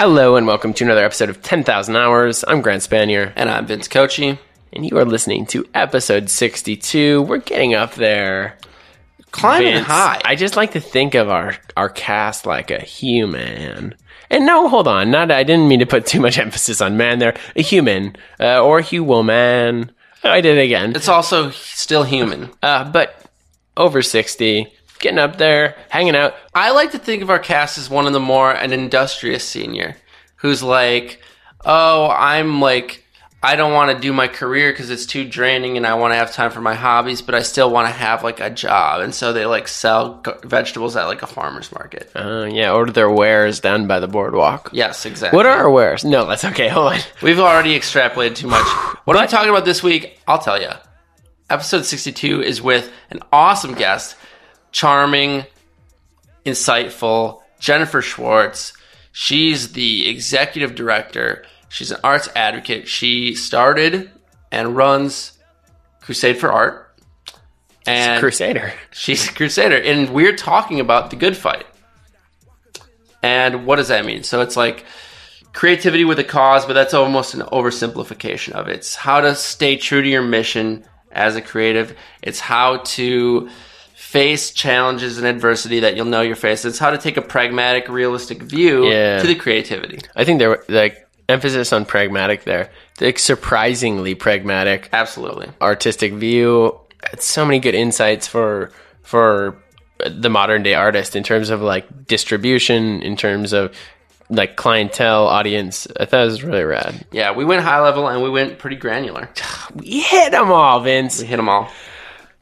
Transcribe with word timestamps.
Hello 0.00 0.36
and 0.36 0.46
welcome 0.46 0.72
to 0.72 0.82
another 0.84 1.04
episode 1.04 1.28
of 1.28 1.42
10,000 1.42 1.94
Hours. 1.94 2.42
I'm 2.48 2.62
Grant 2.62 2.82
Spanier, 2.82 3.34
And 3.36 3.50
I'm 3.50 3.66
Vince 3.66 3.86
Cochi. 3.86 4.38
and 4.72 4.88
you 4.88 4.96
are 4.96 5.04
listening 5.04 5.44
to 5.48 5.68
episode 5.74 6.30
62. 6.30 7.20
We're 7.20 7.36
getting 7.36 7.74
up 7.74 7.96
there. 7.96 8.56
Climbing 9.30 9.74
Vince, 9.74 9.86
high. 9.86 10.18
I 10.24 10.36
just 10.36 10.56
like 10.56 10.72
to 10.72 10.80
think 10.80 11.14
of 11.14 11.28
our, 11.28 11.54
our 11.76 11.90
cast 11.90 12.46
like 12.46 12.70
a 12.70 12.80
human. 12.80 13.94
And 14.30 14.46
no, 14.46 14.70
hold 14.70 14.88
on. 14.88 15.10
Not 15.10 15.30
I 15.30 15.42
didn't 15.42 15.68
mean 15.68 15.80
to 15.80 15.86
put 15.86 16.06
too 16.06 16.20
much 16.20 16.38
emphasis 16.46 16.80
on 16.80 16.96
man 16.96 17.18
there. 17.18 17.36
A 17.54 17.60
human 17.60 18.16
uh, 18.40 18.64
or 18.64 18.78
a 18.78 18.82
human. 18.82 19.92
I 20.24 20.40
did 20.40 20.56
it 20.56 20.62
again. 20.62 20.96
it's 20.96 21.08
also 21.08 21.50
still 21.50 22.04
human. 22.04 22.48
Uh, 22.62 22.90
but 22.90 23.22
over 23.76 24.00
60, 24.00 24.66
getting 25.00 25.18
up 25.18 25.36
there, 25.36 25.76
hanging 25.88 26.14
out. 26.14 26.34
I 26.54 26.70
like 26.70 26.92
to 26.92 26.98
think 26.98 27.22
of 27.22 27.30
our 27.30 27.38
cast 27.38 27.78
as 27.78 27.90
one 27.90 28.06
of 28.06 28.12
the 28.12 28.20
more 28.20 28.52
an 28.52 28.72
industrious 28.72 29.42
senior 29.46 29.96
who's 30.36 30.62
like, 30.62 31.20
oh, 31.64 32.08
I'm 32.08 32.60
like, 32.60 33.04
I 33.42 33.56
don't 33.56 33.72
want 33.72 33.90
to 33.90 33.98
do 33.98 34.12
my 34.12 34.28
career 34.28 34.70
because 34.70 34.90
it's 34.90 35.06
too 35.06 35.26
draining 35.26 35.78
and 35.78 35.86
I 35.86 35.94
want 35.94 36.12
to 36.12 36.16
have 36.16 36.30
time 36.30 36.50
for 36.50 36.60
my 36.60 36.74
hobbies, 36.74 37.22
but 37.22 37.34
I 37.34 37.40
still 37.40 37.70
want 37.70 37.88
to 37.88 37.92
have 37.92 38.22
like 38.22 38.38
a 38.38 38.50
job. 38.50 39.00
And 39.00 39.14
so 39.14 39.32
they 39.32 39.46
like 39.46 39.66
sell 39.66 40.22
vegetables 40.44 40.94
at 40.94 41.06
like 41.06 41.22
a 41.22 41.26
farmer's 41.26 41.72
market. 41.72 42.10
Uh, 42.14 42.46
yeah, 42.50 42.70
order 42.70 42.92
their 42.92 43.10
wares 43.10 43.60
down 43.60 43.86
by 43.86 43.98
the 43.98 44.08
boardwalk. 44.08 44.68
Yes, 44.72 45.06
exactly. 45.06 45.36
What 45.36 45.46
are 45.46 45.56
our 45.56 45.70
wares? 45.70 46.04
No, 46.04 46.26
that's 46.26 46.44
okay. 46.44 46.68
Hold 46.68 46.92
on. 46.92 47.00
We've 47.22 47.40
already 47.40 47.78
extrapolated 47.78 48.36
too 48.36 48.48
much. 48.48 48.66
What 49.06 49.16
am 49.16 49.22
I 49.22 49.26
talking 49.26 49.48
about 49.48 49.64
this 49.64 49.82
week? 49.82 50.18
I'll 50.28 50.38
tell 50.38 50.60
you. 50.60 50.70
Episode 51.48 51.86
62 51.86 52.42
is 52.42 52.60
with 52.60 52.92
an 53.08 53.20
awesome 53.32 53.74
guest, 53.74 54.16
charming, 54.72 55.44
insightful 56.44 57.40
Jennifer 57.58 58.02
Schwartz. 58.02 58.72
She's 59.12 59.72
the 59.72 60.08
executive 60.08 60.74
director. 60.74 61.44
She's 61.68 61.90
an 61.90 62.00
arts 62.02 62.28
advocate. 62.34 62.88
She 62.88 63.34
started 63.34 64.10
and 64.50 64.76
runs 64.76 65.38
Crusade 66.00 66.38
for 66.38 66.50
Art. 66.50 66.86
And 67.86 68.20
Crusader. 68.20 68.72
She's 68.90 69.28
a 69.28 69.32
crusader, 69.32 69.80
and 69.80 70.10
we're 70.10 70.36
talking 70.36 70.80
about 70.80 71.10
the 71.10 71.16
good 71.16 71.36
fight. 71.36 71.66
And 73.22 73.66
what 73.66 73.76
does 73.76 73.88
that 73.88 74.04
mean? 74.04 74.22
So 74.22 74.40
it's 74.40 74.56
like 74.56 74.84
creativity 75.52 76.04
with 76.04 76.18
a 76.18 76.24
cause, 76.24 76.66
but 76.66 76.74
that's 76.74 76.94
almost 76.94 77.34
an 77.34 77.40
oversimplification 77.40 78.52
of 78.52 78.68
it. 78.68 78.76
It's 78.76 78.94
how 78.94 79.20
to 79.20 79.34
stay 79.34 79.76
true 79.76 80.02
to 80.02 80.08
your 80.08 80.22
mission 80.22 80.84
as 81.10 81.36
a 81.36 81.42
creative. 81.42 81.96
It's 82.22 82.40
how 82.40 82.78
to 82.78 83.48
face 84.10 84.50
challenges 84.50 85.18
and 85.18 85.26
adversity 85.26 85.80
that 85.80 85.94
you'll 85.96 86.04
know 86.04 86.20
you're 86.20 86.34
facing. 86.34 86.68
It's 86.70 86.80
how 86.80 86.90
to 86.90 86.98
take 86.98 87.16
a 87.16 87.22
pragmatic, 87.22 87.88
realistic 87.88 88.42
view 88.42 88.88
Yeah. 88.90 89.20
to 89.20 89.26
the 89.26 89.36
creativity. 89.36 90.00
I 90.16 90.24
think 90.24 90.40
there 90.40 90.64
like 90.68 91.06
emphasis 91.28 91.72
on 91.72 91.84
pragmatic 91.84 92.42
there. 92.42 92.70
Like 93.00 93.20
surprisingly 93.20 94.16
pragmatic, 94.16 94.88
Absolutely. 94.92 95.48
artistic 95.62 96.12
view. 96.14 96.76
So 97.20 97.44
many 97.44 97.60
good 97.60 97.76
insights 97.76 98.26
for 98.26 98.72
for 99.02 99.56
the 100.04 100.28
modern 100.30 100.62
day 100.64 100.74
artist 100.74 101.14
in 101.14 101.22
terms 101.22 101.50
of 101.50 101.62
like 101.62 101.86
distribution, 102.08 103.02
in 103.02 103.16
terms 103.16 103.52
of 103.52 103.72
like 104.28 104.56
clientele, 104.56 105.26
audience. 105.28 105.86
I 106.00 106.04
thought 106.04 106.22
it 106.22 106.26
was 106.26 106.42
really 106.42 106.64
rad. 106.64 107.06
Yeah, 107.12 107.30
we 107.32 107.44
went 107.44 107.62
high 107.62 107.80
level 107.80 108.08
and 108.08 108.22
we 108.24 108.30
went 108.30 108.58
pretty 108.58 108.76
granular. 108.76 109.28
We 109.74 110.00
hit 110.00 110.32
them 110.32 110.50
all, 110.50 110.80
Vince. 110.80 111.20
We 111.20 111.26
hit 111.26 111.36
them 111.36 111.48
all. 111.48 111.68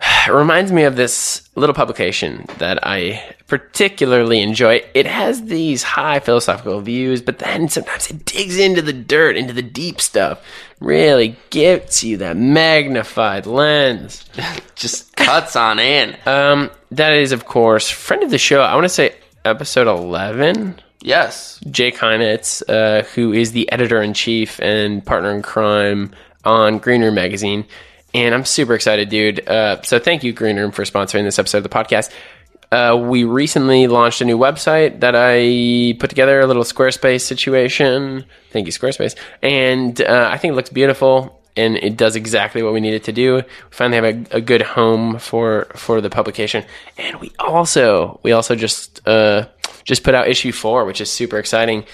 It 0.00 0.32
reminds 0.32 0.70
me 0.72 0.84
of 0.84 0.96
this 0.96 1.48
little 1.54 1.74
publication 1.74 2.46
that 2.58 2.86
I 2.86 3.34
particularly 3.46 4.42
enjoy. 4.42 4.82
It 4.94 5.06
has 5.06 5.44
these 5.46 5.82
high 5.82 6.20
philosophical 6.20 6.80
views, 6.80 7.22
but 7.22 7.38
then 7.38 7.68
sometimes 7.68 8.10
it 8.10 8.24
digs 8.24 8.58
into 8.58 8.82
the 8.82 8.92
dirt, 8.92 9.36
into 9.36 9.52
the 9.52 9.62
deep 9.62 10.00
stuff. 10.00 10.44
Really 10.80 11.36
gets 11.50 12.04
you 12.04 12.18
that 12.18 12.36
magnified 12.36 13.46
lens. 13.46 14.24
Just 14.76 15.16
cuts 15.16 15.56
on 15.56 15.78
in. 15.78 16.16
Um, 16.26 16.70
that 16.90 17.14
is, 17.14 17.32
of 17.32 17.46
course, 17.46 17.90
friend 17.90 18.22
of 18.22 18.30
the 18.30 18.38
show. 18.38 18.60
I 18.60 18.74
want 18.74 18.84
to 18.84 18.90
say 18.90 19.16
episode 19.44 19.88
11. 19.88 20.80
Yes. 21.00 21.60
Jake 21.70 21.96
Heinitz, 21.96 22.62
uh, 22.68 23.04
who 23.14 23.32
is 23.32 23.52
the 23.52 23.70
editor 23.72 24.02
in 24.02 24.14
chief 24.14 24.60
and 24.60 25.04
partner 25.04 25.30
in 25.34 25.42
crime 25.42 26.12
on 26.44 26.78
Green 26.78 27.02
Room 27.02 27.14
Magazine. 27.14 27.64
And 28.14 28.34
I'm 28.34 28.44
super 28.44 28.74
excited, 28.74 29.08
dude. 29.08 29.46
Uh, 29.48 29.82
so 29.82 29.98
thank 29.98 30.24
you, 30.24 30.32
Green 30.32 30.56
Room, 30.56 30.72
for 30.72 30.84
sponsoring 30.84 31.24
this 31.24 31.38
episode 31.38 31.58
of 31.58 31.62
the 31.64 31.68
podcast. 31.68 32.12
Uh, 32.70 32.96
we 33.02 33.24
recently 33.24 33.86
launched 33.86 34.20
a 34.20 34.24
new 34.24 34.36
website 34.36 35.00
that 35.00 35.14
I 35.16 35.96
put 35.98 36.10
together, 36.10 36.40
a 36.40 36.46
little 36.46 36.64
Squarespace 36.64 37.22
situation. 37.22 38.24
Thank 38.50 38.66
you, 38.66 38.72
Squarespace. 38.72 39.16
And 39.42 40.00
uh, 40.00 40.28
I 40.30 40.36
think 40.38 40.52
it 40.52 40.54
looks 40.54 40.70
beautiful 40.70 41.38
and 41.58 41.76
it 41.76 41.96
does 41.96 42.14
exactly 42.14 42.62
what 42.62 42.72
we 42.72 42.80
need 42.80 42.94
it 42.94 43.04
to 43.04 43.12
do. 43.12 43.36
We 43.36 43.42
finally 43.70 43.96
have 43.96 44.32
a, 44.32 44.36
a 44.36 44.40
good 44.40 44.62
home 44.62 45.18
for 45.18 45.66
for 45.74 46.00
the 46.00 46.08
publication, 46.08 46.64
and 46.96 47.16
we 47.20 47.32
also 47.38 48.20
we 48.22 48.30
also 48.30 48.54
just 48.54 49.06
uh, 49.08 49.48
just 49.84 50.04
put 50.04 50.14
out 50.14 50.28
issue 50.28 50.52
four, 50.52 50.84
which 50.84 51.00
is 51.00 51.10
super 51.10 51.36
exciting. 51.38 51.84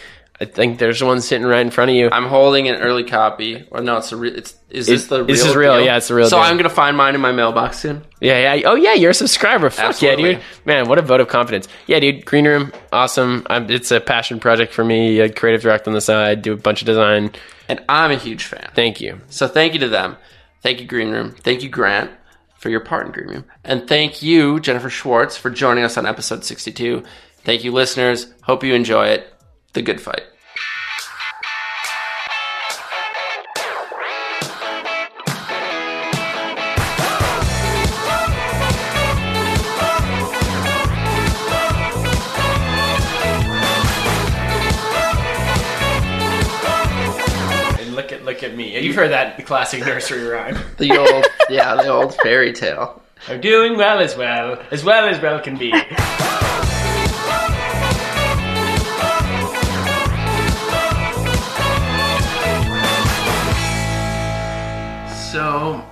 I 0.40 0.46
think 0.46 0.80
there's 0.80 1.02
one 1.02 1.20
sitting 1.20 1.46
right 1.46 1.60
in 1.60 1.70
front 1.70 1.90
of 1.92 1.96
you. 1.96 2.08
I'm 2.10 2.26
holding 2.26 2.66
an 2.68 2.74
early 2.76 3.04
copy, 3.04 3.64
or 3.70 3.80
no, 3.82 3.98
it's 3.98 4.10
a. 4.10 4.16
Re- 4.16 4.30
it's 4.32 4.54
is 4.68 4.88
this 4.88 5.04
It- 5.04 5.08
the? 5.10 5.24
this 5.24 5.44
is 5.44 5.54
real, 5.54 5.76
deal? 5.76 5.84
yeah, 5.86 5.96
it's 5.96 6.08
the 6.08 6.14
real 6.14 6.26
So 6.28 6.36
deal. 6.38 6.44
I'm 6.44 6.56
gonna 6.56 6.68
find 6.68 6.96
mine 6.96 7.14
in 7.14 7.20
my 7.20 7.30
mailbox 7.30 7.78
soon. 7.78 8.04
Yeah, 8.20 8.54
yeah. 8.54 8.68
Oh, 8.68 8.74
yeah. 8.74 8.94
You're 8.94 9.12
a 9.12 9.14
subscriber. 9.14 9.70
Fuck 9.70 9.84
Absolutely. 9.90 10.24
yeah, 10.24 10.32
dude. 10.38 10.42
Man, 10.64 10.88
what 10.88 10.98
a 10.98 11.02
vote 11.02 11.20
of 11.20 11.28
confidence. 11.28 11.68
Yeah, 11.86 12.00
dude. 12.00 12.24
Green 12.26 12.46
Room, 12.48 12.72
awesome. 12.92 13.46
I'm, 13.48 13.70
it's 13.70 13.92
a 13.92 14.00
passion 14.00 14.40
project 14.40 14.72
for 14.74 14.84
me. 14.84 15.22
I 15.22 15.28
creative 15.28 15.62
direct 15.62 15.86
on 15.86 15.94
the 15.94 16.00
side, 16.00 16.42
do 16.42 16.52
a 16.52 16.56
bunch 16.56 16.82
of 16.82 16.86
design. 16.86 17.30
And 17.68 17.80
I'm 17.88 18.10
a 18.10 18.16
huge 18.16 18.44
fan. 18.44 18.70
Thank 18.74 19.00
you. 19.00 19.20
So 19.28 19.46
thank 19.46 19.72
you 19.74 19.80
to 19.80 19.88
them. 19.88 20.16
Thank 20.62 20.80
you, 20.80 20.86
Green 20.86 21.10
Room. 21.10 21.30
Thank 21.30 21.62
you, 21.62 21.68
Grant, 21.68 22.10
for 22.58 22.70
your 22.70 22.80
part 22.80 23.06
in 23.06 23.12
Green 23.12 23.28
Room. 23.28 23.44
And 23.62 23.86
thank 23.86 24.20
you, 24.22 24.58
Jennifer 24.60 24.90
Schwartz, 24.90 25.36
for 25.36 25.48
joining 25.50 25.84
us 25.84 25.96
on 25.96 26.06
episode 26.06 26.44
62. 26.44 27.04
Thank 27.44 27.62
you, 27.64 27.70
listeners. 27.72 28.26
Hope 28.42 28.64
you 28.64 28.74
enjoy 28.74 29.08
it. 29.08 29.30
The 29.74 29.82
Good 29.82 30.00
Fight. 30.00 30.22
And 47.80 47.94
look 47.96 48.12
at 48.12 48.24
look 48.24 48.44
at 48.44 48.54
me. 48.54 48.78
You've 48.80 48.94
heard 48.94 49.10
that 49.10 49.44
classic 49.44 49.80
nursery 49.84 50.22
rhyme. 50.22 50.56
The 50.76 50.96
old, 50.98 51.26
yeah, 51.48 51.74
the 51.76 51.88
old 51.88 52.14
fairy 52.16 52.52
tale. 52.52 53.02
I'm 53.28 53.40
doing 53.40 53.76
well 53.76 54.00
as 54.00 54.16
well, 54.16 54.60
as 54.70 54.84
well 54.84 55.08
as 55.08 55.20
well 55.20 55.40
can 55.40 55.56
be. 55.56 55.72
So, 65.34 65.84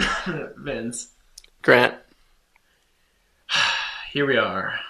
Vince, 0.56 1.08
Grant, 1.60 1.96
here 4.10 4.24
we 4.24 4.38
are. 4.38 4.80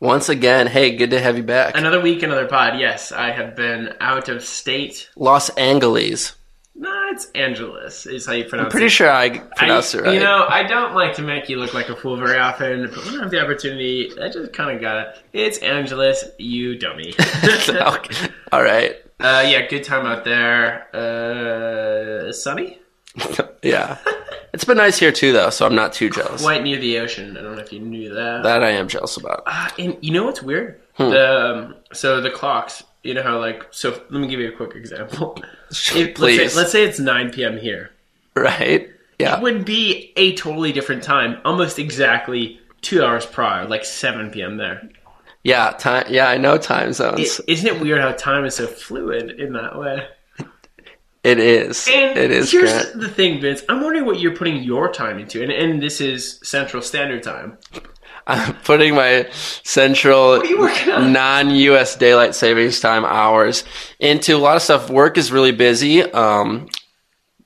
once 0.00 0.28
again, 0.28 0.66
hey, 0.66 0.96
good 0.96 1.10
to 1.10 1.20
have 1.20 1.36
you 1.36 1.44
back. 1.44 1.76
Another 1.76 2.00
week, 2.00 2.24
another 2.24 2.48
pod. 2.48 2.80
Yes, 2.80 3.12
I 3.12 3.30
have 3.30 3.54
been 3.54 3.94
out 4.00 4.28
of 4.28 4.42
state. 4.42 5.10
Los 5.14 5.48
Angeles. 5.50 6.34
Nah, 6.74 7.10
it's 7.12 7.26
Angeles, 7.36 8.04
is 8.04 8.26
how 8.26 8.32
you 8.32 8.46
pronounce 8.46 8.66
it. 8.66 8.70
Pretty 8.72 8.86
it. 8.86 8.90
sure 8.90 9.12
I 9.12 9.38
pronounce 9.38 9.94
I, 9.94 9.98
it 9.98 10.00
right. 10.02 10.14
You 10.14 10.18
know, 10.20 10.44
I 10.48 10.64
don't 10.64 10.92
like 10.92 11.14
to 11.14 11.22
make 11.22 11.48
you 11.48 11.58
look 11.58 11.72
like 11.72 11.88
a 11.88 11.94
fool 11.94 12.16
very 12.16 12.40
often, 12.40 12.90
but 12.92 13.04
when 13.04 13.14
I 13.14 13.22
have 13.22 13.30
the 13.30 13.40
opportunity, 13.40 14.10
I 14.20 14.28
just 14.28 14.52
kind 14.52 14.74
of 14.74 14.80
gotta. 14.82 15.14
It's 15.32 15.58
Angeles, 15.58 16.24
you 16.40 16.76
dummy. 16.76 17.14
Okay. 17.68 18.28
All 18.50 18.64
right. 18.64 19.03
Uh, 19.20 19.44
yeah, 19.46 19.66
good 19.66 19.84
time 19.84 20.06
out 20.06 20.24
there. 20.24 20.88
Uh, 20.94 22.32
sunny? 22.32 22.78
Yeah. 23.62 23.96
It's 24.52 24.64
been 24.64 24.76
nice 24.76 24.98
here 24.98 25.10
too, 25.10 25.32
though, 25.32 25.48
so 25.48 25.64
I'm 25.64 25.74
not 25.74 25.94
too 25.94 26.10
jealous. 26.10 26.42
Quite 26.42 26.62
near 26.62 26.78
the 26.78 26.98
ocean. 26.98 27.34
I 27.36 27.40
don't 27.40 27.56
know 27.56 27.62
if 27.62 27.72
you 27.72 27.80
knew 27.80 28.12
that. 28.12 28.42
That 28.42 28.62
I 28.62 28.70
am 28.72 28.88
jealous 28.88 29.16
about. 29.16 29.42
Uh, 29.46 29.70
and 29.78 29.96
you 30.02 30.12
know 30.12 30.24
what's 30.24 30.42
weird? 30.42 30.80
Hmm. 30.98 31.10
The 31.10 31.54
um, 31.56 31.74
so 31.94 32.20
the 32.20 32.30
clocks. 32.30 32.84
You 33.02 33.14
know 33.14 33.22
how 33.22 33.38
like 33.40 33.66
so. 33.70 33.90
Let 34.10 34.20
me 34.20 34.28
give 34.28 34.38
you 34.40 34.48
a 34.50 34.52
quick 34.56 34.76
example. 34.76 35.38
If- 35.70 35.86
let's, 35.88 36.12
Please. 36.18 36.52
say, 36.52 36.58
let's 36.58 36.72
say 36.72 36.84
it's 36.84 37.00
9 37.00 37.30
p.m. 37.32 37.56
here. 37.56 37.90
Right? 38.36 38.90
Yeah. 39.18 39.38
It 39.38 39.42
would 39.42 39.64
be 39.64 40.12
a 40.16 40.36
totally 40.36 40.70
different 40.72 41.02
time, 41.02 41.38
almost 41.44 41.78
exactly 41.78 42.60
two 42.82 43.02
hours 43.02 43.24
prior, 43.26 43.66
like 43.66 43.84
7 43.84 44.30
p.m. 44.30 44.56
there. 44.58 44.88
Yeah, 45.44 45.70
time. 45.72 46.06
Yeah, 46.08 46.28
I 46.28 46.38
know 46.38 46.56
time 46.56 46.92
zones. 46.94 47.20
is 47.20 47.40
isn't 47.46 47.66
it 47.66 47.80
weird 47.80 48.00
how 48.00 48.12
time 48.12 48.46
is 48.46 48.56
so 48.56 48.66
fluid 48.66 49.38
in 49.38 49.52
that 49.52 49.78
way? 49.78 50.06
it 51.22 51.38
is. 51.38 51.86
And 51.86 52.18
it 52.18 52.30
is. 52.30 52.50
here's 52.50 52.72
Grant. 52.72 53.00
the 53.00 53.08
thing, 53.08 53.40
Vince. 53.40 53.62
I'm 53.68 53.82
wondering 53.82 54.06
what 54.06 54.18
you're 54.18 54.34
putting 54.34 54.62
your 54.62 54.90
time 54.90 55.18
into, 55.18 55.42
and, 55.42 55.52
and 55.52 55.82
this 55.82 56.00
is 56.00 56.40
Central 56.42 56.82
Standard 56.82 57.22
Time. 57.22 57.58
I'm 58.26 58.54
putting 58.64 58.94
my 58.94 59.28
central 59.64 60.42
non-US 60.42 61.96
daylight 61.96 62.34
savings 62.34 62.80
time 62.80 63.04
hours 63.04 63.64
into 64.00 64.36
a 64.36 64.38
lot 64.38 64.56
of 64.56 64.62
stuff. 64.62 64.88
Work 64.88 65.18
is 65.18 65.30
really 65.30 65.52
busy. 65.52 66.02
Um, 66.02 66.68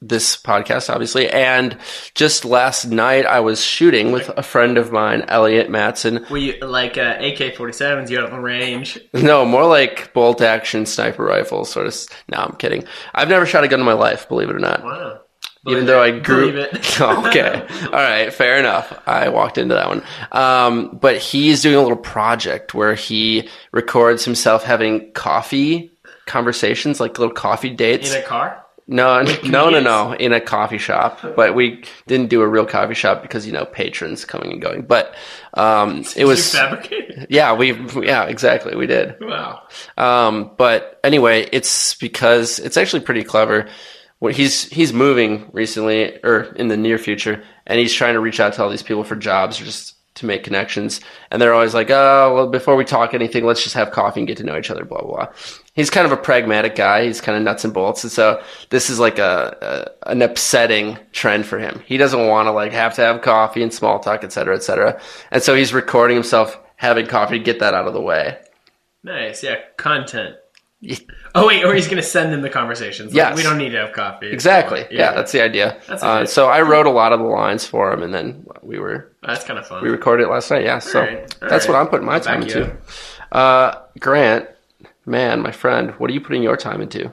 this 0.00 0.36
podcast, 0.36 0.92
obviously, 0.92 1.28
and 1.28 1.76
just 2.14 2.44
last 2.44 2.86
night 2.86 3.26
I 3.26 3.40
was 3.40 3.64
shooting 3.64 4.12
with 4.12 4.28
a 4.36 4.42
friend 4.42 4.78
of 4.78 4.92
mine, 4.92 5.24
Elliot 5.28 5.70
Matson. 5.70 6.24
Were 6.30 6.38
you 6.38 6.58
like 6.60 6.96
uh, 6.96 7.16
AK 7.18 7.54
47s? 7.56 8.10
You 8.10 8.20
out 8.20 8.32
on 8.32 8.42
range? 8.42 8.98
No, 9.12 9.44
more 9.44 9.66
like 9.66 10.12
bolt 10.12 10.40
action 10.40 10.86
sniper 10.86 11.24
rifles, 11.24 11.70
sort 11.70 11.86
of. 11.86 11.96
No, 12.28 12.38
I'm 12.38 12.56
kidding. 12.56 12.84
I've 13.14 13.28
never 13.28 13.46
shot 13.46 13.64
a 13.64 13.68
gun 13.68 13.80
in 13.80 13.86
my 13.86 13.92
life, 13.92 14.28
believe 14.28 14.48
it 14.50 14.56
or 14.56 14.60
not. 14.60 14.84
Wow. 14.84 15.20
Even 15.66 15.86
though 15.86 16.00
I 16.00 16.18
grew, 16.18 16.52
Believe 16.52 16.68
it. 16.72 17.00
okay, 17.00 17.66
all 17.86 17.90
right, 17.90 18.32
fair 18.32 18.58
enough. 18.58 19.02
I 19.06 19.28
walked 19.28 19.58
into 19.58 19.74
that 19.74 19.88
one, 19.88 20.02
um, 20.32 20.98
but 21.00 21.18
he's 21.18 21.62
doing 21.62 21.74
a 21.74 21.82
little 21.82 21.96
project 21.96 22.74
where 22.74 22.94
he 22.94 23.48
records 23.72 24.24
himself 24.24 24.62
having 24.62 25.12
coffee 25.12 25.90
conversations, 26.26 27.00
like 27.00 27.18
little 27.18 27.34
coffee 27.34 27.70
dates. 27.70 28.14
In 28.14 28.22
a 28.22 28.24
car? 28.24 28.64
No, 28.88 29.22
no, 29.44 29.68
no, 29.68 29.80
no, 29.80 30.12
in 30.14 30.32
a 30.32 30.40
coffee 30.40 30.78
shop. 30.78 31.20
But 31.22 31.54
we 31.54 31.84
didn't 32.06 32.30
do 32.30 32.40
a 32.40 32.48
real 32.48 32.64
coffee 32.64 32.94
shop 32.94 33.20
because 33.20 33.46
you 33.46 33.52
know 33.52 33.66
patrons 33.66 34.24
coming 34.24 34.50
and 34.50 34.62
going. 34.62 34.82
But 34.82 35.14
um, 35.54 36.04
it 36.16 36.24
was, 36.24 36.52
fabricated? 36.52 37.26
yeah, 37.28 37.52
we, 37.52 37.72
yeah, 38.04 38.24
exactly, 38.24 38.74
we 38.74 38.86
did. 38.86 39.16
Wow. 39.20 39.62
Um, 39.98 40.52
but 40.56 40.98
anyway, 41.04 41.48
it's 41.52 41.94
because 41.94 42.58
it's 42.58 42.78
actually 42.78 43.00
pretty 43.00 43.24
clever. 43.24 43.68
He's 44.32 44.64
he's 44.64 44.92
moving 44.92 45.50
recently 45.52 46.18
or 46.24 46.54
in 46.56 46.68
the 46.68 46.76
near 46.76 46.98
future, 46.98 47.44
and 47.66 47.78
he's 47.78 47.92
trying 47.92 48.14
to 48.14 48.20
reach 48.20 48.40
out 48.40 48.54
to 48.54 48.62
all 48.62 48.70
these 48.70 48.82
people 48.82 49.04
for 49.04 49.16
jobs 49.16 49.60
or 49.60 49.64
just 49.64 49.94
to 50.14 50.26
make 50.26 50.42
connections. 50.42 51.00
And 51.30 51.40
they're 51.40 51.54
always 51.54 51.74
like, 51.74 51.90
"Oh, 51.90 52.32
well, 52.34 52.48
before 52.48 52.74
we 52.74 52.84
talk 52.84 53.14
anything, 53.14 53.44
let's 53.44 53.62
just 53.62 53.74
have 53.74 53.92
coffee 53.92 54.20
and 54.20 54.26
get 54.26 54.38
to 54.38 54.44
know 54.44 54.58
each 54.58 54.70
other." 54.70 54.84
Blah 54.84 55.02
blah. 55.02 55.26
blah. 55.26 55.28
He's 55.78 55.90
kind 55.90 56.04
of 56.06 56.12
a 56.12 56.16
pragmatic 56.16 56.74
guy. 56.74 57.04
He's 57.06 57.20
kind 57.20 57.38
of 57.38 57.44
nuts 57.44 57.64
and 57.64 57.72
bolts, 57.72 58.02
and 58.02 58.10
so 58.12 58.42
this 58.70 58.90
is 58.90 58.98
like 58.98 59.18
a, 59.18 59.88
a 60.04 60.10
an 60.10 60.22
upsetting 60.22 60.98
trend 61.12 61.46
for 61.46 61.58
him. 61.58 61.80
He 61.86 61.96
doesn't 61.96 62.26
want 62.26 62.46
to 62.46 62.52
like 62.52 62.72
have 62.72 62.94
to 62.94 63.02
have 63.02 63.22
coffee 63.22 63.62
and 63.62 63.72
small 63.72 64.00
talk, 64.00 64.24
et 64.24 64.32
cetera, 64.32 64.56
et 64.56 64.62
cetera. 64.62 65.00
And 65.30 65.42
so 65.42 65.54
he's 65.54 65.72
recording 65.72 66.16
himself 66.16 66.58
having 66.76 67.06
coffee 67.06 67.38
to 67.38 67.44
get 67.44 67.60
that 67.60 67.74
out 67.74 67.86
of 67.86 67.94
the 67.94 68.00
way. 68.00 68.38
Nice. 69.04 69.42
Yeah. 69.44 69.56
Content. 69.76 70.34
Oh, 71.34 71.46
wait. 71.46 71.64
Or 71.64 71.74
he's 71.74 71.86
going 71.86 71.96
to 71.96 72.02
send 72.02 72.32
them 72.32 72.40
the 72.42 72.50
conversations. 72.50 73.08
Like, 73.12 73.16
Yes. 73.16 73.36
We 73.36 73.42
don't 73.42 73.58
need 73.58 73.70
to 73.70 73.78
have 73.78 73.92
coffee. 73.92 74.30
Exactly. 74.30 74.86
Yeah, 74.90 75.12
that's 75.12 75.32
the 75.32 75.42
idea. 75.42 75.80
That's 75.88 76.02
uh, 76.02 76.24
so 76.26 76.46
I 76.48 76.62
wrote 76.62 76.86
a 76.86 76.90
lot 76.90 77.12
of 77.12 77.18
the 77.20 77.26
lines 77.26 77.64
for 77.66 77.92
him, 77.92 78.02
and 78.02 78.12
then 78.14 78.46
we 78.62 78.78
were 78.78 79.12
That's 79.22 79.44
kind 79.44 79.58
of 79.58 79.66
fun. 79.66 79.82
we 79.82 79.88
recorded 79.90 80.24
it 80.24 80.28
last 80.30 80.50
night. 80.50 80.64
Yeah, 80.64 80.78
so 80.78 81.00
that's 81.40 81.42
alright. 81.42 81.68
what 81.68 81.76
I'm 81.76 81.88
putting 81.88 82.06
my 82.06 82.14
I'll 82.14 82.20
time 82.20 82.42
into. 82.42 82.76
Uh, 83.32 83.74
Grant, 83.98 84.48
man, 85.08 85.40
my 85.40 85.50
friend, 85.50 85.90
what 85.98 86.10
are 86.10 86.12
you 86.12 86.20
putting 86.20 86.42
your 86.42 86.56
time 86.56 86.80
into? 86.80 87.12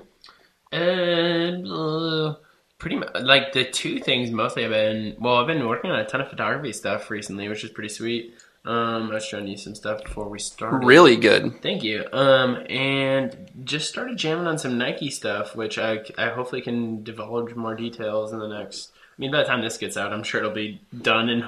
And 0.71 1.67
uh, 1.67 2.35
pretty 2.77 2.97
much 2.97 3.15
like 3.21 3.53
the 3.53 3.63
two 3.63 3.99
things 3.99 4.29
mostly 4.29 4.65
I've 4.65 4.71
been 4.71 5.15
well, 5.19 5.37
I've 5.37 5.47
been 5.47 5.67
working 5.67 5.91
on 5.91 5.99
a 5.99 6.05
ton 6.05 6.21
of 6.21 6.29
photography 6.29 6.73
stuff 6.73 7.09
recently, 7.09 7.47
which 7.47 7.63
is 7.63 7.71
pretty 7.71 7.89
sweet. 7.89 8.35
Um, 8.65 9.11
I 9.11 9.15
was 9.15 9.25
showing 9.25 9.47
you 9.47 9.57
some 9.57 9.75
stuff 9.75 10.03
before 10.03 10.27
we 10.27 10.39
started. 10.39 10.85
Really 10.85 11.17
good. 11.17 11.61
Thank 11.61 11.83
you. 11.83 12.03
Um, 12.11 12.65
and 12.67 13.51
just 13.63 13.89
started 13.89 14.17
jamming 14.17 14.47
on 14.47 14.57
some 14.57 14.79
Nike 14.79 15.11
stuff, 15.11 15.55
which 15.55 15.77
I, 15.77 16.03
I 16.17 16.29
hopefully 16.29 16.61
can 16.61 17.03
divulge 17.03 17.53
more 17.53 17.75
details 17.75 18.33
in 18.33 18.39
the 18.39 18.47
next. 18.47 18.91
I 19.17 19.21
mean, 19.21 19.31
by 19.31 19.37
the 19.37 19.43
time 19.45 19.61
this 19.61 19.77
gets 19.77 19.95
out, 19.95 20.11
I'm 20.11 20.23
sure 20.23 20.41
it'll 20.41 20.51
be 20.53 20.81
done 21.01 21.29
and 21.29 21.45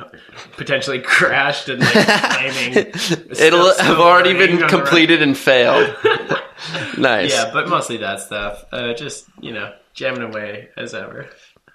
potentially 0.53 1.01
crashed 1.01 1.67
and 1.67 1.81
like 1.81 1.91
flaming. 1.93 2.93
It'll 3.37 3.77
have 3.77 3.99
already 3.99 4.33
been 4.33 4.67
completed 4.69 5.21
and 5.21 5.37
failed. 5.37 5.93
nice. 6.97 7.31
Yeah, 7.33 7.51
but 7.51 7.67
mostly 7.67 7.97
that 7.97 8.21
stuff. 8.21 8.63
Uh, 8.71 8.93
just 8.93 9.25
you 9.41 9.51
know, 9.51 9.73
jamming 9.93 10.21
away 10.21 10.69
as 10.77 10.93
ever. 10.93 11.27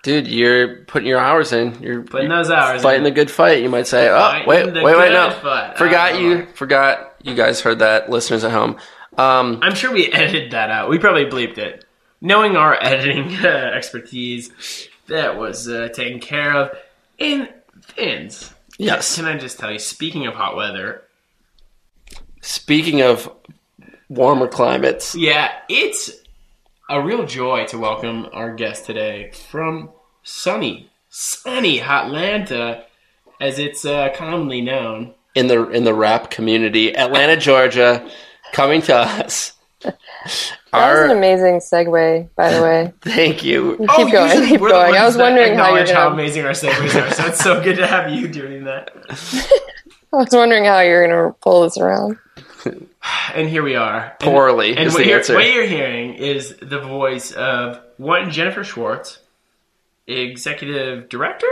Dude, 0.02 0.26
you're 0.26 0.78
putting 0.86 1.06
your 1.08 1.20
hours 1.20 1.52
in. 1.52 1.80
You're 1.80 2.02
Putting 2.02 2.28
those 2.30 2.50
hours 2.50 2.82
fighting 2.82 3.00
in. 3.00 3.04
the 3.04 3.10
good 3.12 3.30
fight. 3.30 3.62
You 3.62 3.68
might 3.68 3.86
say, 3.86 4.08
"Oh, 4.08 4.42
wait, 4.46 4.66
wait, 4.72 4.82
wait, 4.84 5.12
no, 5.12 5.30
fight." 5.42 5.76
forgot 5.78 6.18
you, 6.18 6.46
forgot 6.54 7.14
you 7.22 7.34
guys 7.34 7.60
heard 7.60 7.80
that, 7.80 8.08
listeners 8.10 8.44
at 8.44 8.50
home." 8.50 8.78
Um, 9.18 9.58
I'm 9.62 9.74
sure 9.74 9.92
we 9.92 10.06
edited 10.12 10.52
that 10.52 10.70
out. 10.70 10.88
We 10.88 10.98
probably 10.98 11.26
bleeped 11.26 11.58
it. 11.58 11.84
Knowing 12.20 12.56
our 12.56 12.80
editing 12.82 13.34
uh, 13.44 13.48
expertise, 13.74 14.88
that 15.08 15.36
was 15.38 15.68
uh, 15.68 15.88
taken 15.92 16.20
care 16.20 16.52
of. 16.52 16.70
And 17.18 17.48
Vince, 17.96 18.52
yes. 18.78 19.16
can 19.16 19.24
I 19.24 19.36
just 19.36 19.58
tell 19.58 19.70
you? 19.72 19.78
Speaking 19.78 20.26
of 20.26 20.34
hot 20.34 20.56
weather, 20.56 21.02
Speaking 22.44 23.02
of 23.02 23.30
warmer 24.08 24.48
climates, 24.48 25.14
yeah, 25.14 25.52
it's 25.68 26.10
a 26.90 27.00
real 27.00 27.24
joy 27.24 27.66
to 27.66 27.78
welcome 27.78 28.26
our 28.32 28.52
guest 28.54 28.84
today 28.84 29.30
from 29.48 29.90
sunny, 30.24 30.90
sunny 31.08 31.80
Atlanta, 31.80 32.84
as 33.40 33.60
it's 33.60 33.84
uh, 33.84 34.08
commonly 34.16 34.60
known. 34.60 35.14
in 35.36 35.46
the 35.46 35.70
in 35.70 35.84
the 35.84 35.94
rap 35.94 36.30
community, 36.30 36.96
Atlanta, 36.96 37.36
Georgia, 37.36 38.08
coming 38.52 38.82
to 38.82 38.96
us. 38.96 39.52
That 39.82 39.94
was 40.72 41.10
an 41.10 41.16
amazing 41.16 41.60
segue, 41.60 42.28
by 42.36 42.52
the 42.54 42.62
way. 42.62 42.92
thank 43.02 43.42
you. 43.44 43.76
Keep 43.78 43.88
Oh, 43.90 44.06
usually 44.06 44.46
keep 44.48 44.60
we're 44.60 44.68
the 44.68 44.74
going. 44.74 44.94
I 44.94 45.02
ones 45.02 45.04
was 45.04 45.16
that 45.16 45.22
wondering 45.22 45.54
how 45.56 45.70
you're 45.70 45.78
acknowledge 45.82 45.90
how 45.90 46.12
amazing 46.12 46.44
our 46.44 46.52
segues 46.52 46.94
are. 47.02 47.12
So 47.14 47.26
it's 47.26 47.42
so 47.42 47.62
good 47.62 47.76
to 47.76 47.86
have 47.86 48.10
you 48.10 48.28
doing 48.28 48.64
that. 48.64 48.90
I 50.12 50.16
was 50.16 50.28
wondering 50.32 50.64
how 50.64 50.80
you're 50.80 51.06
gonna 51.06 51.32
pull 51.40 51.62
this 51.62 51.76
around. 51.78 52.18
And 53.34 53.48
here 53.48 53.62
we 53.64 53.74
are. 53.76 54.14
Poorly 54.20 54.76
And 54.76 54.86
is 54.86 54.92
what 54.94 55.02
the 55.02 55.08
you're, 55.08 55.18
what 55.34 55.52
you're 55.52 55.66
hearing 55.66 56.14
is 56.14 56.54
the 56.62 56.78
voice 56.80 57.32
of 57.32 57.80
one 57.96 58.30
Jennifer 58.30 58.62
Schwartz, 58.62 59.18
executive 60.06 61.08
director 61.08 61.46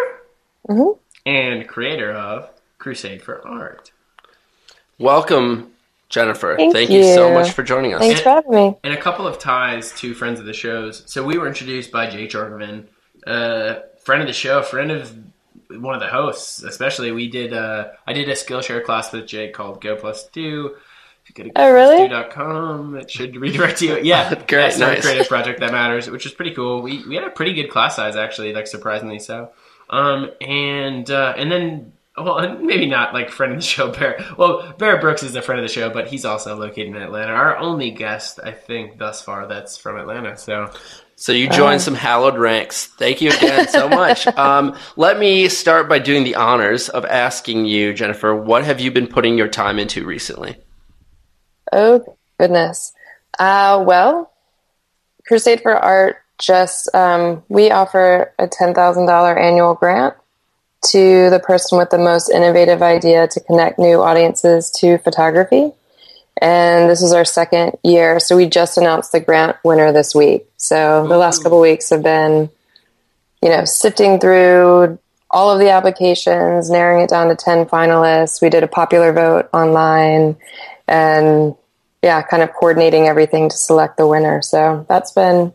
Mhm. 0.69 0.99
and 1.27 1.67
creator 1.69 2.13
of 2.13 2.51
Crusade 2.79 3.23
for 3.23 3.47
Art. 3.47 3.91
Welcome, 4.99 5.70
Jennifer. 6.11 6.57
Thank 6.59 6.91
you. 6.91 7.03
so 7.15 7.33
much 7.33 7.53
for 7.53 7.63
joining 7.63 7.95
us. 7.95 8.01
Thanks 8.01 8.21
for 8.21 8.29
having 8.31 8.51
me. 8.53 8.77
And 8.85 8.93
a 8.93 9.01
couple 9.01 9.27
of 9.27 9.39
ties 9.39 9.93
to 10.01 10.13
friends 10.13 10.39
of 10.41 10.45
the 10.47 10.53
shows. 10.53 11.03
So 11.07 11.25
we 11.25 11.39
were 11.39 11.47
introduced 11.49 11.91
by 11.93 12.11
Jake 12.11 12.31
Jorgensen, 12.31 12.89
uh, 13.27 13.77
friend 14.05 14.21
of 14.21 14.27
the 14.27 14.35
show, 14.35 14.61
friend 14.63 14.91
of 14.91 15.17
one 15.71 15.95
of 15.95 16.01
the 16.01 16.09
hosts. 16.09 16.63
Especially, 16.63 17.13
we 17.13 17.29
did. 17.31 17.53
Uh, 17.55 17.89
I 18.07 18.13
did 18.13 18.29
a 18.29 18.33
Skillshare 18.35 18.85
class 18.85 19.13
with 19.13 19.27
Jake 19.27 19.55
called 19.55 19.81
Go 19.81 19.95
Plus 19.97 20.29
Two. 20.29 20.75
If 21.25 21.29
you 21.39 21.45
go 21.45 21.51
to 21.51 21.53
Oh, 21.63 21.71
really? 21.73 22.25
com, 22.31 22.97
it 22.97 23.09
should 23.11 23.37
redirect 23.37 23.81
you. 23.83 23.99
Yeah, 24.03 24.35
Great, 24.35 24.49
that's 24.49 24.81
our 24.81 24.95
nice. 24.95 25.03
creative 25.03 25.29
project 25.29 25.61
that 25.61 25.71
matters, 25.71 26.11
which 26.11 26.27
is 26.27 26.33
pretty 26.33 26.55
cool. 26.55 26.83
We 26.83 27.07
we 27.07 27.15
had 27.15 27.25
a 27.25 27.31
pretty 27.31 27.55
good 27.55 27.69
class 27.71 27.95
size 27.97 28.17
actually, 28.17 28.53
like 28.53 28.67
surprisingly 28.67 29.21
so. 29.21 29.51
Um, 29.89 30.31
and 30.41 31.09
uh, 31.09 31.35
and 31.37 31.53
then. 31.53 31.93
Well, 32.17 32.59
maybe 32.59 32.87
not 32.87 33.15
like 33.15 33.31
friend 33.31 33.53
of 33.53 33.59
the 33.59 33.65
show, 33.65 33.93
Bear. 33.93 34.25
Well, 34.37 34.75
Bear 34.79 35.01
Brooks 35.01 35.23
is 35.23 35.35
a 35.37 35.43
friend 35.43 35.61
of 35.61 35.67
the 35.67 35.73
show, 35.73 35.91
but 35.91 36.09
he's 36.09 36.25
also 36.25 36.57
located 36.57 36.89
in 36.89 36.97
Atlanta. 36.97 37.33
Our 37.33 37.57
only 37.57 37.91
guest, 37.93 38.41
I 38.43 38.53
think, 38.53 38.99
thus 38.99 39.23
far 39.23 39.47
that's 39.47 39.77
from 39.77 39.97
Atlanta. 39.97 40.37
So, 40.37 40.73
So 41.15 41.33
you 41.33 41.49
joined 41.49 41.83
some 41.83 41.95
hallowed 41.95 42.37
ranks. 42.37 42.87
Thank 42.87 43.21
you 43.21 43.31
again 43.31 43.69
so 43.69 43.89
much. 43.89 44.27
um, 44.37 44.77
let 44.97 45.19
me 45.19 45.49
start 45.49 45.89
by 45.89 46.01
doing 46.01 46.25
the 46.25 46.35
honors 46.35 46.89
of 46.89 47.05
asking 47.05 47.67
you, 47.67 47.95
Jennifer, 47.95 48.35
what 48.35 48.65
have 48.65 48.81
you 48.81 48.91
been 48.91 49.07
putting 49.07 49.39
your 49.39 49.49
time 49.49 49.79
into 49.79 50.05
recently? 50.05 50.57
Oh 51.73 52.05
goodness. 52.39 52.93
Uh, 53.39 53.83
well, 53.87 54.33
Crusade 55.27 55.61
for 55.61 55.77
Art 55.77 56.17
just 56.39 56.93
um, 56.95 57.45
we 57.49 57.71
offer 57.71 58.35
a 58.39 58.49
ten 58.49 58.75
thousand 58.75 59.07
dollar 59.07 59.39
annual 59.39 59.75
grant 59.75 60.15
to 60.89 61.31
the 61.31 61.41
person 61.41 61.79
with 61.79 61.91
the 61.91 61.99
most 61.99 62.31
innovative 62.31 62.83
idea 62.83 63.29
to 63.29 63.41
connect 63.41 63.79
new 63.79 64.01
audiences 64.01 64.71
to 64.71 64.99
photography. 64.99 65.73
And 66.41 66.89
this 66.89 67.03
is 67.03 67.13
our 67.13 67.25
second 67.25 67.77
year, 67.85 68.19
so 68.19 68.37
we 68.37 68.47
just 68.47 68.79
announced 68.79 69.13
the 69.13 69.21
grant 69.21 69.57
winner 69.63 69.93
this 69.93 70.15
week. 70.15 70.47
So 70.57 71.07
the 71.07 71.19
last 71.19 71.43
couple 71.43 71.61
weeks 71.61 71.91
have 71.91 72.03
been, 72.03 72.49
you 73.43 73.49
know, 73.51 73.65
sifting 73.67 74.19
through 74.19 74.99
all 75.31 75.51
of 75.51 75.61
the 75.61 75.71
applications, 75.71 76.71
narrowing 76.71 77.05
it 77.05 77.11
down 77.11 77.29
to 77.29 77.37
10 77.37 77.67
finalists. 77.67 78.41
We 78.41 78.49
did 78.49 78.65
a 78.65 78.69
popular 78.69 79.13
vote 79.13 79.49
online 79.53 80.37
and 80.89 81.55
yeah, 82.03 82.23
kind 82.23 82.43
of 82.43 82.53
coordinating 82.53 83.07
everything 83.07 83.49
to 83.51 83.57
select 83.57 83.97
the 83.97 84.07
winner. 84.07 84.43
So 84.43 84.87
that's 84.89 85.13
been 85.13 85.53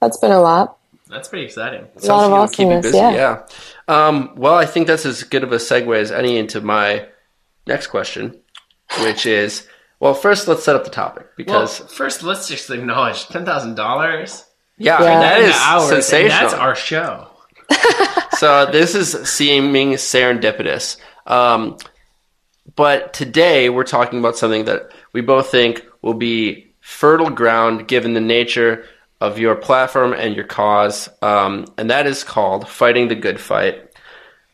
that's 0.00 0.16
been 0.16 0.30
a 0.30 0.40
lot. 0.40 0.78
that's 1.08 1.28
pretty 1.28 1.44
exciting. 1.44 1.80
A 1.80 1.84
lot 1.84 1.96
of 1.96 2.02
Sounds 2.02 2.08
like 2.08 2.24
it'll 2.24 2.34
awesomeness. 2.36 2.94
Yeah. 2.94 3.12
yeah. 3.12 3.46
Um, 3.88 4.34
well, 4.36 4.54
I 4.54 4.66
think 4.66 4.86
that's 4.86 5.06
as 5.06 5.22
good 5.22 5.42
of 5.42 5.52
a 5.52 5.56
segue 5.56 5.96
as 5.96 6.12
any 6.12 6.36
into 6.38 6.60
my 6.60 7.06
next 7.66 7.88
question, 7.88 8.38
which 9.02 9.24
is, 9.26 9.66
well, 9.98 10.14
first 10.14 10.46
let's 10.46 10.62
set 10.62 10.76
up 10.76 10.84
the 10.84 10.90
topic 10.90 11.24
Well, 11.24 11.32
because 11.36 11.78
first, 11.78 12.22
let's 12.22 12.48
just 12.48 12.70
acknowledge 12.70 13.26
$10,000. 13.26 14.44
yeah, 14.76 15.02
Yeah. 15.02 15.20
that 15.20 15.40
is 15.40 15.54
hours, 15.56 15.88
sensational. 15.88 16.28
That's 16.50 16.54
our 16.54 16.74
show. 16.74 17.28
so 18.38 18.66
this 18.66 18.94
is 18.94 19.28
seeming 19.28 19.92
serendipitous. 19.92 20.96
Um, 21.26 21.76
But 22.76 23.12
today 23.14 23.70
we're 23.70 23.84
talking 23.84 24.18
about 24.18 24.36
something 24.36 24.66
that 24.66 24.90
we 25.12 25.20
both 25.22 25.50
think 25.50 25.84
will 26.02 26.14
be 26.14 26.74
fertile 26.80 27.30
ground 27.30 27.88
given 27.88 28.12
the 28.14 28.20
nature 28.20 28.84
of 29.20 29.38
your 29.38 29.56
platform 29.56 30.12
and 30.12 30.34
your 30.34 30.44
cause, 30.44 31.08
um, 31.22 31.66
and 31.76 31.90
that 31.90 32.06
is 32.06 32.24
called 32.24 32.68
fighting 32.68 33.08
the 33.08 33.14
good 33.14 33.40
fight. 33.40 33.90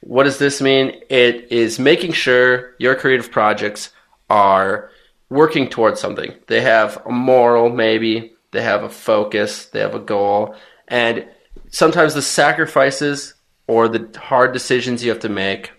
What 0.01 0.25
does 0.25 0.39
this 0.39 0.61
mean? 0.61 1.01
It 1.09 1.51
is 1.51 1.79
making 1.79 2.13
sure 2.13 2.75
your 2.79 2.95
creative 2.95 3.31
projects 3.31 3.91
are 4.31 4.91
working 5.29 5.69
towards 5.69 6.01
something. 6.01 6.35
They 6.47 6.61
have 6.61 7.03
a 7.07 7.11
moral, 7.11 7.69
maybe, 7.71 8.35
they 8.53 8.63
have 8.63 8.83
a 8.83 8.89
focus, 8.89 9.67
they 9.67 9.81
have 9.81 9.95
a 9.95 10.01
goal, 10.01 10.55
and 10.89 11.27
sometimes 11.71 12.15
the 12.15 12.23
sacrifices 12.23 13.35
or 13.67 13.89
the 13.89 14.19
hard 14.19 14.53
decisions 14.53 15.03
you 15.03 15.11
have 15.11 15.21
to 15.21 15.29
make 15.29 15.73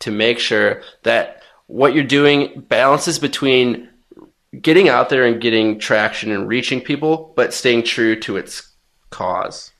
to 0.00 0.10
make 0.10 0.38
sure 0.38 0.82
that 1.02 1.42
what 1.66 1.94
you're 1.94 2.04
doing 2.04 2.60
balances 2.68 3.18
between 3.18 3.88
getting 4.60 4.88
out 4.88 5.08
there 5.08 5.24
and 5.24 5.40
getting 5.40 5.78
traction 5.78 6.30
and 6.30 6.48
reaching 6.48 6.80
people, 6.80 7.32
but 7.36 7.54
staying 7.54 7.84
true 7.84 8.18
to 8.20 8.36
its 8.36 8.70
cause. 9.10 9.70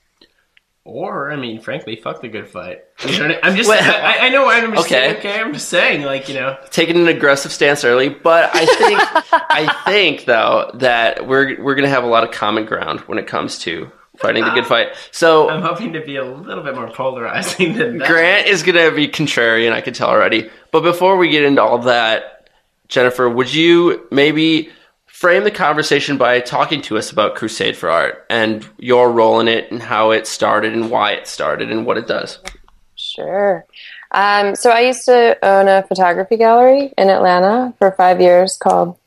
Or, 0.86 1.32
I 1.32 1.36
mean, 1.36 1.62
frankly, 1.62 1.96
fuck 1.96 2.20
the 2.20 2.28
good 2.28 2.46
fight. 2.46 2.80
You 3.08 3.28
know 3.28 3.34
I 3.42 3.48
am 3.48 3.56
just, 3.56 3.70
I, 3.70 4.26
I, 4.26 4.28
know, 4.28 4.50
I'm 4.50 4.74
just 4.74 4.86
okay. 4.86 4.94
Saying, 4.94 5.16
okay, 5.16 5.40
I'm 5.40 5.52
just 5.54 5.68
saying, 5.70 6.02
like, 6.02 6.28
you 6.28 6.34
know, 6.34 6.58
taking 6.70 6.96
an 6.96 7.08
aggressive 7.08 7.52
stance 7.52 7.84
early, 7.84 8.10
but 8.10 8.50
I 8.54 8.66
think, 8.66 9.00
I 9.32 9.82
think 9.86 10.26
though 10.26 10.70
that 10.74 11.26
we're 11.26 11.62
we're 11.62 11.74
gonna 11.74 11.88
have 11.88 12.04
a 12.04 12.08
lot 12.08 12.22
of 12.22 12.32
common 12.32 12.66
ground 12.66 13.00
when 13.00 13.16
it 13.16 13.26
comes 13.26 13.58
to 13.60 13.90
fighting 14.18 14.44
the 14.44 14.50
good 14.50 14.66
fight. 14.66 14.88
So 15.10 15.48
I'm 15.48 15.62
hoping 15.62 15.94
to 15.94 16.00
be 16.02 16.16
a 16.16 16.24
little 16.24 16.62
bit 16.62 16.74
more 16.74 16.90
polarizing 16.90 17.74
than 17.78 17.98
that. 17.98 18.06
Grant 18.06 18.46
is 18.46 18.62
gonna 18.62 18.90
be 18.90 19.08
contrarian, 19.08 19.72
I 19.72 19.80
can 19.80 19.94
tell 19.94 20.10
already. 20.10 20.50
But 20.70 20.82
before 20.82 21.16
we 21.16 21.30
get 21.30 21.44
into 21.44 21.62
all 21.62 21.78
that, 21.78 22.43
Jennifer, 22.88 23.28
would 23.28 23.52
you 23.52 24.06
maybe 24.10 24.70
frame 25.14 25.44
the 25.44 25.50
conversation 25.50 26.18
by 26.18 26.40
talking 26.40 26.82
to 26.82 26.98
us 26.98 27.12
about 27.12 27.36
Crusade 27.36 27.76
for 27.76 27.88
Art 27.88 28.26
and 28.28 28.68
your 28.78 29.12
role 29.12 29.38
in 29.38 29.46
it 29.46 29.70
and 29.70 29.80
how 29.80 30.10
it 30.10 30.26
started 30.26 30.72
and 30.72 30.90
why 30.90 31.12
it 31.12 31.28
started 31.28 31.70
and 31.70 31.86
what 31.86 31.96
it 31.96 32.08
does. 32.08 32.40
Sure. 32.96 33.64
Um, 34.10 34.56
so 34.56 34.70
I 34.70 34.80
used 34.80 35.04
to 35.04 35.38
own 35.42 35.68
a 35.68 35.84
photography 35.84 36.36
gallery 36.36 36.92
in 36.98 37.10
Atlanta 37.10 37.72
for 37.78 37.92
five 37.92 38.20
years 38.20 38.56
called 38.56 38.98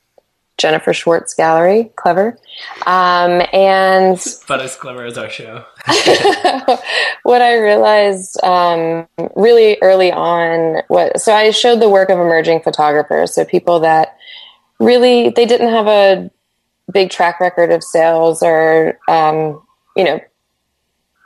Jennifer 0.58 0.94
Schwartz 0.94 1.34
Gallery. 1.34 1.92
Clever. 1.96 2.38
Um, 2.86 3.42
and 3.54 4.18
but 4.48 4.60
as 4.60 4.76
clever 4.76 5.06
as 5.06 5.18
our 5.18 5.30
show. 5.30 5.64
what 7.24 7.42
I 7.42 7.58
realized 7.58 8.44
um, 8.44 9.08
really 9.36 9.78
early 9.82 10.12
on 10.12 10.82
was 10.90 11.24
so 11.24 11.34
I 11.34 11.52
showed 11.52 11.80
the 11.80 11.90
work 11.90 12.10
of 12.10 12.18
emerging 12.18 12.62
photographers, 12.62 13.36
so 13.36 13.46
people 13.46 13.80
that 13.82 14.18
really 14.80 15.30
they 15.30 15.46
didn't 15.46 15.70
have 15.70 15.88
a 15.88 16.32
big 16.92 17.10
track 17.10 17.40
record 17.40 17.72
of 17.72 17.84
sales 17.84 18.42
or 18.42 18.98
um, 19.08 19.62
you 19.96 20.04
know 20.04 20.20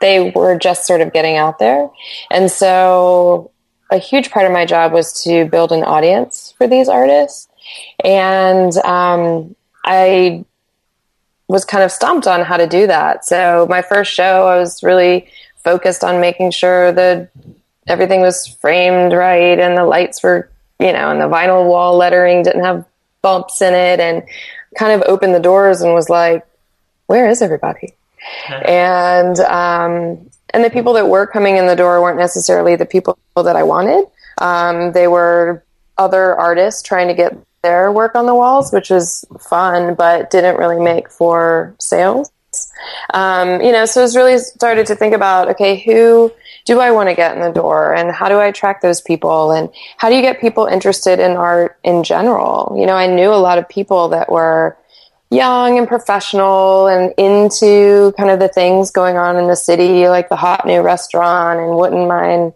they 0.00 0.30
were 0.30 0.58
just 0.58 0.86
sort 0.86 1.00
of 1.00 1.12
getting 1.12 1.36
out 1.36 1.60
there 1.60 1.88
and 2.30 2.50
so 2.50 3.52
a 3.90 3.98
huge 3.98 4.30
part 4.30 4.46
of 4.46 4.52
my 4.52 4.66
job 4.66 4.92
was 4.92 5.22
to 5.22 5.44
build 5.44 5.70
an 5.70 5.84
audience 5.84 6.52
for 6.58 6.66
these 6.66 6.88
artists 6.88 7.46
and 8.04 8.76
um, 8.78 9.54
i 9.84 10.44
was 11.48 11.64
kind 11.64 11.84
of 11.84 11.90
stumped 11.90 12.26
on 12.26 12.42
how 12.42 12.56
to 12.56 12.66
do 12.66 12.86
that 12.86 13.24
so 13.24 13.66
my 13.68 13.82
first 13.82 14.12
show 14.12 14.46
i 14.46 14.58
was 14.58 14.82
really 14.82 15.28
focused 15.56 16.02
on 16.02 16.20
making 16.20 16.50
sure 16.50 16.92
that 16.92 17.30
everything 17.86 18.20
was 18.20 18.46
framed 18.46 19.12
right 19.12 19.58
and 19.58 19.76
the 19.76 19.84
lights 19.84 20.22
were 20.22 20.50
you 20.80 20.92
know 20.92 21.10
and 21.10 21.20
the 21.20 21.28
vinyl 21.28 21.68
wall 21.68 21.96
lettering 21.96 22.42
didn't 22.42 22.64
have 22.64 22.84
bumps 23.22 23.62
in 23.62 23.72
it 23.72 24.00
and 24.00 24.24
kind 24.76 24.92
of 24.92 25.08
opened 25.08 25.34
the 25.34 25.40
doors 25.40 25.80
and 25.80 25.94
was 25.94 26.08
like, 26.08 26.46
where 27.06 27.28
is 27.28 27.40
everybody? 27.40 27.94
and 28.64 29.38
um, 29.40 30.30
and 30.50 30.64
the 30.64 30.70
people 30.70 30.92
that 30.92 31.08
were 31.08 31.26
coming 31.26 31.56
in 31.56 31.66
the 31.66 31.76
door 31.76 32.00
weren't 32.02 32.18
necessarily 32.18 32.76
the 32.76 32.86
people 32.86 33.18
that 33.36 33.56
I 33.56 33.62
wanted. 33.62 34.04
Um, 34.38 34.92
they 34.92 35.08
were 35.08 35.64
other 35.98 36.36
artists 36.36 36.82
trying 36.82 37.08
to 37.08 37.14
get 37.14 37.36
their 37.62 37.92
work 37.92 38.14
on 38.14 38.26
the 38.26 38.34
walls, 38.34 38.72
which 38.72 38.90
was 38.90 39.24
fun, 39.40 39.94
but 39.94 40.30
didn't 40.30 40.56
really 40.56 40.80
make 40.80 41.10
for 41.10 41.74
sales. 41.78 42.30
Um, 43.14 43.62
you 43.62 43.72
know, 43.72 43.86
so 43.86 44.00
I 44.00 44.04
was 44.04 44.16
really 44.16 44.38
started 44.38 44.86
to 44.86 44.94
think 44.94 45.14
about 45.14 45.48
okay, 45.50 45.78
who 45.78 46.32
do 46.64 46.80
I 46.80 46.90
want 46.90 47.08
to 47.08 47.14
get 47.14 47.34
in 47.34 47.40
the 47.40 47.50
door 47.50 47.94
and 47.94 48.12
how 48.12 48.28
do 48.28 48.36
I 48.36 48.46
attract 48.46 48.82
those 48.82 49.00
people 49.00 49.50
and 49.52 49.70
how 49.96 50.10
do 50.10 50.16
you 50.16 50.22
get 50.22 50.40
people 50.40 50.66
interested 50.66 51.18
in 51.18 51.32
art 51.32 51.78
in 51.82 52.04
general? 52.04 52.76
You 52.78 52.86
know, 52.86 52.94
I 52.94 53.06
knew 53.06 53.30
a 53.30 53.36
lot 53.36 53.58
of 53.58 53.68
people 53.68 54.08
that 54.08 54.30
were 54.30 54.76
young 55.30 55.78
and 55.78 55.88
professional 55.88 56.86
and 56.88 57.14
into 57.16 58.12
kind 58.18 58.30
of 58.30 58.38
the 58.38 58.48
things 58.48 58.90
going 58.90 59.16
on 59.16 59.36
in 59.36 59.48
the 59.48 59.56
city, 59.56 60.06
like 60.08 60.28
the 60.28 60.36
hot 60.36 60.66
new 60.66 60.82
restaurant 60.82 61.58
and 61.58 61.76
wouldn't 61.76 62.06
mind, 62.06 62.52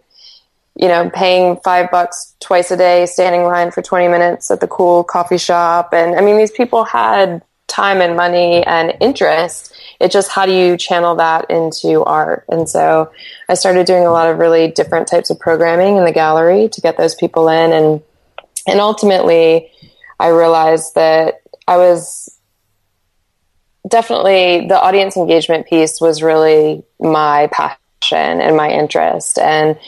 you 0.79 0.87
know, 0.87 1.09
paying 1.09 1.57
five 1.63 1.89
bucks 1.89 2.35
twice 2.39 2.71
a 2.71 2.77
day, 2.77 3.05
standing 3.05 3.43
line 3.43 3.71
for 3.71 3.81
20 3.81 4.07
minutes 4.07 4.51
at 4.51 4.59
the 4.59 4.67
cool 4.67 5.03
coffee 5.03 5.37
shop. 5.37 5.93
And 5.93 6.15
I 6.15 6.21
mean, 6.21 6.37
these 6.37 6.51
people 6.51 6.83
had 6.83 7.41
time 7.67 7.99
and 7.99 8.15
money 8.15 8.63
and 8.65 8.95
interest. 9.01 9.75
It's 9.99 10.13
just 10.13 10.31
how 10.31 10.45
do 10.45 10.53
you 10.53 10.77
channel 10.77 11.15
that 11.15 11.49
into 11.49 12.03
art? 12.03 12.45
And 12.47 12.69
so 12.69 13.11
I 13.49 13.55
started 13.55 13.87
doing 13.87 14.05
a 14.05 14.11
lot 14.11 14.29
of 14.29 14.37
really 14.37 14.69
different 14.69 15.07
types 15.07 15.29
of 15.29 15.39
programming 15.39 15.97
in 15.97 16.05
the 16.05 16.11
gallery 16.11 16.69
to 16.69 16.81
get 16.81 16.97
those 16.97 17.15
people 17.15 17.49
in 17.49 17.73
and 17.73 18.01
and 18.67 18.81
ultimately 18.81 19.71
I 20.19 20.27
realized 20.27 20.95
that 20.95 21.41
I 21.67 21.77
was 21.77 22.37
definitely 23.87 24.67
the 24.67 24.79
audience 24.79 25.15
engagement 25.15 25.67
piece 25.67 26.01
was 26.01 26.21
really 26.21 26.83
my 26.99 27.47
passion 27.51 28.41
and 28.41 28.57
my 28.57 28.69
interest 28.69 29.39
and 29.39 29.79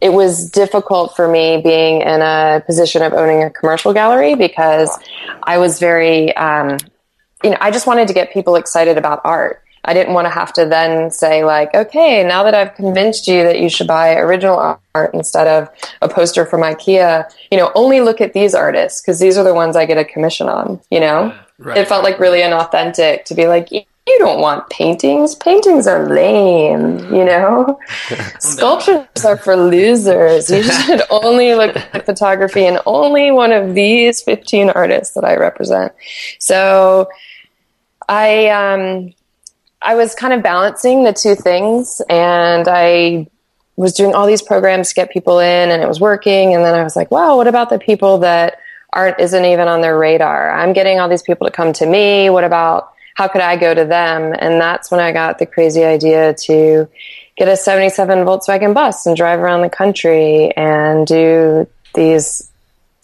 it 0.00 0.10
was 0.10 0.50
difficult 0.50 1.16
for 1.16 1.28
me 1.28 1.60
being 1.62 2.02
in 2.02 2.20
a 2.20 2.62
position 2.66 3.02
of 3.02 3.12
owning 3.12 3.42
a 3.42 3.50
commercial 3.50 3.92
gallery 3.92 4.34
because 4.34 4.96
I 5.42 5.58
was 5.58 5.78
very 5.78 6.34
um, 6.36 6.78
you 7.42 7.50
know, 7.50 7.58
I 7.60 7.70
just 7.70 7.86
wanted 7.86 8.08
to 8.08 8.14
get 8.14 8.32
people 8.32 8.56
excited 8.56 8.98
about 8.98 9.20
art. 9.24 9.62
I 9.84 9.94
didn't 9.94 10.12
want 10.12 10.26
to 10.26 10.30
have 10.30 10.52
to 10.54 10.66
then 10.66 11.10
say 11.10 11.44
like, 11.44 11.72
okay, 11.74 12.24
now 12.24 12.42
that 12.42 12.54
I've 12.54 12.74
convinced 12.74 13.26
you 13.26 13.44
that 13.44 13.60
you 13.60 13.70
should 13.70 13.86
buy 13.86 14.16
original 14.16 14.78
art 14.94 15.14
instead 15.14 15.46
of 15.46 15.68
a 16.02 16.08
poster 16.08 16.44
from 16.44 16.60
IKEA, 16.60 17.30
you 17.50 17.56
know, 17.56 17.70
only 17.74 18.00
look 18.00 18.20
at 18.20 18.32
these 18.32 18.54
artists 18.54 19.00
because 19.00 19.18
these 19.18 19.38
are 19.38 19.44
the 19.44 19.54
ones 19.54 19.76
I 19.76 19.86
get 19.86 19.96
a 19.96 20.04
commission 20.04 20.48
on. 20.48 20.80
You 20.90 21.00
know, 21.00 21.34
right. 21.58 21.78
it 21.78 21.88
felt 21.88 22.04
like 22.04 22.18
really 22.18 22.40
inauthentic 22.40 23.24
to 23.26 23.34
be 23.34 23.46
like, 23.46 23.68
you 24.08 24.18
don't 24.18 24.40
want 24.40 24.68
paintings. 24.70 25.34
Paintings 25.34 25.86
are 25.86 26.08
lame, 26.08 26.98
you 27.14 27.24
know? 27.24 27.78
Sculptures 28.40 29.24
are 29.24 29.36
for 29.36 29.56
losers. 29.56 30.50
You 30.50 30.62
should 30.84 31.02
only 31.10 31.54
look 31.54 31.76
at 31.76 32.06
photography 32.06 32.64
and 32.66 32.80
only 32.86 33.30
one 33.30 33.52
of 33.52 33.74
these 33.74 34.22
15 34.22 34.70
artists 34.70 35.14
that 35.14 35.24
I 35.24 35.36
represent. 35.36 35.92
So 36.38 37.08
I 38.08 38.48
um, 38.48 39.12
I 39.82 39.94
was 39.94 40.14
kind 40.14 40.32
of 40.32 40.42
balancing 40.42 41.04
the 41.04 41.12
two 41.12 41.34
things, 41.34 42.00
and 42.08 42.66
I 42.66 43.28
was 43.76 43.92
doing 43.92 44.14
all 44.14 44.26
these 44.26 44.42
programs 44.42 44.88
to 44.88 44.94
get 44.94 45.10
people 45.10 45.38
in, 45.38 45.70
and 45.70 45.82
it 45.82 45.88
was 45.88 46.00
working. 46.00 46.54
And 46.54 46.64
then 46.64 46.74
I 46.74 46.82
was 46.82 46.96
like, 46.96 47.10
wow, 47.10 47.36
what 47.36 47.46
about 47.46 47.70
the 47.70 47.78
people 47.78 48.18
that 48.18 48.58
art 48.92 49.20
isn't 49.20 49.44
even 49.44 49.68
on 49.68 49.82
their 49.82 49.96
radar? 49.96 50.50
I'm 50.50 50.72
getting 50.72 50.98
all 50.98 51.08
these 51.08 51.22
people 51.22 51.46
to 51.46 51.52
come 51.52 51.72
to 51.74 51.86
me. 51.86 52.30
What 52.30 52.44
about 52.44 52.92
how 53.18 53.26
could 53.26 53.40
I 53.40 53.56
go 53.56 53.74
to 53.74 53.84
them? 53.84 54.32
And 54.38 54.60
that's 54.60 54.92
when 54.92 55.00
I 55.00 55.10
got 55.10 55.40
the 55.40 55.46
crazy 55.46 55.82
idea 55.82 56.34
to 56.44 56.88
get 57.36 57.48
a 57.48 57.56
77 57.56 58.18
Volkswagen 58.18 58.72
bus 58.72 59.06
and 59.06 59.16
drive 59.16 59.40
around 59.40 59.62
the 59.62 59.68
country 59.68 60.52
and 60.56 61.04
do 61.04 61.66
these 61.96 62.48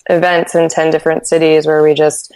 events 0.09 0.55
in 0.55 0.69
10 0.69 0.93
different 0.93 1.27
cities 1.27 1.67
where 1.67 1.83
we 1.83 1.95
just 1.95 2.33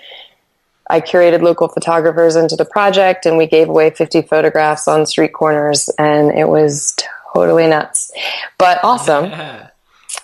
I 0.90 1.00
curated 1.00 1.40
local 1.40 1.68
photographers 1.68 2.35
into 2.35 2.56
the 2.56 2.64
project 2.64 3.26
and 3.26 3.38
we 3.38 3.47
gave 3.47 3.68
away 3.68 3.90
50 3.90 4.23
photographs 4.23 4.88
on 4.88 5.06
street 5.06 5.32
corners 5.32 5.88
and 6.00 6.37
it 6.37 6.49
was 6.49 6.97
totally 7.32 7.68
nuts, 7.68 8.11
but 8.58 8.82
awesome 8.82 9.25
yeah. 9.30 9.68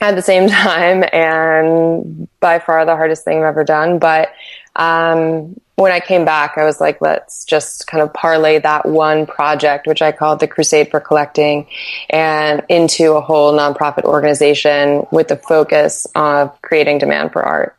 at 0.00 0.16
the 0.16 0.22
same 0.22 0.48
time 0.48 1.04
and 1.12 2.26
by 2.40 2.58
far 2.58 2.84
the 2.84 2.96
hardest 2.96 3.24
thing 3.24 3.38
I've 3.38 3.44
ever 3.44 3.62
done. 3.62 4.00
But, 4.00 4.32
um, 4.76 5.58
when 5.76 5.92
I 5.92 6.00
came 6.00 6.24
back, 6.24 6.56
I 6.56 6.64
was 6.64 6.80
like, 6.80 7.00
let's 7.00 7.44
just 7.44 7.86
kind 7.86 8.02
of 8.02 8.12
parlay 8.12 8.58
that 8.60 8.86
one 8.86 9.26
project, 9.26 9.86
which 9.86 10.02
I 10.02 10.12
called 10.12 10.40
the 10.40 10.46
Crusade 10.46 10.90
for 10.90 11.00
Collecting, 11.00 11.66
and 12.10 12.62
into 12.68 13.12
a 13.12 13.20
whole 13.20 13.52
nonprofit 13.52 14.04
organization 14.04 15.06
with 15.10 15.28
the 15.28 15.36
focus 15.36 16.06
of 16.14 16.60
creating 16.62 16.98
demand 16.98 17.32
for 17.32 17.42
art. 17.42 17.76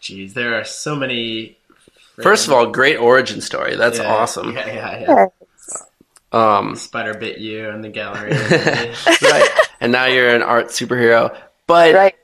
Geez, 0.00 0.34
there 0.34 0.58
are 0.58 0.64
so 0.64 0.96
many 0.96 1.56
First 2.20 2.46
of 2.46 2.52
all, 2.52 2.66
great 2.66 2.96
origin 2.96 3.40
story. 3.40 3.76
That's 3.76 3.98
yeah, 3.98 4.12
awesome. 4.12 4.52
Yeah, 4.52 4.66
yeah, 4.66 5.00
yeah. 5.00 5.26
Um, 6.32 6.76
Spider 6.76 7.14
bit 7.14 7.38
you 7.38 7.68
in 7.70 7.80
the 7.80 7.88
gallery. 7.88 8.32
right. 9.22 9.48
And 9.80 9.92
now 9.92 10.06
you're 10.06 10.34
an 10.34 10.42
art 10.42 10.68
superhero. 10.68 11.36
But 11.66 11.94
right. 11.94 12.14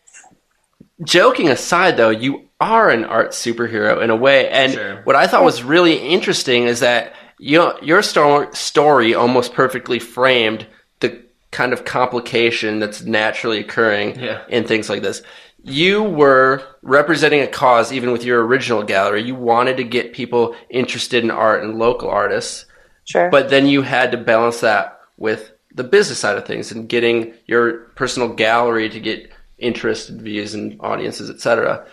joking 1.03 1.49
aside, 1.49 1.97
though, 1.97 2.11
you 2.11 2.48
are 2.61 2.91
an 2.91 3.05
art 3.05 3.31
superhero 3.31 4.03
in 4.03 4.11
a 4.11 4.17
way. 4.17 4.49
And 4.49 4.73
Sure. 4.73 5.01
what 5.05 5.17
I 5.17 5.27
thought 5.27 5.45
was 5.45 5.63
really 5.63 5.95
interesting 5.97 6.65
is 6.65 6.81
that 6.81 7.15
you, 7.39 7.71
your 7.83 8.03
sto- 8.03 8.51
story 8.51 9.15
almost 9.15 9.55
perfectly 9.55 9.99
framed 10.01 10.67
the 11.01 11.21
kind 11.53 11.73
of 11.73 11.85
complication 11.85 12.81
that's 12.81 13.03
naturally 13.05 13.61
occurring 13.61 14.19
Yeah. 14.19 14.41
in 14.49 14.65
things 14.65 14.91
like 14.91 15.03
this. 15.03 15.23
You 15.63 16.03
were 16.03 16.63
representing 16.83 17.41
a 17.43 17.47
cause 17.47 17.93
even 17.93 18.11
with 18.13 18.25
your 18.25 18.45
original 18.45 18.83
gallery. 18.83 19.23
You 19.23 19.35
wanted 19.37 19.77
to 19.77 19.85
get 19.85 20.13
people 20.13 20.57
interested 20.71 21.23
in 21.23 21.31
art 21.31 21.63
and 21.63 21.79
local 21.79 22.09
artists. 22.11 22.65
Sure. 23.05 23.29
But 23.31 23.51
then 23.51 23.67
you 23.67 23.83
had 23.83 24.11
to 24.13 24.19
balance 24.19 24.61
that 24.61 24.99
with 25.17 25.53
the 25.75 25.85
business 25.85 26.19
side 26.19 26.37
of 26.37 26.45
things 26.47 26.73
and 26.73 26.89
getting 26.89 27.35
your 27.47 27.73
personal 27.95 28.29
gallery 28.31 28.89
to 28.89 28.99
get 29.01 29.31
interest 29.59 30.09
and 30.09 30.21
views 30.23 30.55
and 30.55 30.77
audiences, 30.81 31.29
etc. 31.31 31.85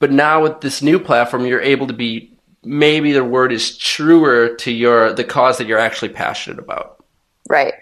But 0.00 0.10
now 0.10 0.42
with 0.42 0.60
this 0.60 0.82
new 0.82 0.98
platform, 0.98 1.46
you're 1.46 1.60
able 1.60 1.86
to 1.86 1.92
be 1.92 2.36
maybe 2.64 3.12
the 3.12 3.24
word 3.24 3.52
is 3.52 3.76
truer 3.78 4.56
to 4.56 4.72
your 4.72 5.12
the 5.12 5.24
cause 5.24 5.58
that 5.58 5.66
you're 5.66 5.78
actually 5.78 6.08
passionate 6.08 6.58
about. 6.58 7.04
right. 7.48 7.74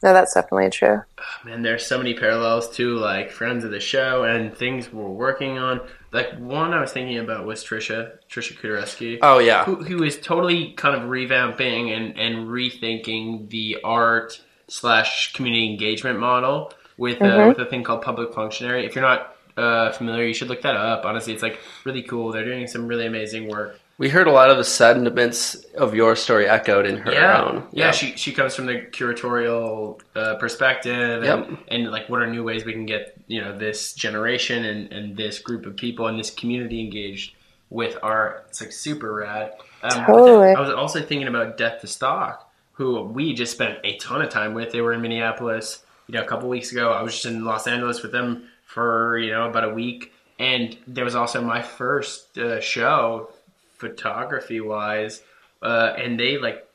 No, 0.00 0.12
that's 0.12 0.32
definitely 0.34 0.70
true. 0.70 1.02
Man, 1.44 1.62
there's 1.62 1.84
so 1.84 1.98
many 1.98 2.14
parallels 2.14 2.70
to 2.76 2.96
like 2.96 3.32
friends 3.32 3.64
of 3.64 3.72
the 3.72 3.80
show 3.80 4.22
and 4.22 4.56
things 4.56 4.92
we're 4.92 5.08
working 5.08 5.58
on. 5.58 5.80
Like 6.12 6.38
one 6.38 6.72
I 6.72 6.80
was 6.80 6.92
thinking 6.92 7.18
about 7.18 7.46
was 7.46 7.64
Trisha, 7.64 8.12
Trisha 8.30 8.56
Khutoretsky. 8.56 9.18
Oh 9.22 9.40
yeah, 9.40 9.64
who, 9.64 9.82
who 9.82 10.04
is 10.04 10.16
totally 10.20 10.72
kind 10.74 10.94
of 10.94 11.08
revamping 11.08 11.96
and, 11.96 12.16
and 12.16 12.46
rethinking 12.46 13.50
the 13.50 13.78
art 13.82 14.40
slash 14.68 15.32
community 15.32 15.68
engagement 15.68 16.20
model 16.20 16.72
with 16.96 17.20
uh, 17.20 17.46
with 17.48 17.58
a 17.58 17.68
thing 17.68 17.82
called 17.82 18.02
public 18.02 18.32
functionary. 18.32 18.86
If 18.86 18.94
you're 18.94 19.02
not 19.02 19.34
uh, 19.58 19.92
familiar, 19.92 20.24
you 20.24 20.34
should 20.34 20.48
look 20.48 20.62
that 20.62 20.76
up. 20.76 21.04
Honestly, 21.04 21.32
it's 21.34 21.42
like 21.42 21.58
really 21.84 22.02
cool. 22.02 22.32
They're 22.32 22.44
doing 22.44 22.66
some 22.66 22.86
really 22.86 23.06
amazing 23.06 23.48
work. 23.48 23.78
we 23.98 24.08
heard 24.08 24.28
a 24.28 24.30
lot 24.40 24.48
of 24.50 24.56
the 24.56 24.64
sentiments 24.64 25.54
of 25.84 25.92
your 25.94 26.14
story 26.14 26.46
echoed 26.48 26.86
in 26.86 26.96
her 26.98 27.12
Yeah, 27.12 27.42
own. 27.44 27.66
yeah. 27.72 27.90
She 27.90 28.06
she 28.16 28.30
comes 28.32 28.54
from 28.54 28.66
the 28.66 28.76
curatorial 29.22 30.00
uh, 30.14 30.36
perspective, 30.36 31.22
and, 31.24 31.50
Yep. 31.50 31.58
and 31.68 31.90
like 31.90 32.08
what 32.08 32.22
are 32.22 32.26
new 32.26 32.44
ways 32.44 32.64
we 32.64 32.72
can 32.72 32.86
get 32.86 33.14
you 33.26 33.40
know 33.40 33.56
this 33.58 33.92
generation 33.94 34.64
and, 34.64 34.92
and 34.92 35.16
this 35.16 35.38
group 35.40 35.66
of 35.66 35.76
people 35.76 36.06
and 36.06 36.18
this 36.18 36.30
community 36.30 36.80
engaged 36.80 37.34
with 37.70 37.98
art. 38.02 38.46
It's 38.48 38.60
like 38.60 38.72
super 38.72 39.12
rad. 39.14 39.52
Um, 39.82 40.04
Totally. 40.06 40.52
I 40.54 40.60
was 40.60 40.70
also 40.70 41.00
thinking 41.02 41.28
about 41.28 41.56
Death 41.58 41.80
to 41.82 41.86
Stock, 41.86 42.50
who 42.72 43.02
we 43.02 43.34
just 43.34 43.52
spent 43.52 43.78
a 43.84 43.96
ton 43.98 44.22
of 44.22 44.30
time 44.30 44.54
with. 44.54 44.72
They 44.72 44.80
were 44.80 44.92
in 44.92 45.02
Minneapolis, 45.02 45.84
you 46.06 46.14
know, 46.14 46.22
a 46.22 46.26
couple 46.26 46.48
weeks 46.48 46.72
ago. 46.72 46.90
I 46.92 47.02
was 47.02 47.12
just 47.14 47.26
in 47.26 47.44
Los 47.44 47.66
Angeles 47.66 48.02
with 48.02 48.12
them 48.12 48.48
for 48.78 49.18
you 49.18 49.32
know 49.32 49.48
about 49.48 49.64
a 49.64 49.74
week, 49.74 50.12
and 50.38 50.76
there 50.86 51.04
was 51.04 51.16
also 51.16 51.42
my 51.42 51.62
first 51.62 52.38
uh, 52.38 52.60
show, 52.60 53.30
photography 53.76 54.60
wise, 54.60 55.22
uh, 55.62 55.94
and 55.96 56.18
they 56.18 56.38
like 56.38 56.66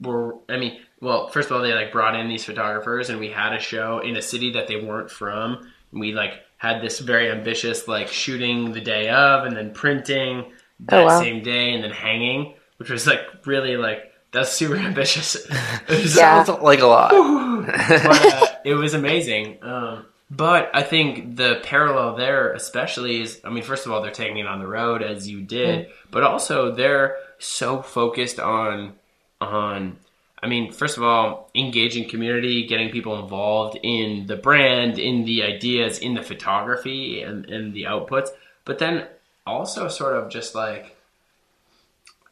were. 0.00 0.34
I 0.48 0.56
mean, 0.56 0.80
well, 1.00 1.28
first 1.28 1.50
of 1.50 1.56
all, 1.56 1.62
they 1.62 1.72
like 1.72 1.92
brought 1.92 2.16
in 2.18 2.28
these 2.28 2.44
photographers, 2.44 3.10
and 3.10 3.20
we 3.20 3.28
had 3.30 3.52
a 3.52 3.60
show 3.60 4.00
in 4.00 4.16
a 4.16 4.22
city 4.22 4.52
that 4.52 4.66
they 4.66 4.76
weren't 4.76 5.10
from. 5.10 5.58
And 5.92 6.00
we 6.00 6.12
like 6.12 6.34
had 6.56 6.80
this 6.82 6.98
very 7.00 7.30
ambitious 7.30 7.86
like 7.88 8.08
shooting 8.08 8.72
the 8.72 8.80
day 8.80 9.08
of, 9.08 9.44
and 9.46 9.56
then 9.56 9.72
printing 9.72 10.52
that 10.88 11.02
Oh, 11.02 11.06
wow. 11.06 11.20
same 11.20 11.42
day, 11.44 11.72
and 11.74 11.84
then 11.84 11.90
hanging, 11.92 12.54
which 12.78 12.90
was 12.90 13.06
like 13.06 13.20
really 13.46 13.76
like 13.76 14.12
that's 14.32 14.52
super 14.52 14.76
ambitious. 14.90 15.36
It 15.36 15.48
was- 15.88 16.16
Yeah. 16.16 16.42
Sounds 16.42 16.60
like 16.62 16.80
a 16.80 16.86
lot. 16.86 17.10
but 17.66 18.26
uh, 18.34 18.46
it 18.64 18.74
was 18.74 18.94
amazing. 18.94 19.58
Um, 19.62 20.06
but 20.34 20.70
I 20.72 20.82
think 20.82 21.36
the 21.36 21.60
parallel 21.62 22.16
there, 22.16 22.54
especially, 22.54 23.20
is 23.20 23.40
I 23.44 23.50
mean, 23.50 23.62
first 23.62 23.84
of 23.84 23.92
all, 23.92 24.00
they're 24.00 24.10
taking 24.10 24.38
it 24.38 24.46
on 24.46 24.60
the 24.60 24.66
road 24.66 25.02
as 25.02 25.28
you 25.28 25.42
did, 25.42 25.88
mm. 25.88 25.90
but 26.10 26.22
also 26.22 26.72
they're 26.72 27.16
so 27.38 27.82
focused 27.82 28.40
on 28.40 28.94
on. 29.42 29.98
I 30.42 30.48
mean, 30.48 30.72
first 30.72 30.96
of 30.96 31.04
all, 31.04 31.50
engaging 31.54 32.08
community, 32.08 32.66
getting 32.66 32.90
people 32.90 33.22
involved 33.22 33.78
in 33.82 34.26
the 34.26 34.36
brand, 34.36 34.98
in 34.98 35.24
the 35.24 35.42
ideas, 35.44 35.98
in 35.98 36.14
the 36.14 36.22
photography, 36.22 37.22
and, 37.22 37.44
and 37.46 37.74
the 37.74 37.84
outputs. 37.84 38.30
But 38.64 38.78
then 38.78 39.06
also 39.46 39.86
sort 39.88 40.16
of 40.16 40.30
just 40.30 40.54
like 40.54 40.96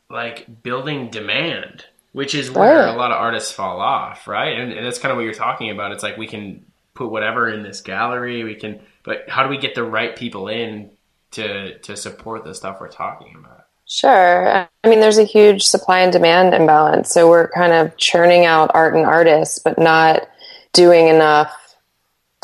like 0.08 0.62
building 0.62 1.10
demand, 1.10 1.84
which 2.12 2.34
is 2.34 2.50
where 2.50 2.86
Right. 2.86 2.94
a 2.94 2.96
lot 2.96 3.12
of 3.12 3.18
artists 3.18 3.52
fall 3.52 3.80
off, 3.80 4.26
right? 4.26 4.58
And, 4.58 4.72
and 4.72 4.86
that's 4.86 4.98
kind 4.98 5.12
of 5.12 5.16
what 5.16 5.24
you're 5.24 5.34
talking 5.34 5.70
about. 5.70 5.92
It's 5.92 6.02
like 6.02 6.16
we 6.16 6.26
can 6.26 6.64
put 7.00 7.10
whatever 7.10 7.48
in 7.48 7.62
this 7.62 7.80
gallery, 7.80 8.44
we 8.44 8.54
can, 8.54 8.78
but 9.04 9.26
how 9.26 9.42
do 9.42 9.48
we 9.48 9.56
get 9.56 9.74
the 9.74 9.82
right 9.82 10.14
people 10.14 10.48
in 10.48 10.90
to 11.30 11.78
to 11.78 11.96
support 11.96 12.44
the 12.44 12.54
stuff 12.54 12.78
we're 12.78 12.88
talking 12.88 13.34
about? 13.38 13.64
Sure. 13.86 14.68
I 14.84 14.88
mean, 14.88 15.00
there's 15.00 15.16
a 15.16 15.24
huge 15.24 15.62
supply 15.62 16.00
and 16.00 16.12
demand 16.12 16.52
imbalance. 16.52 17.10
So 17.10 17.28
we're 17.28 17.48
kind 17.48 17.72
of 17.72 17.96
churning 17.96 18.44
out 18.44 18.70
art 18.74 18.94
and 18.94 19.06
artists, 19.06 19.58
but 19.58 19.78
not 19.78 20.28
doing 20.74 21.08
enough 21.08 21.52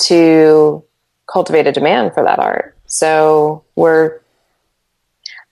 to 0.08 0.82
cultivate 1.30 1.66
a 1.66 1.72
demand 1.72 2.14
for 2.14 2.24
that 2.24 2.38
art. 2.38 2.76
So 2.86 3.62
we're, 3.76 4.20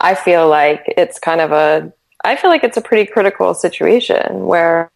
I 0.00 0.14
feel 0.14 0.48
like 0.48 0.82
it's 0.96 1.18
kind 1.18 1.40
of 1.40 1.52
a, 1.52 1.92
I 2.24 2.36
feel 2.36 2.50
like 2.50 2.64
it's 2.64 2.76
a 2.76 2.82
pretty 2.82 3.08
critical 3.10 3.54
situation 3.54 4.46
where 4.46 4.90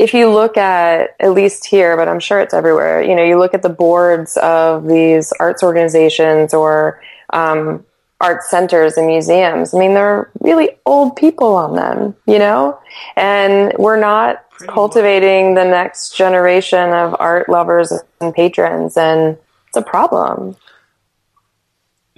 if 0.00 0.14
you 0.14 0.30
look 0.30 0.56
at, 0.56 1.14
at 1.20 1.32
least 1.32 1.66
here, 1.66 1.96
but 1.96 2.08
I'm 2.08 2.20
sure 2.20 2.40
it's 2.40 2.54
everywhere, 2.54 3.02
you 3.02 3.14
know, 3.14 3.22
you 3.22 3.38
look 3.38 3.52
at 3.54 3.62
the 3.62 3.68
boards 3.68 4.36
of 4.38 4.86
these 4.86 5.32
arts 5.38 5.62
organizations 5.62 6.54
or, 6.54 7.00
um, 7.32 7.84
art 8.20 8.42
centers 8.42 8.96
and 8.96 9.06
museums. 9.06 9.74
I 9.74 9.78
mean, 9.78 9.94
there 9.94 10.06
are 10.06 10.30
really 10.40 10.70
old 10.84 11.16
people 11.16 11.54
on 11.54 11.74
them, 11.74 12.14
you 12.26 12.38
know, 12.38 12.78
and 13.16 13.72
we're 13.78 14.00
not 14.00 14.48
Pretty 14.50 14.72
cultivating 14.72 15.54
the 15.54 15.64
next 15.64 16.16
generation 16.16 16.92
of 16.92 17.16
art 17.18 17.48
lovers 17.48 17.92
and 18.20 18.34
patrons, 18.34 18.96
and 18.96 19.38
it's 19.68 19.76
a 19.76 19.82
problem. 19.82 20.56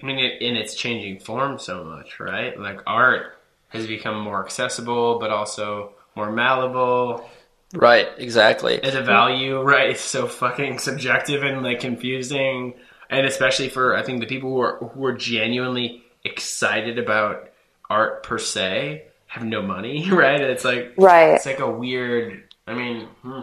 I 0.03 0.07
mean, 0.07 0.19
it, 0.19 0.43
and 0.43 0.57
it's 0.57 0.75
changing 0.75 1.21
form 1.21 1.59
so 1.59 1.85
much, 1.85 2.19
right? 2.19 2.59
Like 2.59 2.81
art 2.87 3.39
has 3.69 3.87
become 3.87 4.21
more 4.21 4.45
accessible, 4.45 5.19
but 5.21 5.31
also 5.31 5.93
more 6.17 6.33
malleable. 6.33 7.29
Right, 7.73 8.09
exactly. 8.19 8.83
And 8.83 8.93
the 8.95 9.03
value, 9.03 9.61
right, 9.63 9.91
is 9.91 10.01
so 10.01 10.27
fucking 10.27 10.79
subjective 10.79 11.43
and 11.43 11.63
like 11.63 11.81
confusing, 11.81 12.75
and 13.09 13.27
especially 13.27 13.69
for 13.71 13.97
I 13.97 14.03
think 14.03 14.21
the 14.21 14.27
people 14.27 14.51
who 14.51 14.61
are 14.61 14.77
who 14.79 15.05
are 15.07 15.15
genuinely 15.15 16.03
excited 16.25 16.99
about 16.99 17.49
art 17.89 18.23
per 18.23 18.39
se 18.39 19.05
have 19.27 19.45
no 19.45 19.63
money, 19.63 20.11
right? 20.11 20.41
It's 20.41 20.65
like 20.65 20.93
Right. 20.99 21.35
it's 21.35 21.47
like 21.47 21.61
a 21.61 21.71
weird. 21.71 22.43
I 22.67 22.75
mean, 22.75 23.07
hmm. 23.23 23.43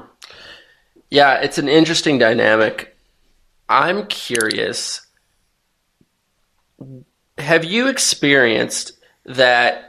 Yeah, 1.09 1.41
it's 1.41 1.57
an 1.57 1.67
interesting 1.67 2.19
dynamic. 2.19 2.95
I'm 3.67 4.05
curious. 4.07 5.01
Have 7.37 7.65
you 7.65 7.87
experienced 7.87 8.93
that 9.25 9.88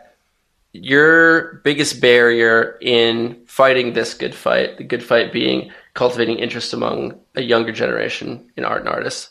your 0.73 1.55
biggest 1.65 2.01
barrier 2.01 2.79
in 2.81 3.43
fighting 3.47 3.93
this 3.93 4.15
good 4.15 4.35
fight, 4.35 4.79
the 4.79 4.85
good 4.85 5.03
fight 5.03 5.33
being 5.33 5.73
cultivating 5.95 6.39
interest 6.39 6.73
among 6.73 7.19
a 7.35 7.43
younger 7.43 7.73
generation 7.73 8.51
in 8.57 8.65
art 8.65 8.81
and 8.81 8.89
artists, 8.89 9.31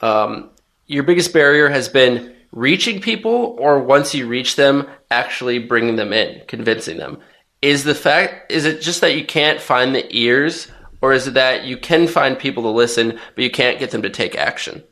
um, 0.00 0.50
your 0.86 1.04
biggest 1.04 1.32
barrier 1.32 1.68
has 1.68 1.88
been 1.88 2.34
reaching 2.52 3.00
people, 3.00 3.56
or 3.58 3.78
once 3.78 4.14
you 4.14 4.26
reach 4.26 4.56
them, 4.56 4.88
actually 5.10 5.58
bringing 5.58 5.96
them 5.96 6.12
in, 6.12 6.42
convincing 6.48 6.98
them. 6.98 7.18
Is 7.62 7.84
the 7.84 7.94
fact 7.94 8.50
is 8.50 8.64
it 8.64 8.80
just 8.80 9.02
that 9.02 9.16
you 9.16 9.24
can't 9.24 9.60
find 9.60 9.94
the 9.94 10.06
ears, 10.16 10.68
or 11.00 11.12
is 11.12 11.28
it 11.28 11.34
that 11.34 11.64
you 11.64 11.76
can 11.76 12.08
find 12.08 12.38
people 12.38 12.64
to 12.64 12.70
listen, 12.70 13.18
but 13.34 13.44
you 13.44 13.50
can't 13.50 13.78
get 13.78 13.90
them 13.90 14.02
to 14.02 14.10
take 14.10 14.34
action? 14.34 14.82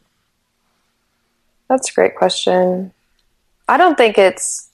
That's 1.68 1.90
a 1.90 1.94
great 1.94 2.14
question. 2.14 2.92
I 3.68 3.76
don't 3.76 3.96
think 3.96 4.18
it's. 4.18 4.67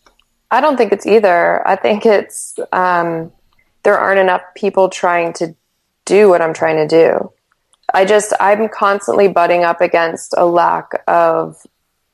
I 0.55 0.61
don't 0.61 0.77
think 0.77 0.93
it's 0.93 1.05
either. 1.05 1.67
I 1.67 1.75
think 1.75 2.07
it's 2.07 2.57
um, 2.73 3.33
there 3.83 3.99
aren't 3.99 4.21
enough 4.21 4.43
people 4.55 4.89
trying 4.89 5.33
to 5.35 5.57
do 6.05 6.29
what 6.29 6.41
I'm 6.41 6.55
trying 6.55 6.77
to 6.77 6.87
do. 6.87 7.33
I 7.93 8.05
just 8.05 8.33
I'm 8.39 8.69
constantly 8.69 9.27
butting 9.27 9.65
up 9.65 9.81
against 9.81 10.33
a 10.37 10.47
lack 10.47 11.03
of 11.09 11.57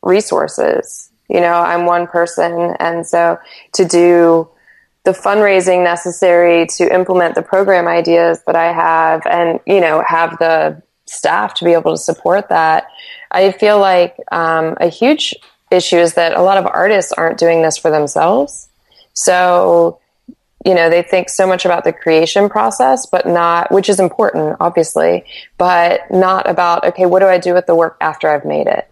resources. 0.02 1.10
You 1.28 1.40
know, 1.42 1.52
I'm 1.52 1.84
one 1.84 2.06
person, 2.06 2.74
and 2.80 3.06
so 3.06 3.38
to 3.74 3.84
do 3.84 4.48
the 5.04 5.12
fundraising 5.12 5.84
necessary 5.84 6.66
to 6.78 6.94
implement 6.94 7.34
the 7.34 7.42
program 7.42 7.86
ideas 7.86 8.42
that 8.46 8.56
I 8.56 8.72
have, 8.72 9.26
and 9.26 9.60
you 9.66 9.82
know, 9.82 10.02
have 10.06 10.38
the 10.38 10.82
staff 11.04 11.52
to 11.54 11.66
be 11.66 11.74
able 11.74 11.92
to 11.92 11.98
support 11.98 12.48
that. 12.48 12.86
I 13.30 13.52
feel 13.52 13.78
like 13.78 14.16
um, 14.32 14.78
a 14.80 14.88
huge 14.88 15.34
issue 15.70 15.98
is 15.98 16.14
that 16.14 16.34
a 16.34 16.42
lot 16.42 16.58
of 16.58 16.66
artists 16.66 17.12
aren't 17.12 17.38
doing 17.38 17.62
this 17.62 17.76
for 17.76 17.90
themselves. 17.90 18.68
So, 19.12 20.00
you 20.64 20.74
know, 20.74 20.90
they 20.90 21.02
think 21.02 21.28
so 21.28 21.46
much 21.46 21.64
about 21.64 21.84
the 21.84 21.92
creation 21.92 22.48
process, 22.48 23.06
but 23.06 23.26
not, 23.26 23.72
which 23.72 23.88
is 23.88 23.98
important, 23.98 24.56
obviously, 24.60 25.24
but 25.58 26.10
not 26.10 26.48
about, 26.48 26.84
okay, 26.84 27.06
what 27.06 27.20
do 27.20 27.26
I 27.26 27.38
do 27.38 27.54
with 27.54 27.66
the 27.66 27.74
work 27.74 27.96
after 28.00 28.28
I've 28.28 28.44
made 28.44 28.66
it? 28.66 28.90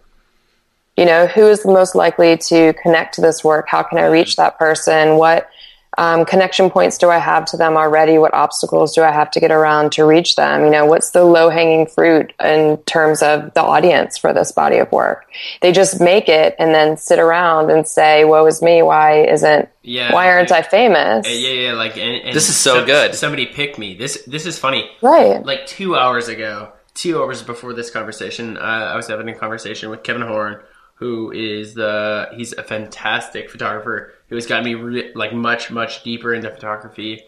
you 0.99 1.05
know, 1.05 1.29
who 1.29 1.47
is 1.47 1.63
the 1.63 1.71
most 1.71 1.95
likely 1.95 2.37
to 2.37 2.73
connect 2.83 3.15
to 3.15 3.21
this 3.21 3.45
work? 3.45 3.69
How 3.69 3.85
can 3.85 3.99
I 3.99 4.07
reach 4.07 4.35
that 4.35 4.59
person? 4.59 5.17
What 5.17 5.49
um, 5.99 6.25
connection 6.25 6.71
points 6.71 6.97
do 6.97 7.11
I 7.11 7.19
have 7.19 7.45
to 7.47 7.57
them 7.57 7.77
already? 7.77 8.17
What 8.17 8.33
obstacles 8.33 8.95
do 8.95 9.03
I 9.03 9.11
have 9.11 9.31
to 9.33 9.41
get 9.41 9.51
around 9.51 9.93
to 9.93 10.05
reach 10.05 10.37
them? 10.37 10.65
You 10.65 10.71
know, 10.71 10.87
what's 10.87 11.11
the 11.11 11.25
low 11.25 11.51
hanging 11.51 11.87
fruit 11.87 12.33
in 12.43 12.79
terms 12.87 13.23
of 13.23 13.53
the 13.53 13.63
audience 13.63 14.17
for 14.17 14.33
this 14.33 14.53
body 14.53 14.79
of 14.79 14.91
work? 14.93 15.27
They 15.61 15.73
just 15.73 16.01
make 16.01 16.29
it 16.29 16.55
and 16.59 16.73
then 16.73 16.97
sit 16.97 17.19
around 17.19 17.71
and 17.71 17.87
say, 17.87 18.25
"Woe 18.25 18.47
is 18.47 18.63
me! 18.63 18.81
Why 18.81 19.25
isn't? 19.25 19.69
Yeah, 19.83 20.13
why 20.15 20.31
aren't 20.31 20.53
I 20.53 20.63
famous?" 20.63 21.27
Yeah, 21.29 21.51
yeah, 21.51 21.73
like 21.75 21.99
and, 21.99 22.25
and 22.25 22.35
This 22.35 22.49
is 22.49 22.57
so 22.57 22.77
some- 22.77 22.87
good. 22.87 23.15
Somebody 23.15 23.47
pick 23.47 23.77
me. 23.79 23.95
This 23.95 24.23
this 24.27 24.47
is 24.47 24.59
funny. 24.59 24.89
Right. 25.03 25.45
Like 25.45 25.67
two 25.67 25.97
hours 25.97 26.29
ago, 26.29 26.73
two 26.95 27.21
hours 27.21 27.43
before 27.43 27.75
this 27.75 27.91
conversation, 27.91 28.57
uh, 28.57 28.61
I 28.61 28.97
was 28.97 29.09
having 29.09 29.29
a 29.29 29.35
conversation 29.35 29.91
with 29.91 30.03
Kevin 30.05 30.23
Horn, 30.23 30.61
who 30.95 31.33
is 31.33 31.75
the 31.75 32.29
he's 32.37 32.53
a 32.53 32.63
fantastic 32.63 33.51
photographer 33.51 34.13
who 34.29 34.35
has 34.37 34.47
got 34.47 34.65
me 34.65 34.75
re- 34.75 35.13
like 35.15 35.33
much 35.33 35.71
much 35.71 36.03
deeper 36.03 36.35
into 36.35 36.51
photography, 36.51 37.23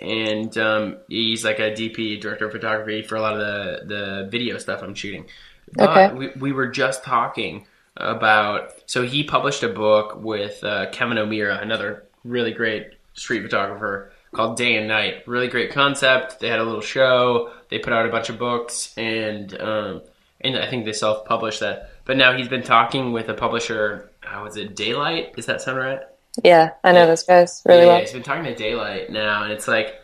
and 0.00 0.56
um, 0.58 0.96
he's 1.08 1.44
like 1.44 1.58
a 1.58 1.70
DP 1.72 2.20
director 2.20 2.46
of 2.46 2.52
photography 2.52 3.02
for 3.02 3.16
a 3.16 3.20
lot 3.20 3.34
of 3.34 3.40
the 3.40 3.86
the 3.86 4.28
video 4.30 4.58
stuff 4.58 4.82
I'm 4.82 4.94
shooting. 4.94 5.26
But 5.72 5.90
Okay. 5.90 6.14
we, 6.14 6.28
we 6.40 6.52
were 6.52 6.68
just 6.68 7.04
talking 7.04 7.66
about 7.96 8.72
so 8.86 9.02
he 9.02 9.22
published 9.24 9.62
a 9.62 9.68
book 9.68 10.16
with 10.22 10.62
uh, 10.64 10.90
Kevin 10.90 11.18
O'Meara, 11.18 11.58
another 11.60 12.04
really 12.24 12.52
great 12.52 12.88
street 13.14 13.42
photographer 13.42 14.12
called 14.34 14.56
Day 14.56 14.76
and 14.76 14.88
Night. 14.88 15.26
Really 15.26 15.48
great 15.48 15.70
concept. 15.72 16.40
They 16.40 16.48
had 16.48 16.58
a 16.58 16.64
little 16.64 16.80
show. 16.80 17.52
They 17.70 17.78
put 17.78 17.92
out 17.92 18.06
a 18.06 18.10
bunch 18.10 18.28
of 18.28 18.38
books, 18.38 18.92
and 18.96 19.58
um, 19.60 20.02
and 20.40 20.56
I 20.58 20.68
think 20.68 20.84
they 20.84 20.92
self 20.92 21.24
published 21.24 21.60
that. 21.60 21.90
But 22.04 22.16
now 22.16 22.36
he's 22.36 22.48
been 22.48 22.62
talking 22.64 23.12
with 23.12 23.28
a 23.28 23.34
publisher. 23.34 24.10
How 24.20 24.44
is 24.46 24.56
it? 24.56 24.74
Daylight? 24.76 25.34
Does 25.36 25.46
that 25.46 25.62
sound 25.62 25.78
right? 25.78 26.00
Yeah, 26.42 26.72
I 26.82 26.92
know 26.92 27.06
those 27.06 27.22
guys 27.22 27.62
really 27.64 27.82
yeah, 27.82 27.86
well. 27.86 28.00
he's 28.00 28.12
been 28.12 28.22
talking 28.22 28.44
to 28.44 28.54
Daylight 28.54 29.10
now, 29.10 29.44
and 29.44 29.52
it's 29.52 29.68
like 29.68 30.00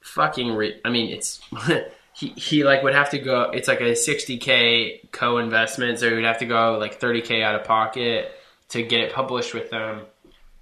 fucking. 0.00 0.54
Re- 0.54 0.80
I 0.84 0.90
mean, 0.90 1.12
it's 1.12 1.40
he 2.14 2.28
he 2.28 2.64
like 2.64 2.82
would 2.82 2.94
have 2.94 3.10
to 3.10 3.18
go. 3.18 3.50
It's 3.50 3.68
like 3.68 3.80
a 3.80 3.94
sixty 3.94 4.38
k 4.38 5.00
co 5.12 5.38
investment, 5.38 5.98
so 5.98 6.08
he 6.08 6.14
would 6.14 6.24
have 6.24 6.38
to 6.38 6.46
go 6.46 6.78
like 6.78 7.00
thirty 7.00 7.20
k 7.20 7.42
out 7.42 7.54
of 7.54 7.64
pocket 7.64 8.32
to 8.70 8.82
get 8.82 9.00
it 9.00 9.12
published 9.12 9.52
with 9.52 9.70
them, 9.70 10.02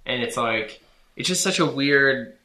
and 0.05 0.21
it's 0.21 0.35
like 0.35 0.81
it's 1.15 1.27
just 1.27 1.43
such 1.43 1.59
a 1.59 1.65
weird. 1.65 2.37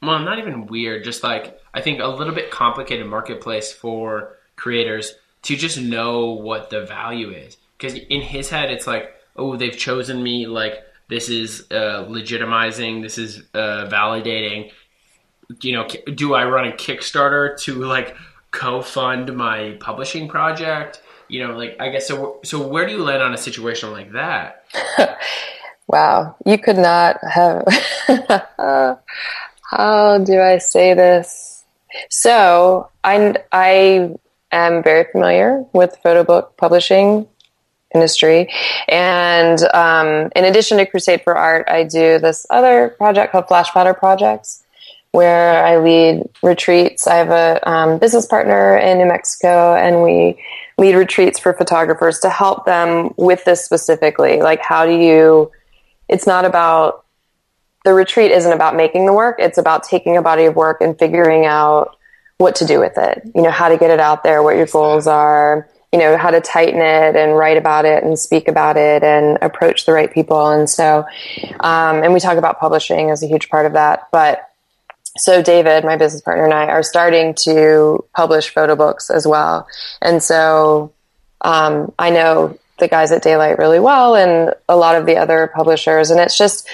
Well, 0.00 0.18
not 0.18 0.38
even 0.38 0.66
weird, 0.66 1.04
just 1.04 1.22
like 1.22 1.60
I 1.74 1.80
think 1.80 2.00
a 2.00 2.06
little 2.06 2.34
bit 2.34 2.50
complicated 2.50 3.06
marketplace 3.06 3.72
for 3.72 4.36
creators 4.56 5.14
to 5.42 5.56
just 5.56 5.80
know 5.80 6.30
what 6.30 6.70
the 6.70 6.86
value 6.86 7.30
is. 7.30 7.56
Because 7.76 7.94
in 7.94 8.20
his 8.20 8.48
head, 8.48 8.70
it's 8.70 8.86
like, 8.86 9.12
oh, 9.36 9.56
they've 9.56 9.76
chosen 9.76 10.22
me. 10.22 10.46
Like 10.46 10.82
this 11.12 11.28
is 11.28 11.66
uh, 11.70 12.04
legitimizing. 12.08 13.02
This 13.02 13.18
is 13.18 13.42
uh, 13.52 13.86
validating. 13.90 14.70
You 15.60 15.72
know, 15.74 15.88
do 16.14 16.34
I 16.34 16.46
run 16.46 16.68
a 16.68 16.72
Kickstarter 16.72 17.58
to 17.60 17.84
like 17.84 18.16
co-fund 18.50 19.36
my 19.36 19.76
publishing 19.80 20.26
project? 20.28 21.02
You 21.28 21.46
know, 21.46 21.56
like 21.56 21.76
I 21.78 21.90
guess 21.90 22.08
so. 22.08 22.40
So 22.44 22.66
where 22.66 22.86
do 22.86 22.92
you 22.92 23.02
land 23.02 23.22
on 23.22 23.34
a 23.34 23.38
situation 23.38 23.92
like 23.92 24.12
that? 24.12 24.64
Wow, 25.88 26.36
you 26.46 26.56
could 26.58 26.78
not 26.78 27.18
have. 27.22 27.64
How 29.62 30.18
do 30.18 30.40
I 30.40 30.58
say 30.58 30.94
this? 30.94 31.64
So 32.08 32.88
I 33.04 33.34
I 33.52 34.14
am 34.52 34.82
very 34.82 35.04
familiar 35.12 35.64
with 35.74 35.98
photo 36.02 36.24
book 36.24 36.56
publishing 36.56 37.26
industry, 37.94 38.52
and 38.88 39.58
um, 39.74 40.30
in 40.34 40.44
addition 40.44 40.78
to 40.78 40.86
Crusade 40.86 41.22
for 41.22 41.36
Art, 41.36 41.68
I 41.68 41.84
do 41.84 42.18
this 42.18 42.46
other 42.50 42.90
project 42.90 43.32
called 43.32 43.48
Flash 43.48 43.70
Powder 43.70 43.94
Projects, 43.94 44.62
where 45.12 45.64
I 45.64 45.78
lead 45.78 46.28
retreats. 46.42 47.06
I 47.06 47.16
have 47.16 47.30
a 47.30 47.68
um, 47.68 47.98
business 47.98 48.26
partner 48.26 48.76
in 48.76 48.98
New 48.98 49.06
Mexico, 49.06 49.74
and 49.74 50.02
we 50.02 50.42
lead 50.78 50.94
retreats 50.94 51.38
for 51.38 51.52
photographers 51.52 52.20
to 52.20 52.30
help 52.30 52.64
them 52.64 53.12
with 53.16 53.44
this 53.44 53.64
specifically. 53.64 54.40
Like, 54.40 54.60
how 54.60 54.86
do 54.86 54.92
you? 54.92 55.50
It's 56.08 56.26
not 56.26 56.44
about 56.44 57.04
the 57.84 57.94
retreat 57.94 58.30
isn't 58.30 58.52
about 58.52 58.76
making 58.76 59.06
the 59.06 59.12
work. 59.12 59.36
It's 59.38 59.58
about 59.58 59.82
taking 59.84 60.16
a 60.16 60.22
body 60.22 60.44
of 60.44 60.56
work 60.56 60.80
and 60.80 60.98
figuring 60.98 61.46
out 61.46 61.96
what 62.38 62.56
to 62.56 62.66
do 62.66 62.78
with 62.78 62.96
it. 62.96 63.22
You 63.34 63.42
know, 63.42 63.50
how 63.50 63.68
to 63.68 63.76
get 63.76 63.90
it 63.90 64.00
out 64.00 64.22
there, 64.22 64.42
what 64.42 64.56
your 64.56 64.66
goals 64.66 65.06
are, 65.06 65.68
you 65.92 65.98
know, 65.98 66.16
how 66.16 66.30
to 66.30 66.40
tighten 66.40 66.80
it 66.80 67.16
and 67.16 67.36
write 67.36 67.58
about 67.58 67.84
it 67.84 68.02
and 68.02 68.18
speak 68.18 68.48
about 68.48 68.78
it 68.78 69.02
and 69.02 69.38
approach 69.42 69.84
the 69.84 69.92
right 69.92 70.10
people. 70.12 70.50
And 70.50 70.68
so, 70.68 71.04
um, 71.60 72.02
and 72.02 72.14
we 72.14 72.20
talk 72.20 72.38
about 72.38 72.58
publishing 72.58 73.10
as 73.10 73.22
a 73.22 73.26
huge 73.26 73.50
part 73.50 73.66
of 73.66 73.74
that. 73.74 74.08
But 74.10 74.48
so 75.18 75.42
David, 75.42 75.84
my 75.84 75.96
business 75.96 76.22
partner 76.22 76.44
and 76.44 76.54
I 76.54 76.68
are 76.68 76.82
starting 76.82 77.34
to 77.40 78.04
publish 78.16 78.48
photo 78.48 78.74
books 78.74 79.10
as 79.10 79.26
well. 79.26 79.68
And 80.00 80.22
so, 80.22 80.92
um, 81.42 81.92
I 81.98 82.08
know 82.08 82.58
the 82.78 82.88
guys 82.88 83.12
at 83.12 83.22
Daylight 83.22 83.58
really 83.58 83.78
well 83.78 84.14
and 84.14 84.54
a 84.68 84.76
lot 84.76 84.96
of 84.96 85.04
the 85.04 85.18
other 85.18 85.50
publishers. 85.54 86.10
And 86.10 86.18
it's 86.18 86.38
just, 86.38 86.66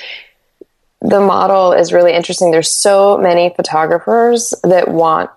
the 1.01 1.21
model 1.21 1.73
is 1.73 1.93
really 1.93 2.13
interesting. 2.13 2.53
There's 2.53 2.71
so 2.71 3.19
many 3.19 3.53
photographers 3.57 4.55
that 4.63 4.89
want 4.89 5.31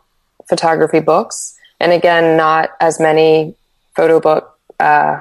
photography 0.47 0.99
books, 0.99 1.57
and 1.79 1.91
again, 1.91 2.37
not 2.37 2.71
as 2.79 2.99
many 2.99 3.55
photo 3.95 4.19
book 4.19 4.57
uh, 4.79 5.19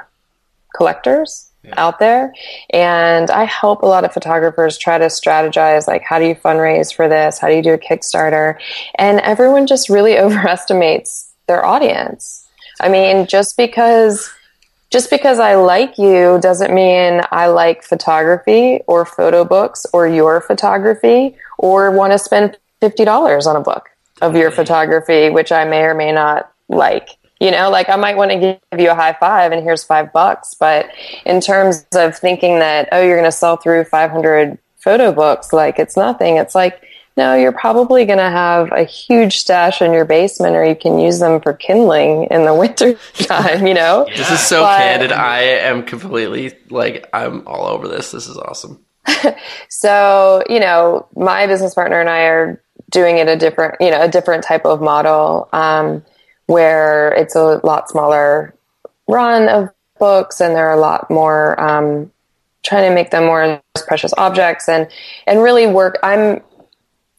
collectors 0.75 1.51
out 1.77 1.99
there. 1.99 2.33
And 2.71 3.31
I 3.31 3.45
help 3.45 3.83
a 3.83 3.87
lot 3.87 4.05
of 4.05 4.13
photographers 4.13 4.79
try 4.79 4.99
to 4.99 5.07
strategize 5.07 5.87
like, 5.87 6.03
how 6.03 6.19
do 6.19 6.27
you 6.27 6.35
fundraise 6.35 6.95
for 6.95 7.09
this? 7.09 7.39
How 7.39 7.49
do 7.49 7.55
you 7.55 7.63
do 7.63 7.75
a 7.75 7.79
Kickstarter? 7.79 8.59
And 8.97 9.21
everyone 9.21 9.67
just 9.67 9.89
really 9.89 10.19
overestimates 10.25 11.33
their 11.47 11.65
audience. 11.65 12.49
I 12.81 12.89
mean, 12.89 13.27
just 13.27 13.57
because 13.57 14.31
just 14.91 15.09
because 15.09 15.39
I 15.39 15.55
like 15.55 15.99
you 15.99 16.41
doesn't 16.43 16.75
mean 16.75 17.21
I 17.31 17.47
like 17.47 17.85
photography 17.85 18.81
or 18.89 19.05
photo 19.05 19.45
books 19.45 19.87
or 19.93 20.09
your 20.09 20.41
photography 20.41 21.37
or 21.59 21.93
want 21.93 22.13
to 22.13 22.19
spend 22.19 22.59
$50 22.83 23.47
on 23.47 23.55
a 23.55 23.61
book 23.61 23.89
of 24.21 24.35
your 24.35 24.51
photography, 24.51 25.31
which 25.31 25.53
I 25.53 25.65
may 25.65 25.83
or 25.83 25.95
may 25.95 26.11
not 26.11 26.51
like. 26.69 27.11
You 27.41 27.51
know, 27.51 27.71
like 27.71 27.89
I 27.89 27.97
might 27.97 28.17
want 28.17 28.31
to 28.33 28.39
give 28.71 28.81
you 28.81 28.91
a 28.91 28.95
high 28.95 29.15
five 29.15 29.53
and 29.53 29.63
here's 29.63 29.83
five 29.83 30.13
bucks. 30.13 30.55
But 30.55 30.91
in 31.25 31.41
terms 31.41 31.87
of 31.95 32.17
thinking 32.17 32.59
that, 32.59 32.91
oh, 32.93 33.01
you're 33.03 33.17
going 33.17 33.25
to 33.25 33.33
sell 33.33 33.57
through 33.57 33.85
500 33.85 34.59
photo 34.77 35.11
books, 35.13 35.53
like 35.53 35.79
it's 35.79 35.97
nothing. 35.97 36.37
It's 36.37 36.55
like, 36.55 36.83
no, 37.17 37.35
you're 37.35 37.53
probably 37.53 38.05
going 38.05 38.19
to 38.19 38.31
have 38.31 38.71
a 38.73 38.85
huge 38.85 39.39
stash 39.39 39.83
in 39.83 39.93
your 39.93 40.05
basement 40.05 40.55
or 40.55 40.65
you 40.65 40.77
can 40.77 40.99
use 40.99 41.19
them 41.19 41.41
for 41.41 41.53
kindling 41.53 42.25
in 42.31 42.45
the 42.45 42.55
winter 42.63 42.95
time, 43.15 43.67
you 43.67 43.75
know? 43.75 44.07
This 44.15 44.31
is 44.31 44.41
so 44.41 44.63
But- 44.63 44.79
candid. 44.79 45.13
I 45.13 45.41
am 45.43 45.83
completely 45.83 46.53
like 46.69 47.09
I'm 47.13 47.47
all 47.49 47.67
over 47.67 47.89
this. 47.89 48.11
This 48.11 48.27
is 48.29 48.37
awesome. 48.37 48.85
So, 49.69 50.43
you 50.49 50.61
know, 50.61 51.07
my 51.17 51.47
business 51.47 51.75
partner 51.75 52.01
and 52.01 52.09
I 52.09 52.23
are 52.25 52.63
doing 52.91 53.17
it 53.19 53.29
a 53.29 53.37
different, 53.37 53.77
you 53.81 53.91
know, 53.91 54.03
a 54.03 54.09
different 54.09 54.45
type 54.45 54.65
of 54.67 54.81
model 54.83 55.49
um, 55.53 56.05
where 56.51 57.13
it's 57.13 57.37
a 57.37 57.61
lot 57.63 57.89
smaller 57.89 58.53
run 59.07 59.49
of 59.49 59.69
books 60.01 60.41
and 60.41 60.57
they're 60.57 60.73
a 60.73 60.81
lot 60.81 61.09
more 61.09 61.61
um, 61.61 62.11
trying 62.65 62.89
to 62.89 62.95
make 62.95 63.13
them 63.13 63.25
more 63.27 63.63
precious 63.87 64.13
objects 64.19 64.69
and 64.69 64.89
and 65.29 65.43
really 65.43 65.69
work. 65.69 65.97
I'm 66.03 66.43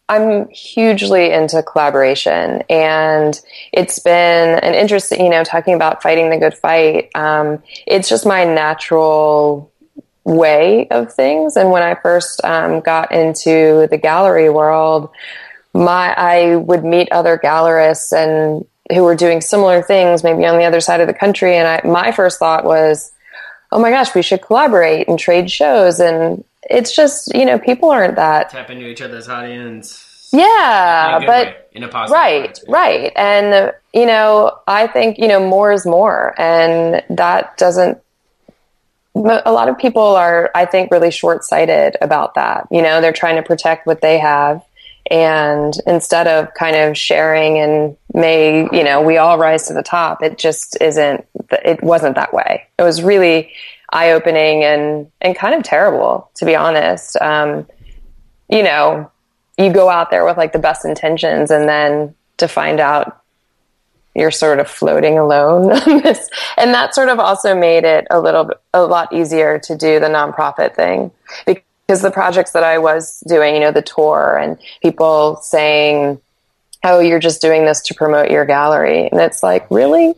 I'm 0.09 0.49
hugely 0.49 1.31
into 1.31 1.63
collaboration, 1.63 2.63
and 2.69 3.39
it's 3.71 3.99
been 3.99 4.59
an 4.59 4.73
interesting, 4.73 5.23
you 5.23 5.29
know, 5.29 5.45
talking 5.45 5.75
about 5.75 6.03
fighting 6.03 6.29
the 6.29 6.37
good 6.37 6.53
fight. 6.53 7.09
Um, 7.15 7.63
it's 7.87 8.09
just 8.09 8.25
my 8.25 8.43
natural 8.43 9.71
way 10.25 10.89
of 10.89 11.13
things. 11.13 11.55
And 11.55 11.71
when 11.71 11.83
I 11.83 11.95
first 11.95 12.43
um, 12.43 12.81
got 12.81 13.13
into 13.13 13.87
the 13.89 13.97
gallery 13.97 14.49
world, 14.49 15.09
my 15.73 16.13
I 16.17 16.57
would 16.57 16.83
meet 16.83 17.09
other 17.13 17.39
gallerists 17.41 18.11
and 18.11 18.65
who 18.93 19.03
were 19.03 19.15
doing 19.15 19.41
similar 19.41 19.81
things, 19.81 20.23
maybe 20.23 20.45
on 20.45 20.57
the 20.57 20.65
other 20.65 20.81
side 20.81 21.01
of 21.01 21.07
the 21.07 21.13
country. 21.13 21.55
And 21.57 21.67
I, 21.67 21.81
my 21.85 22.11
first 22.11 22.39
thought 22.39 22.63
was, 22.65 23.11
oh 23.71 23.79
my 23.79 23.89
gosh, 23.89 24.13
we 24.13 24.21
should 24.21 24.41
collaborate 24.41 25.07
and 25.07 25.17
trade 25.17 25.49
shows. 25.49 25.99
And 25.99 26.43
it's 26.63 26.95
just, 26.95 27.33
you 27.33 27.45
know, 27.45 27.57
people 27.57 27.89
aren't 27.89 28.15
that 28.15 28.49
Tap 28.49 28.69
into 28.69 28.87
each 28.87 29.01
other's 29.01 29.29
audience. 29.29 30.29
yeah, 30.33 31.19
in 31.19 31.25
but 31.25 31.47
way, 31.47 31.55
in 31.73 31.83
a 31.83 31.87
positive 31.87 32.13
right, 32.13 32.59
way. 32.67 32.73
right, 32.73 33.13
and 33.15 33.53
uh, 33.53 33.71
you 33.93 34.05
know, 34.05 34.57
I 34.67 34.87
think 34.87 35.17
you 35.17 35.27
know 35.27 35.45
more 35.45 35.71
is 35.71 35.85
more, 35.85 36.33
and 36.39 37.03
that 37.09 37.57
doesn't. 37.57 37.97
A 39.13 39.51
lot 39.51 39.67
of 39.67 39.77
people 39.77 40.15
are, 40.15 40.49
I 40.55 40.65
think, 40.65 40.89
really 40.89 41.11
short 41.11 41.43
sighted 41.43 41.97
about 42.01 42.35
that. 42.35 42.67
You 42.71 42.81
know, 42.81 43.01
they're 43.01 43.11
trying 43.11 43.35
to 43.35 43.43
protect 43.43 43.85
what 43.85 43.99
they 43.99 44.19
have, 44.19 44.63
And 45.11 45.73
instead 45.85 46.25
of 46.27 46.53
kind 46.53 46.77
of 46.77 46.97
sharing 46.97 47.57
and 47.57 47.97
may, 48.13 48.61
you 48.71 48.83
know, 48.83 49.01
we 49.01 49.17
all 49.17 49.37
rise 49.37 49.67
to 49.67 49.73
the 49.73 49.83
top, 49.83 50.23
it 50.23 50.37
just 50.37 50.77
isn't, 50.79 51.25
it 51.51 51.83
wasn't 51.83 52.15
that 52.15 52.33
way. 52.33 52.65
It 52.79 52.83
was 52.83 53.03
really 53.03 53.51
eye 53.91 54.11
opening 54.11 54.63
and, 54.63 55.11
and 55.19 55.35
kind 55.35 55.53
of 55.53 55.63
terrible, 55.63 56.31
to 56.35 56.45
be 56.45 56.55
honest. 56.55 57.17
Um, 57.21 57.67
you 58.49 58.63
know, 58.63 59.11
you 59.57 59.73
go 59.73 59.89
out 59.89 60.11
there 60.11 60.23
with 60.23 60.37
like 60.37 60.53
the 60.53 60.59
best 60.59 60.85
intentions 60.85 61.51
and 61.51 61.67
then 61.67 62.15
to 62.37 62.47
find 62.47 62.79
out 62.79 63.21
you're 64.15 64.31
sort 64.31 64.59
of 64.59 64.67
floating 64.69 65.17
alone 65.17 65.71
and 66.57 66.73
that 66.73 66.95
sort 66.95 67.09
of 67.09 67.19
also 67.19 67.53
made 67.53 67.83
it 67.83 68.07
a 68.09 68.19
little 68.19 68.49
a 68.73 68.83
lot 68.83 69.11
easier 69.13 69.59
to 69.59 69.75
do 69.75 69.99
the 69.99 70.07
nonprofit 70.07 70.75
thing 70.75 71.11
because 71.45 71.63
the 71.87 72.11
projects 72.11 72.51
that 72.51 72.63
I 72.63 72.77
was 72.77 73.21
doing, 73.27 73.55
you 73.55 73.59
know, 73.59 73.71
the 73.71 73.81
tour 73.81 74.37
and 74.37 74.57
people 74.81 75.37
saying, 75.41 76.21
"Oh, 76.83 76.99
you're 76.99 77.19
just 77.19 77.41
doing 77.41 77.65
this 77.65 77.81
to 77.83 77.93
promote 77.93 78.31
your 78.31 78.45
gallery." 78.45 79.09
And 79.11 79.19
it's 79.19 79.43
like, 79.43 79.69
"Really?" 79.69 80.15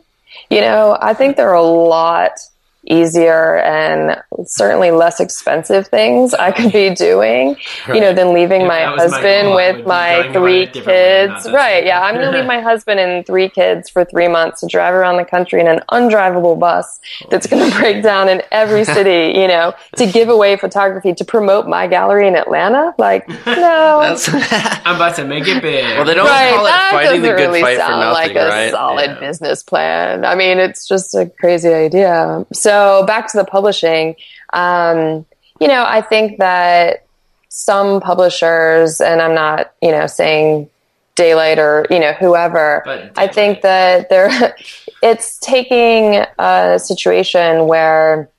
You 0.49 0.62
know, 0.62 0.97
I 0.99 1.13
think 1.13 1.36
there 1.36 1.49
are 1.49 1.56
a 1.56 1.63
lot 1.63 2.39
easier 2.86 3.58
and 3.60 4.22
certainly 4.46 4.91
less 4.91 5.19
expensive 5.19 5.88
things 5.88 6.34
I 6.34 6.52
could 6.52 6.72
be 6.74 6.93
doing, 6.93 7.56
right. 7.88 7.96
you 7.96 8.02
know, 8.02 8.13
than 8.13 8.34
leaving 8.34 8.62
yeah, 8.62 8.67
my 8.67 8.84
husband 8.84 9.50
my 9.50 9.56
with 9.56 9.88
my 9.88 10.30
three 10.34 10.67
kids. 10.67 11.50
Right. 11.52 11.86
Yeah. 11.86 12.02
I'm 12.02 12.15
going 12.15 12.32
to 12.32 12.38
leave 12.38 12.48
my 12.56 12.60
husband 12.60 13.00
and 13.00 13.26
three 13.26 13.50
kids 13.50 13.89
for 13.89 14.04
three 14.06 14.28
months 14.28 14.62
to 14.62 14.67
drive 14.67 14.93
around 14.93 15.17
the 15.17 15.26
country 15.26 15.62
in 15.62 15.67
an 15.67 15.82
undrivable 15.91 16.60
bus 16.60 17.00
that's 17.30 17.48
going 17.48 17.69
to 17.69 17.78
break 17.78 18.04
down 18.04 18.28
in 18.28 18.41
every 18.52 18.84
city, 18.98 19.39
you 19.39 19.48
know, 19.48 19.74
to 19.96 20.06
give 20.06 20.30
away 20.30 20.58
photography 20.58 21.13
to 21.13 21.24
promote 21.26 21.67
my 21.67 21.88
gallery 21.88 22.28
in 22.28 22.36
Atlanta. 22.36 22.93
Like, 22.98 23.28
no. 23.46 24.17
I'm 24.34 24.96
about 24.96 25.15
to 25.15 25.26
make 25.26 25.48
it 25.48 25.62
big. 25.62 25.86
Well, 25.86 26.06
they 26.06 26.15
don't 26.15 26.28
right, 26.28 26.54
call 26.54 26.65
it 26.65 26.72
fighting 26.72 27.22
the 27.22 27.30
good 27.30 27.36
really 27.36 27.62
fight 27.62 27.78
for 27.78 27.89
nothing, 27.89 28.13
like 28.13 28.36
a 28.36 28.48
right? 28.50 28.72
solid 28.72 29.12
yeah. 29.12 29.19
business 29.19 29.63
plan. 29.63 30.26
I 30.26 30.36
mean, 30.36 30.58
it's 30.58 30.88
just 30.88 31.15
a 31.15 31.30
crazy 31.39 31.69
idea. 31.69 32.46
So, 32.54 32.73
so 32.74 33.04
back 33.06 33.32
to 33.32 33.38
the 33.38 33.46
publishing, 33.46 34.16
um, 34.52 35.26
you 35.60 35.68
know, 35.68 35.84
I 35.88 36.02
think 36.02 36.40
that 36.40 37.06
some 37.50 38.02
publishers, 38.02 39.00
and 39.00 39.22
I'm 39.22 39.36
not, 39.36 39.74
you 39.82 39.92
know, 39.92 40.08
saying 40.08 40.70
Daylight 41.16 41.60
or 41.60 41.86
you 41.92 42.00
know 42.00 42.14
whoever. 42.14 42.84
I 43.16 43.28
think 43.28 43.62
that 43.62 44.10
there, 44.10 44.56
it's 45.04 45.38
taking 45.38 46.26
a 46.40 46.80
situation 46.80 47.68
where, 47.68 48.32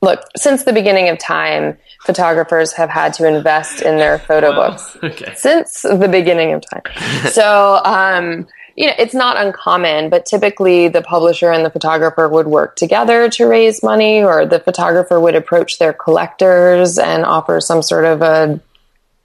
look, 0.00 0.20
since 0.36 0.64
the 0.64 0.72
beginning 0.72 1.10
of 1.10 1.18
time, 1.18 1.76
photographers 2.06 2.72
have 2.72 2.88
had 2.88 3.12
to 3.14 3.26
invest 3.28 3.82
in 3.82 3.98
their 3.98 4.18
photo 4.18 4.54
books 4.54 4.96
okay. 5.02 5.34
since 5.36 5.82
the 5.82 6.08
beginning 6.10 6.54
of 6.54 6.62
time. 6.62 7.30
so. 7.30 7.82
Um, 7.84 8.48
you 8.80 8.86
know, 8.86 8.94
it's 8.98 9.12
not 9.12 9.36
uncommon, 9.36 10.08
but 10.08 10.24
typically 10.24 10.88
the 10.88 11.02
publisher 11.02 11.52
and 11.52 11.66
the 11.66 11.70
photographer 11.70 12.26
would 12.26 12.46
work 12.46 12.76
together 12.76 13.28
to 13.28 13.44
raise 13.44 13.82
money, 13.82 14.22
or 14.22 14.46
the 14.46 14.58
photographer 14.58 15.20
would 15.20 15.34
approach 15.34 15.78
their 15.78 15.92
collectors 15.92 16.96
and 16.96 17.26
offer 17.26 17.60
some 17.60 17.82
sort 17.82 18.06
of 18.06 18.22
a, 18.22 18.58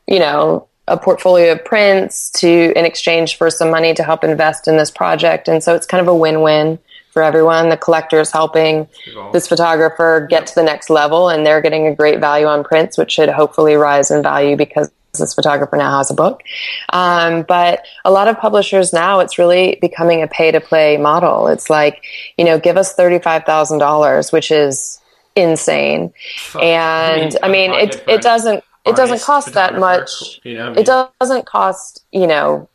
you 0.07 0.19
know, 0.19 0.67
a 0.89 0.97
portfolio 0.97 1.53
of 1.53 1.63
prints 1.63 2.31
to 2.31 2.73
in 2.75 2.83
exchange 2.83 3.37
for 3.37 3.49
some 3.49 3.71
money 3.71 3.93
to 3.93 4.03
help 4.03 4.25
invest 4.25 4.67
in 4.67 4.75
this 4.75 4.91
project. 4.91 5.47
And 5.47 5.63
so 5.63 5.73
it's 5.73 5.85
kind 5.85 6.01
of 6.01 6.09
a 6.09 6.15
win-win 6.15 6.77
for 7.11 7.23
everyone. 7.23 7.69
The 7.69 7.77
collector 7.77 8.19
is 8.19 8.31
helping 8.31 8.89
this 9.31 9.47
photographer 9.47 10.27
get 10.29 10.47
to 10.47 10.55
the 10.55 10.63
next 10.63 10.89
level, 10.89 11.29
and 11.29 11.45
they're 11.45 11.61
getting 11.61 11.87
a 11.87 11.95
great 11.95 12.19
value 12.19 12.45
on 12.45 12.65
prints, 12.65 12.97
which 12.97 13.13
should 13.13 13.29
hopefully 13.29 13.75
rise 13.75 14.11
in 14.11 14.21
value 14.21 14.57
because 14.57 14.91
this 15.17 15.33
photographer 15.33 15.77
now 15.77 15.97
has 15.97 16.11
a 16.11 16.13
book. 16.13 16.43
Um, 16.91 17.43
but 17.47 17.85
a 18.03 18.11
lot 18.11 18.27
of 18.27 18.39
publishers 18.39 18.93
now, 18.93 19.19
it's 19.19 19.37
really 19.37 19.77
becoming 19.81 20.21
a 20.21 20.27
pay 20.27 20.51
to 20.51 20.61
play 20.61 20.97
model. 20.97 21.47
It's 21.47 21.69
like, 21.69 22.03
you 22.37 22.45
know, 22.45 22.59
give 22.59 22.77
us 22.77 22.95
$35,000, 22.95 24.31
which 24.31 24.51
is 24.51 24.99
insane. 25.35 26.13
Fuck. 26.37 26.63
And 26.63 27.37
I 27.43 27.49
mean, 27.49 27.71
I 27.71 27.77
mean 27.77 27.89
it, 27.89 28.03
it 28.07 28.21
doesn't, 28.21 28.63
it 28.85 28.95
doesn't 28.95 29.21
cost 29.21 29.53
that 29.53 29.77
much. 29.77 30.39
You 30.43 30.55
know 30.55 30.65
I 30.65 30.69
mean? 30.69 30.79
It 30.79 30.85
doesn't 30.85 31.45
cost, 31.45 32.03
you 32.11 32.27
know, 32.27 32.69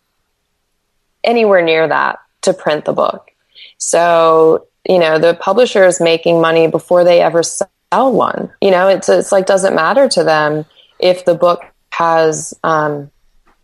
anywhere 1.23 1.63
near 1.63 1.87
that 1.87 2.19
to 2.43 2.53
print 2.53 2.85
the 2.85 2.93
book. 2.93 3.31
So, 3.79 4.67
you 4.89 4.99
know, 4.99 5.19
the 5.19 5.35
publisher 5.35 5.85
is 5.85 6.01
making 6.01 6.41
money 6.41 6.67
before 6.67 7.05
they 7.05 7.21
ever 7.21 7.43
sell 7.43 7.69
one. 7.93 8.53
You 8.61 8.71
know, 8.71 8.89
it's, 8.89 9.09
it's 9.09 9.33
like, 9.33 9.47
doesn't 9.47 9.75
matter 9.75 10.09
to 10.09 10.25
them 10.25 10.65
if 10.99 11.25
the 11.25 11.35
book 11.35 11.63
has 11.91 12.55
um, 12.65 13.11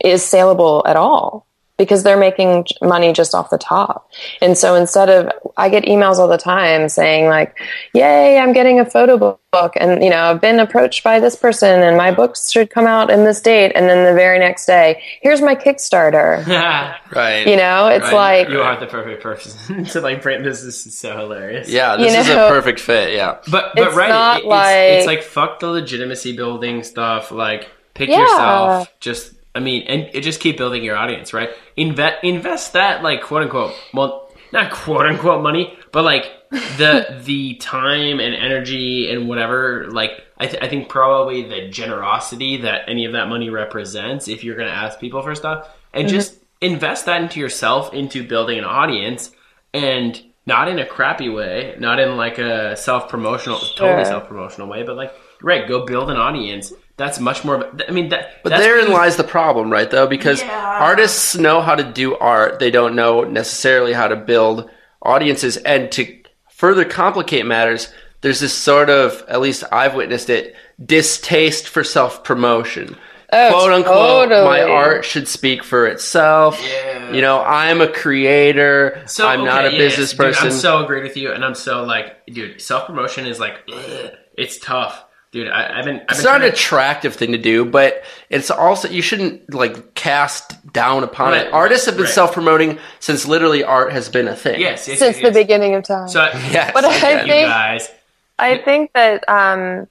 is 0.00 0.24
saleable 0.24 0.84
at 0.86 0.96
all 0.96 1.46
because 1.78 2.02
they're 2.02 2.16
making 2.16 2.66
money 2.80 3.12
just 3.12 3.34
off 3.34 3.50
the 3.50 3.58
top. 3.58 4.10
And 4.40 4.56
so 4.56 4.74
instead 4.74 5.10
of, 5.10 5.30
I 5.56 5.68
get 5.68 5.84
emails 5.84 6.16
all 6.16 6.28
the 6.28 6.38
time 6.38 6.88
saying 6.88 7.26
like, 7.26 7.58
yay, 7.92 8.38
I'm 8.38 8.54
getting 8.54 8.80
a 8.80 8.84
photo 8.84 9.18
book. 9.18 9.74
And, 9.76 10.02
you 10.02 10.08
know, 10.08 10.22
I've 10.22 10.40
been 10.40 10.58
approached 10.58 11.04
by 11.04 11.20
this 11.20 11.36
person 11.36 11.82
and 11.82 11.96
my 11.96 12.12
books 12.12 12.50
should 12.50 12.70
come 12.70 12.86
out 12.86 13.10
in 13.10 13.24
this 13.24 13.42
date. 13.42 13.72
And 13.74 13.88
then 13.88 14.06
the 14.06 14.14
very 14.14 14.38
next 14.38 14.64
day, 14.64 15.02
here's 15.20 15.42
my 15.42 15.54
Kickstarter. 15.54 16.46
right. 17.14 17.46
You 17.46 17.56
know, 17.56 17.88
it's 17.88 18.04
right. 18.04 18.40
like. 18.44 18.48
You 18.48 18.62
are 18.62 18.80
the 18.80 18.86
perfect 18.86 19.22
person 19.22 19.84
to 19.86 20.00
like 20.00 20.22
print 20.22 20.44
this. 20.44 20.62
This 20.62 20.86
is 20.86 20.96
so 20.96 21.16
hilarious. 21.16 21.68
Yeah, 21.68 21.96
this 21.96 22.06
you 22.06 22.12
know, 22.14 22.20
is 22.20 22.28
a 22.28 22.48
perfect 22.48 22.80
fit. 22.80 23.12
Yeah. 23.12 23.38
But, 23.50 23.72
but 23.74 23.94
right. 23.94 24.40
It, 24.42 24.46
like, 24.46 24.76
it's, 24.76 24.98
it's 25.00 25.06
like 25.06 25.22
fuck 25.22 25.60
the 25.60 25.68
legitimacy 25.68 26.36
building 26.36 26.82
stuff. 26.82 27.30
Like, 27.30 27.70
Pick 27.96 28.10
yeah. 28.10 28.20
yourself. 28.20 29.00
Just 29.00 29.34
I 29.54 29.60
mean, 29.60 29.82
and 29.82 30.22
just 30.22 30.40
keep 30.40 30.58
building 30.58 30.84
your 30.84 30.96
audience, 30.96 31.32
right? 31.32 31.50
Invest 31.76 32.22
invest 32.22 32.72
that 32.74 33.02
like 33.02 33.22
quote 33.22 33.42
unquote 33.42 33.74
well 33.92 34.30
not 34.52 34.70
quote 34.70 35.06
unquote 35.06 35.42
money, 35.42 35.76
but 35.92 36.04
like 36.04 36.30
the 36.50 37.20
the 37.24 37.54
time 37.56 38.20
and 38.20 38.34
energy 38.34 39.10
and 39.10 39.28
whatever 39.28 39.86
like 39.90 40.22
I, 40.38 40.46
th- 40.46 40.62
I 40.62 40.68
think 40.68 40.88
probably 40.88 41.42
the 41.42 41.68
generosity 41.68 42.58
that 42.58 42.88
any 42.88 43.04
of 43.04 43.12
that 43.12 43.28
money 43.28 43.50
represents 43.50 44.28
if 44.28 44.44
you're 44.44 44.56
going 44.56 44.68
to 44.68 44.74
ask 44.74 45.00
people 45.00 45.22
for 45.22 45.34
stuff 45.34 45.68
and 45.92 46.06
mm-hmm. 46.06 46.16
just 46.16 46.38
invest 46.60 47.06
that 47.06 47.22
into 47.22 47.40
yourself 47.40 47.92
into 47.92 48.26
building 48.26 48.58
an 48.58 48.64
audience 48.64 49.30
and 49.72 50.22
not 50.46 50.68
in 50.68 50.78
a 50.78 50.86
crappy 50.86 51.28
way 51.28 51.74
not 51.78 51.98
in 51.98 52.16
like 52.16 52.38
a 52.38 52.76
self-promotional 52.76 53.58
sure. 53.58 53.76
totally 53.76 54.04
self-promotional 54.04 54.68
way 54.68 54.82
but 54.82 54.96
like 54.96 55.12
right 55.42 55.66
go 55.68 55.84
build 55.84 56.10
an 56.10 56.16
audience 56.16 56.72
that's 56.96 57.20
much 57.20 57.44
more. 57.44 57.56
Of 57.56 57.82
I 57.86 57.92
mean, 57.92 58.08
that. 58.08 58.42
But 58.42 58.50
therein 58.50 58.90
lies 58.90 59.16
the 59.16 59.24
problem, 59.24 59.70
right? 59.70 59.90
Though, 59.90 60.06
because 60.06 60.40
yeah. 60.40 60.78
artists 60.80 61.36
know 61.36 61.60
how 61.60 61.74
to 61.74 61.84
do 61.84 62.16
art, 62.16 62.58
they 62.58 62.70
don't 62.70 62.96
know 62.96 63.22
necessarily 63.22 63.92
how 63.92 64.08
to 64.08 64.16
build 64.16 64.70
audiences. 65.02 65.58
And 65.58 65.92
to 65.92 66.22
further 66.50 66.84
complicate 66.84 67.44
matters, 67.44 67.92
there's 68.22 68.40
this 68.40 68.54
sort 68.54 68.88
of, 68.88 69.22
at 69.28 69.40
least 69.40 69.64
I've 69.70 69.94
witnessed 69.94 70.30
it, 70.30 70.56
distaste 70.84 71.68
for 71.68 71.84
self 71.84 72.24
promotion. 72.24 72.96
Oh, 73.30 73.50
quote 73.50 73.72
unquote, 73.72 74.28
totally. 74.30 74.44
my 74.44 74.62
art 74.62 75.04
should 75.04 75.28
speak 75.28 75.64
for 75.64 75.86
itself. 75.86 76.58
Yeah. 76.62 77.12
You 77.12 77.20
know, 77.20 77.42
I'm 77.42 77.82
a 77.82 77.92
creator. 77.92 79.02
So, 79.06 79.26
I'm 79.26 79.40
okay, 79.40 79.48
not 79.48 79.66
a 79.66 79.70
business 79.70 80.14
person. 80.14 80.44
Dude, 80.44 80.52
I'm 80.52 80.58
so 80.58 80.82
agreed 80.82 81.02
with 81.02 81.16
you, 81.16 81.32
and 81.32 81.44
I'm 81.44 81.56
so 81.56 81.82
like, 81.84 82.24
dude, 82.26 82.62
self 82.62 82.86
promotion 82.86 83.26
is 83.26 83.38
like, 83.38 83.58
ugh, 83.70 84.12
it's 84.38 84.58
tough 84.58 85.05
dude. 85.32 85.48
I, 85.48 85.76
have 85.76 85.84
been. 85.84 85.96
I've 85.96 86.04
it's 86.10 86.22
been 86.22 86.32
not 86.32 86.42
an 86.42 86.48
attractive 86.52 87.14
thing 87.14 87.32
to 87.32 87.38
do, 87.38 87.64
but 87.64 88.02
it's 88.30 88.50
also 88.50 88.88
you 88.88 89.02
shouldn't 89.02 89.52
like 89.52 89.94
cast 89.94 90.72
down 90.72 91.04
upon 91.04 91.32
right, 91.32 91.46
it. 91.46 91.52
Artists 91.52 91.86
have 91.86 91.96
been 91.96 92.04
right. 92.04 92.12
self 92.12 92.32
promoting 92.32 92.78
since 93.00 93.26
literally 93.26 93.62
art 93.62 93.92
has 93.92 94.08
been 94.08 94.28
a 94.28 94.36
thing. 94.36 94.60
Yes, 94.60 94.88
yes 94.88 94.98
since 94.98 95.18
yes, 95.18 95.26
the 95.26 95.32
beginning 95.32 95.74
of 95.74 95.84
time. 95.84 96.08
So 96.08 96.22
yes, 96.50 96.72
but 96.74 96.84
I 96.84 97.22
think, 97.24 97.48
guys. 97.48 97.90
I 98.38 98.58
think 98.58 98.92
that. 98.94 99.28
Um, 99.28 99.88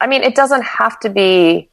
I 0.00 0.06
mean, 0.08 0.22
it 0.22 0.34
doesn't 0.34 0.62
have 0.62 0.98
to 1.00 1.08
be. 1.08 1.68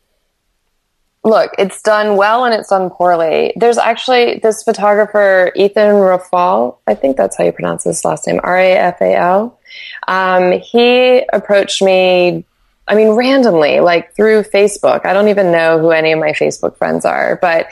Look, 1.25 1.51
it's 1.58 1.82
done 1.82 2.15
well 2.15 2.45
and 2.45 2.53
it's 2.53 2.69
done 2.69 2.89
poorly. 2.89 3.51
There's 3.58 3.77
actually 3.77 4.39
this 4.39 4.63
photographer, 4.63 5.51
Ethan 5.53 5.95
Rafal. 5.95 6.77
I 6.88 6.95
think 6.95 7.17
that's 7.17 7.36
how 7.36 7.43
you 7.43 7.51
pronounce 7.51 7.84
his 7.84 8.05
last 8.05 8.25
name, 8.25 8.39
R 8.41 8.58
A 8.58 8.71
F 8.71 9.01
A 9.01 9.15
L. 9.15 9.60
Um, 10.08 10.53
he 10.53 11.23
approached 11.34 11.82
me 11.82 12.45
I 12.89 12.95
mean, 12.95 13.10
randomly, 13.10 13.80
like 13.80 14.15
through 14.15 14.43
Facebook. 14.43 15.06
I 15.06 15.13
don't 15.13 15.28
even 15.30 15.52
know 15.52 15.80
who 15.80 15.91
any 15.91 16.12
of 16.12 16.19
my 16.19 16.32
Facebook 16.32 16.75
friends 16.75 17.06
are, 17.06 17.38
but 17.39 17.67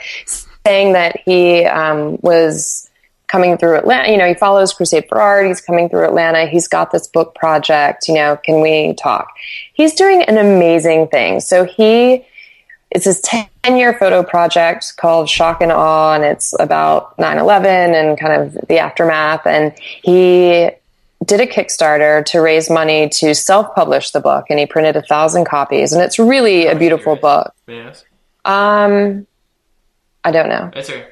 saying 0.64 0.92
that 0.92 1.20
he 1.24 1.64
um, 1.64 2.18
was 2.22 2.88
coming 3.26 3.58
through 3.58 3.76
Atlanta. 3.76 4.10
You 4.10 4.16
know, 4.16 4.28
he 4.28 4.34
follows 4.34 4.72
Crusade 4.72 5.06
for 5.08 5.20
Art. 5.20 5.46
He's 5.46 5.60
coming 5.60 5.88
through 5.88 6.04
Atlanta. 6.04 6.46
He's 6.46 6.68
got 6.68 6.92
this 6.92 7.06
book 7.08 7.34
project. 7.34 8.08
You 8.08 8.14
know, 8.14 8.36
can 8.36 8.60
we 8.60 8.94
talk? 8.94 9.28
He's 9.74 9.94
doing 9.94 10.22
an 10.22 10.38
amazing 10.38 11.08
thing. 11.08 11.40
So 11.40 11.64
he, 11.64 12.24
it's 12.90 13.04
his 13.04 13.20
10 13.20 13.76
year 13.76 13.94
photo 13.94 14.22
project 14.22 14.96
called 14.96 15.28
Shock 15.28 15.60
and 15.60 15.72
Awe, 15.72 16.14
and 16.14 16.24
it's 16.24 16.58
about 16.58 17.18
9 17.18 17.38
11 17.38 17.94
and 17.94 18.18
kind 18.18 18.42
of 18.42 18.68
the 18.68 18.78
aftermath. 18.78 19.46
And 19.46 19.74
he 19.78 20.70
did 21.24 21.40
a 21.40 21.46
Kickstarter 21.46 22.24
to 22.26 22.40
raise 22.40 22.70
money 22.70 23.08
to 23.08 23.34
self 23.34 23.74
publish 23.74 24.10
the 24.10 24.20
book, 24.20 24.46
and 24.50 24.58
he 24.58 24.66
printed 24.66 24.96
a 24.96 25.02
thousand 25.02 25.44
copies, 25.46 25.92
and 25.92 26.02
it's 26.02 26.18
really 26.18 26.66
a 26.66 26.76
beautiful 26.76 27.16
book. 27.16 27.54
Yes. 27.66 28.04
Um, 28.44 29.26
I 30.24 30.30
don't 30.30 30.48
know. 30.48 30.70
That's 30.72 30.90
okay. 30.90 31.06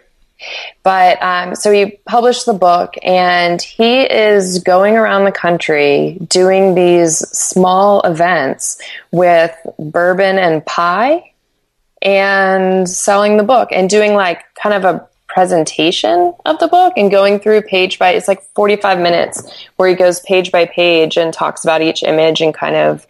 But 0.83 1.23
um, 1.23 1.55
so 1.55 1.73
he 1.73 1.99
published 2.07 2.47
the 2.47 2.53
book, 2.53 2.95
and 3.03 3.61
he 3.61 4.03
is 4.03 4.61
going 4.61 4.97
around 4.97 5.25
the 5.25 5.33
country 5.33 6.19
doing 6.29 6.75
these 6.75 7.19
small 7.31 8.03
events 8.03 8.81
with 9.11 9.55
bourbon 9.79 10.39
and 10.39 10.65
pie 10.65 11.33
and 12.03 12.89
selling 12.89 13.37
the 13.39 13.43
book 13.43 13.71
and 13.73 13.89
doing 13.89 14.15
like 14.15 14.43
kind 14.55 14.75
of 14.75 14.85
a 14.85 15.09
presentation 15.37 16.33
of 16.47 16.59
the 16.61 16.67
book 16.67 16.95
and 16.97 17.11
going 17.11 17.39
through 17.39 17.61
page 17.61 17.99
by 17.99 18.13
it's 18.13 18.27
like 18.27 18.43
45 18.55 18.99
minutes 18.99 19.69
where 19.77 19.87
he 19.87 19.95
goes 19.95 20.19
page 20.21 20.51
by 20.51 20.65
page 20.65 21.19
and 21.19 21.31
talks 21.31 21.63
about 21.63 21.83
each 21.83 22.03
image 22.03 22.41
and 22.41 22.55
kind 22.55 22.75
of 22.75 23.07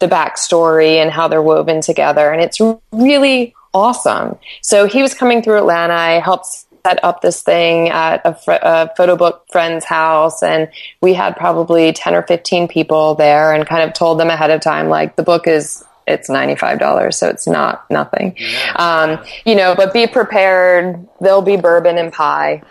the 0.00 0.08
backstory 0.08 0.96
and 0.96 1.08
how 1.08 1.28
they're 1.28 1.40
woven 1.40 1.80
together. 1.80 2.32
And 2.32 2.42
it's 2.42 2.58
really 2.90 3.54
awesome. 3.72 4.40
So 4.60 4.88
he 4.88 5.02
was 5.02 5.14
coming 5.14 5.40
through 5.40 5.58
atlanta. 5.58 5.94
I 5.94 6.18
helped 6.18 6.46
set 6.84 7.04
up 7.04 7.20
this 7.20 7.42
thing 7.44 7.90
at 7.90 8.22
a, 8.24 8.34
fr- 8.34 8.58
a 8.60 8.90
photo 8.96 9.14
book 9.14 9.46
friend's 9.52 9.84
house. 9.84 10.42
And 10.42 10.70
we 11.00 11.14
had 11.14 11.36
probably 11.36 11.92
10 11.92 12.12
or 12.12 12.22
15 12.24 12.66
people 12.66 13.14
there 13.14 13.52
and 13.52 13.64
kind 13.64 13.88
of 13.88 13.94
told 13.94 14.18
them 14.18 14.30
ahead 14.30 14.50
of 14.50 14.60
time 14.60 14.88
like 14.88 15.14
the 15.14 15.22
book 15.22 15.46
is 15.46 15.84
it's 16.08 16.28
$95 16.28 17.14
so 17.14 17.28
it's 17.28 17.46
not 17.46 17.88
nothing 17.90 18.36
um, 18.76 19.22
you 19.44 19.54
know 19.54 19.74
but 19.74 19.92
be 19.92 20.06
prepared 20.06 21.06
there'll 21.20 21.42
be 21.42 21.56
bourbon 21.56 21.98
and 21.98 22.12
pie 22.12 22.62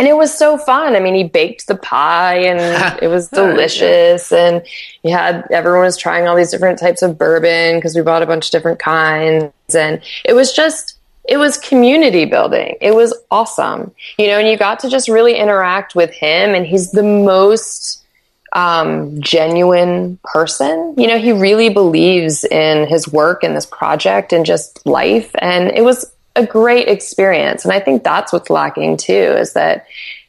and 0.00 0.08
it 0.08 0.16
was 0.16 0.32
so 0.32 0.56
fun. 0.56 0.96
I 0.96 1.00
mean, 1.00 1.14
he 1.14 1.24
baked 1.24 1.66
the 1.66 1.74
pie 1.74 2.36
and 2.36 2.98
it 3.02 3.08
was 3.08 3.28
delicious. 3.28 4.32
And 4.32 4.62
he 5.02 5.10
had 5.10 5.46
everyone 5.50 5.82
was 5.82 5.98
trying 5.98 6.26
all 6.26 6.34
these 6.34 6.50
different 6.50 6.78
types 6.78 7.02
of 7.02 7.18
bourbon 7.18 7.76
because 7.76 7.94
we 7.94 8.00
bought 8.00 8.22
a 8.22 8.26
bunch 8.26 8.46
of 8.46 8.50
different 8.50 8.78
kinds. 8.78 9.52
And 9.74 10.00
it 10.24 10.32
was 10.32 10.54
just, 10.54 10.98
it 11.28 11.36
was 11.36 11.58
community 11.58 12.24
building. 12.24 12.76
It 12.80 12.94
was 12.94 13.12
awesome. 13.30 13.92
You 14.18 14.28
know, 14.28 14.38
and 14.38 14.48
you 14.48 14.56
got 14.56 14.80
to 14.80 14.88
just 14.88 15.06
really 15.06 15.36
interact 15.36 15.94
with 15.94 16.10
him. 16.12 16.54
And 16.54 16.64
he's 16.64 16.92
the 16.92 17.02
most 17.02 17.99
um, 18.52 19.20
genuine 19.20 20.18
person. 20.24 20.94
You 20.96 21.06
know, 21.06 21.18
he 21.18 21.32
really 21.32 21.68
believes 21.68 22.44
in 22.44 22.88
his 22.88 23.08
work 23.08 23.44
and 23.44 23.56
this 23.56 23.66
project 23.66 24.32
and 24.32 24.44
just 24.44 24.84
life. 24.86 25.30
And 25.38 25.70
it 25.70 25.82
was 25.82 26.12
a 26.36 26.46
great 26.46 26.88
experience. 26.88 27.64
And 27.64 27.72
I 27.72 27.80
think 27.80 28.02
that's 28.02 28.32
what's 28.32 28.50
lacking 28.50 28.96
too 28.96 29.12
is 29.12 29.52
that 29.54 29.86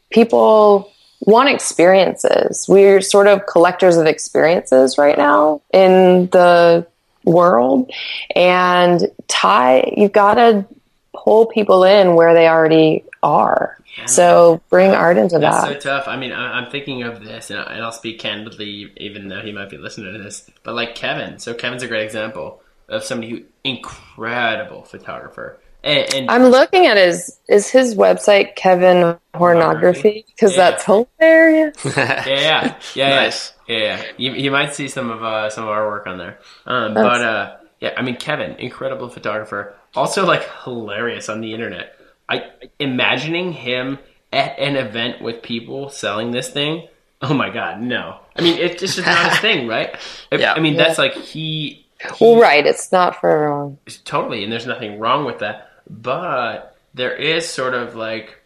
people 0.10 0.91
want 1.21 1.49
experiences. 1.49 2.65
We're 2.67 3.01
sort 3.01 3.27
of 3.27 3.45
collectors 3.45 3.97
of 3.97 4.07
experiences 4.07 4.97
right 4.97 5.17
now 5.17 5.62
in 5.71 6.27
the 6.31 6.88
world. 7.23 7.91
And 8.36 9.01
Ty, 9.27 9.93
you've 9.95 10.12
got 10.12 10.36
to 10.36 10.65
pull 11.13 11.45
people 11.45 11.84
in 11.84 12.15
where 12.15 12.34
they 12.34 12.47
already 12.47 13.03
are. 13.21 13.77
So 14.08 14.62
bring 14.69 14.91
art 14.91 15.17
into 15.17 15.38
That's 15.39 15.62
that. 15.65 15.82
so 15.84 15.89
tough. 15.89 16.08
I 16.08 16.15
mean, 16.17 16.32
I- 16.32 16.58
I'm 16.60 16.71
thinking 16.71 17.04
of 17.04 17.23
this, 17.23 17.49
and 17.49 17.60
I- 17.60 17.73
and 17.75 17.84
I'll 17.84 17.91
speak 17.91 18.19
candidly, 18.19 18.91
even 18.97 19.27
though 19.27 19.41
he 19.41 19.51
might 19.51 19.69
be 19.69 19.77
listening 19.77 20.13
to 20.13 20.19
this. 20.21 20.49
But 20.63 20.75
like 20.75 20.95
Kevin, 20.95 21.39
so 21.39 21.54
Kevin's 21.54 21.84
a 21.84 21.88
great 21.88 22.04
example 22.04 22.62
of 22.89 23.04
somebody 23.04 23.30
who 23.32 23.41
incredible 23.63 24.84
photographer, 24.84 25.60
and, 25.84 26.13
and 26.13 26.32
I'm 26.32 26.45
looking 26.47 26.86
at 26.88 26.97
his 26.97 27.38
is 27.49 27.69
his 27.69 27.95
website 27.95 28.56
Kevin 28.56 29.17
Pornography 29.34 30.25
because 30.27 30.51
Yeah. 30.56 30.71
that's 30.71 30.86
hilarious. 30.86 31.75
yeah, 31.97 32.25
yeah, 32.27 32.75
yeah, 32.95 33.10
Nice. 33.10 33.54
yeah, 33.67 33.77
yeah, 33.77 33.84
yeah. 33.97 34.01
You, 34.17 34.32
you 34.34 34.51
might 34.51 34.73
see 34.75 34.88
some 34.88 35.10
of 35.10 35.23
uh, 35.23 35.49
some 35.49 35.63
of 35.63 35.69
our 35.69 35.88
work 35.88 36.08
on 36.08 36.17
there. 36.17 36.39
Um, 36.65 36.93
but 36.93 37.21
uh, 37.21 37.56
yeah, 37.80 37.93
I 37.97 38.01
mean, 38.04 38.15
Kevin, 38.17 38.56
incredible 38.58 39.10
photographer, 39.10 39.73
also 39.95 40.25
like 40.25 40.43
hilarious 40.63 41.30
on 41.30 41.41
the 41.41 41.54
internet. 41.54 41.95
I 42.32 42.46
imagining 42.80 43.52
him 43.54 44.00
at 44.34 44.58
an 44.58 44.76
event 44.78 45.22
with 45.22 45.41
people 45.41 45.89
selling 45.89 46.32
this 46.32 46.50
thing. 46.50 46.88
Oh 47.22 47.34
my 47.34 47.50
god, 47.50 47.82
no! 47.82 48.20
I 48.36 48.41
mean, 48.41 48.58
it's 48.58 48.80
just 48.80 48.98
not 49.06 49.30
his 49.32 49.39
thing, 49.48 49.67
right? 49.67 49.96
I- 50.32 50.36
Yeah. 50.38 50.54
I 50.54 50.60
mean, 50.60 50.76
that's 50.78 50.98
like 50.98 51.13
he 51.13 51.86
Well, 52.20 52.39
right, 52.39 52.65
it's 52.65 52.91
not 52.91 53.20
for 53.20 53.30
everyone. 53.30 53.78
totally, 54.06 54.44
and 54.44 54.52
there's 54.52 54.65
nothing 54.65 54.98
wrong 55.00 55.26
with 55.26 55.39
that. 55.39 55.70
But 55.89 56.76
there 56.94 57.13
is 57.15 57.48
sort 57.48 57.74
of 57.74 57.96
like 57.96 58.38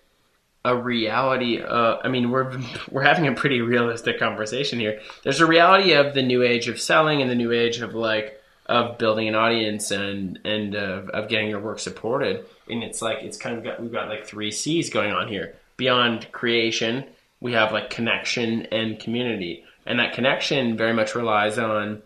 a 0.66 0.76
reality. 0.76 1.62
Uh, 1.62 1.98
I 2.04 2.08
mean, 2.10 2.32
we're 2.32 2.52
we're 2.92 3.04
having 3.04 3.28
a 3.28 3.34
pretty 3.34 3.62
realistic 3.62 4.20
conversation 4.20 4.80
here. 4.80 5.00
There's 5.24 5.40
a 5.40 5.46
reality 5.46 5.94
of 5.94 6.14
the 6.16 6.24
new 6.24 6.42
age 6.44 6.68
of 6.68 6.82
selling 6.82 7.22
and 7.22 7.30
the 7.30 7.36
new 7.36 7.52
age 7.52 7.80
of 7.82 7.94
like 7.96 8.35
of 8.68 8.98
building 8.98 9.28
an 9.28 9.36
audience 9.36 9.92
and 9.92 10.40
and 10.44 10.76
of 10.76 11.10
of 11.10 11.30
getting 11.30 11.50
your 11.50 11.60
work 11.60 11.80
supported. 11.80 12.46
And 12.70 12.84
it's 12.84 13.02
like 13.02 13.20
it's 13.22 13.38
kind 13.38 13.58
of 13.58 13.64
got 13.64 13.82
we've 13.82 13.92
got 13.92 14.10
like 14.10 14.26
three 14.26 14.52
C's 14.52 14.90
going 14.90 15.12
on 15.12 15.28
here. 15.28 15.56
Beyond 15.78 16.32
creation, 16.32 17.06
we 17.42 17.54
have 17.54 17.72
like 17.72 17.90
connection 17.90 18.64
and 18.68 19.00
community, 19.00 19.64
and 19.86 20.00
that 20.00 20.14
connection 20.14 20.78
very 20.78 20.94
much 20.94 21.16
relies 21.16 21.58
on 21.58 22.02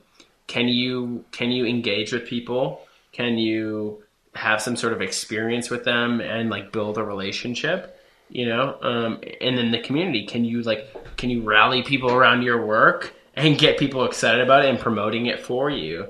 can 0.50 0.68
you 0.68 1.24
can 1.32 1.52
you 1.52 1.66
engage 1.66 2.12
with 2.12 2.26
people 2.26 2.82
can 3.14 3.38
you 3.38 4.04
have 4.36 4.62
some 4.62 4.76
sort 4.76 4.92
of 4.92 5.02
experience 5.02 5.70
with 5.70 5.86
them 5.86 6.20
and 6.20 6.50
like 6.50 6.72
build 6.72 6.98
a 6.98 7.04
relationship 7.04 7.98
you 8.30 8.46
know 8.46 8.78
um, 8.82 9.22
and 9.40 9.58
then 9.58 9.72
the 9.72 9.80
community 9.80 10.26
can 10.26 10.44
you 10.44 10.62
like 10.64 11.16
can 11.16 11.30
you 11.30 11.42
rally 11.42 11.84
people 11.84 12.12
around 12.12 12.42
your 12.42 12.66
work 12.66 13.14
and 13.36 13.58
get 13.58 13.78
people 13.78 14.04
excited 14.04 14.42
about 14.42 14.66
it 14.66 14.70
and 14.70 14.80
promoting 14.80 15.28
it 15.28 15.40
for 15.40 15.70
you 15.70 16.08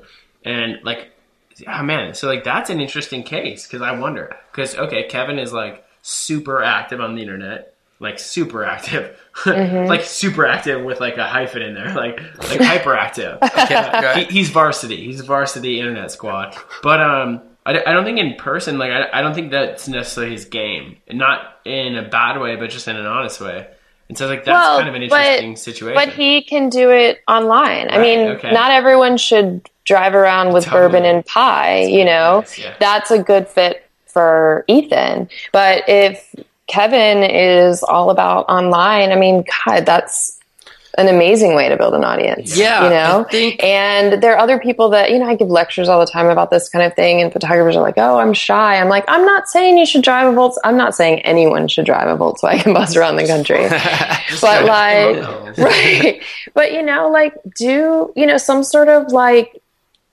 and 0.49 0.79
like 0.83 1.11
oh 1.67 1.83
man 1.83 2.13
so 2.13 2.27
like 2.27 2.43
that's 2.43 2.69
an 2.69 2.79
interesting 2.79 3.23
case 3.23 3.65
because 3.67 3.81
i 3.81 3.91
wonder 3.97 4.35
because 4.51 4.75
okay 4.77 5.03
kevin 5.07 5.37
is 5.39 5.51
like 5.53 5.83
super 6.01 6.63
active 6.63 6.99
on 7.01 7.15
the 7.15 7.21
internet 7.21 7.73
like 7.99 8.17
super 8.17 8.63
active 8.63 9.19
like 9.45 10.03
super 10.03 10.45
active 10.45 10.83
with 10.85 10.99
like 11.01 11.17
a 11.17 11.27
hyphen 11.27 11.61
in 11.61 11.73
there 11.73 11.93
like 11.93 12.17
like 12.49 12.59
hyperactive 12.61 13.37
Okay. 13.43 14.23
he, 14.25 14.39
he's 14.39 14.49
varsity. 14.49 15.03
He's 15.05 15.19
varsity 15.21 15.79
internet 15.79 16.09
squad. 16.11 16.55
But 16.81 17.01
um, 17.01 17.41
I, 17.65 17.71
I 17.85 17.93
don't 17.93 18.05
think 18.05 18.17
in 18.19 18.35
person, 18.35 18.77
like 18.77 18.91
I, 18.91 19.19
I 19.19 19.21
don't 19.21 19.33
think 19.33 19.51
that's 19.51 19.87
necessarily 19.89 20.31
his 20.33 20.45
game. 20.45 20.95
Not 21.11 21.59
in 21.65 21.95
a 21.97 22.07
bad 22.07 22.39
way, 22.39 22.55
but 22.55 22.69
just 22.69 22.87
in 22.87 22.95
an 22.95 23.05
honest 23.05 23.41
way. 23.41 23.67
And 24.07 24.17
so 24.17 24.27
like 24.27 24.45
that's 24.45 24.55
Well, 24.55 24.77
kind 24.77 24.89
of 24.89 24.95
an 24.95 25.07
but- 25.09 25.19
interesting 25.19 25.55
situation. 25.57 25.95
But 25.95 26.09
he 26.13 26.41
can 26.43 26.69
do 26.69 26.89
it 26.89 27.19
online. 27.27 27.89
I 27.91 27.99
mean, 28.01 28.19
okay. 28.37 28.51
not 28.51 28.71
everyone 28.71 29.17
should 29.17 29.69
drive 29.89 30.13
around 30.15 30.53
with 30.53 30.63
Totally. 30.65 30.81
bourbon 30.83 31.05
and 31.05 31.25
pie, 31.25 31.81
you 31.81 32.05
know? 32.05 32.45
yeah. 32.57 32.75
That's 32.79 33.11
a 33.11 33.21
good 33.21 33.47
fit 33.49 33.83
for 34.05 34.63
Ethan. 34.67 35.27
But 35.51 35.83
if 35.89 36.33
Kevin 36.67 37.23
is 37.23 37.83
all 37.83 38.09
about 38.11 38.45
online, 38.47 39.11
I 39.11 39.15
mean, 39.17 39.43
God, 39.65 39.85
that's 39.85 40.37
an 40.97 41.07
amazing 41.07 41.55
way 41.55 41.69
to 41.69 41.77
build 41.77 41.93
an 41.93 42.03
audience. 42.03 42.57
Yeah, 42.57 42.83
You 42.83 42.89
know? 42.89 43.25
Think- 43.29 43.63
and 43.63 44.21
there 44.21 44.33
are 44.33 44.39
other 44.39 44.59
people 44.59 44.89
that, 44.89 45.11
you 45.11 45.19
know, 45.19 45.27
I 45.29 45.35
give 45.35 45.47
lectures 45.47 45.87
all 45.87 45.99
the 45.99 46.11
time 46.11 46.27
about 46.27 46.49
this 46.49 46.67
kind 46.67 46.83
of 46.83 46.93
thing, 46.95 47.21
and 47.21 47.31
photographers 47.31 47.75
are 47.75 47.81
like, 47.81 47.97
oh, 47.97 48.17
I'm 48.19 48.33
shy. 48.33 48.77
I'm 48.81 48.89
like, 48.89 49.05
I'm 49.07 49.23
not 49.25 49.47
saying 49.47 49.77
you 49.77 49.85
should 49.85 50.03
drive 50.03 50.27
a 50.33 50.35
Volkswagen. 50.35 50.57
I'm 50.65 50.77
not 50.77 50.95
saying 50.95 51.19
anyone 51.21 51.67
should 51.67 51.85
drive 51.85 52.07
a 52.09 52.17
Volkswagen 52.17 52.73
bus 52.79 52.95
around 52.97 53.15
the 53.15 53.27
country. 53.27 53.67
but 54.41 54.65
like, 54.65 55.57
right. 55.57 56.21
But 56.53 56.73
you 56.73 56.81
know, 56.81 57.09
like 57.09 57.33
do, 57.55 58.11
you 58.15 58.25
know, 58.25 58.37
some 58.37 58.63
sort 58.63 58.89
of 58.89 59.11
like 59.11 59.61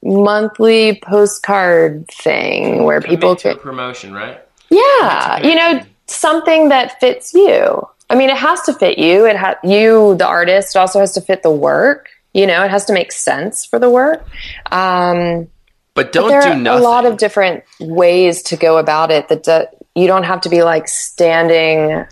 monthly 0.06 1.00
postcard 1.02 2.06
thing 2.08 2.84
where 2.84 3.00
people 3.00 3.34
Commit 3.36 3.44
a 3.44 3.58
could, 3.58 3.62
promotion, 3.62 4.12
right? 4.14 4.40
yeah, 4.70 5.38
you 5.46 5.54
know, 5.54 5.80
something 6.06 6.68
that 6.70 6.98
fits 7.00 7.34
you. 7.34 7.86
I 8.08 8.14
mean, 8.14 8.30
it 8.30 8.36
has 8.36 8.62
to 8.62 8.72
fit 8.72 8.98
you. 8.98 9.26
It 9.26 9.36
ha- 9.36 9.58
you, 9.64 10.14
the 10.16 10.26
artist, 10.26 10.76
it 10.76 10.78
also 10.78 11.00
has 11.00 11.12
to 11.12 11.20
fit 11.20 11.42
the 11.42 11.50
work. 11.50 12.08
You 12.34 12.46
know, 12.46 12.62
it 12.64 12.70
has 12.70 12.84
to 12.86 12.92
make 12.92 13.10
sense 13.12 13.64
for 13.64 13.78
the 13.78 13.90
work. 13.90 14.24
Um, 14.70 15.48
But 15.94 16.12
don't 16.12 16.28
there 16.28 16.42
do 16.42 16.48
are 16.50 16.54
nothing. 16.54 16.84
a 16.84 16.88
lot 16.88 17.04
of 17.06 17.16
different 17.16 17.64
ways 17.80 18.42
to 18.44 18.56
go 18.56 18.76
about 18.78 19.10
it. 19.10 19.28
That 19.28 19.42
do, 19.42 19.64
you 20.00 20.06
don't 20.06 20.24
have 20.24 20.42
to 20.42 20.48
be 20.48 20.62
like 20.62 20.86
standing 20.86 22.04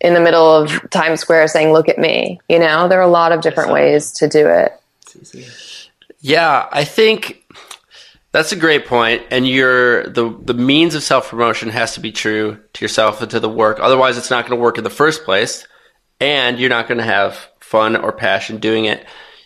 in 0.00 0.12
the 0.12 0.20
middle 0.20 0.50
of 0.54 0.90
Times 0.90 1.20
Square 1.20 1.48
saying, 1.48 1.72
"Look 1.72 1.88
at 1.88 1.98
me." 1.98 2.40
You 2.48 2.58
know, 2.58 2.88
there 2.88 2.98
are 2.98 3.02
a 3.02 3.06
lot 3.08 3.32
of 3.32 3.40
different 3.40 3.70
ways 3.72 4.10
to 4.18 4.28
do 4.28 4.46
it. 4.48 4.72
Yeah, 6.24 6.66
I 6.72 6.84
think 6.84 7.44
that's 8.32 8.52
a 8.52 8.56
great 8.56 8.86
point. 8.86 9.24
And 9.30 9.46
your 9.46 10.04
the 10.04 10.34
the 10.42 10.54
means 10.54 10.94
of 10.94 11.02
self 11.02 11.28
promotion 11.28 11.68
has 11.68 11.92
to 11.94 12.00
be 12.00 12.12
true 12.12 12.58
to 12.72 12.82
yourself 12.82 13.20
and 13.20 13.30
to 13.32 13.40
the 13.40 13.48
work. 13.50 13.78
Otherwise, 13.78 14.16
it's 14.16 14.30
not 14.30 14.46
going 14.46 14.58
to 14.58 14.62
work 14.62 14.78
in 14.78 14.84
the 14.84 14.90
first 14.90 15.24
place, 15.24 15.66
and 16.20 16.58
you're 16.58 16.70
not 16.70 16.88
going 16.88 16.96
to 16.96 17.04
have 17.04 17.46
fun 17.60 17.94
or 17.94 18.10
passion 18.10 18.56
doing 18.56 18.86
it. 18.86 19.04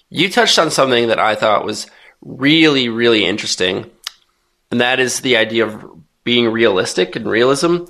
You 0.08 0.30
touched 0.30 0.56
on 0.56 0.70
something 0.70 1.08
that 1.08 1.18
I 1.18 1.34
thought 1.34 1.64
was 1.64 1.88
really 2.22 2.88
really 2.88 3.24
interesting, 3.24 3.90
and 4.70 4.80
that 4.80 5.00
is 5.00 5.18
the 5.18 5.36
idea 5.36 5.66
of 5.66 5.84
being 6.22 6.48
realistic 6.48 7.16
and 7.16 7.26
realism. 7.26 7.86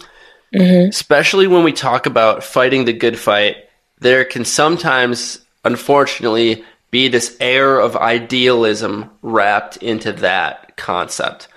Mm-hmm. 0.55 0.89
Especially 0.89 1.47
when 1.47 1.63
we 1.63 1.75
talk 1.75 2.07
about 2.07 2.43
fighting 2.43 2.87
the 2.87 2.95
good 2.95 3.19
fight, 3.19 3.57
there 3.99 4.25
can 4.25 4.47
sometimes, 4.47 5.45
unfortunately, 5.63 6.65
be 6.91 7.09
this 7.09 7.37
air 7.41 7.79
of 7.79 7.97
idealism 7.97 9.11
wrapped 9.23 9.77
into 9.79 10.13
that 10.13 10.77
concept. 10.77 11.49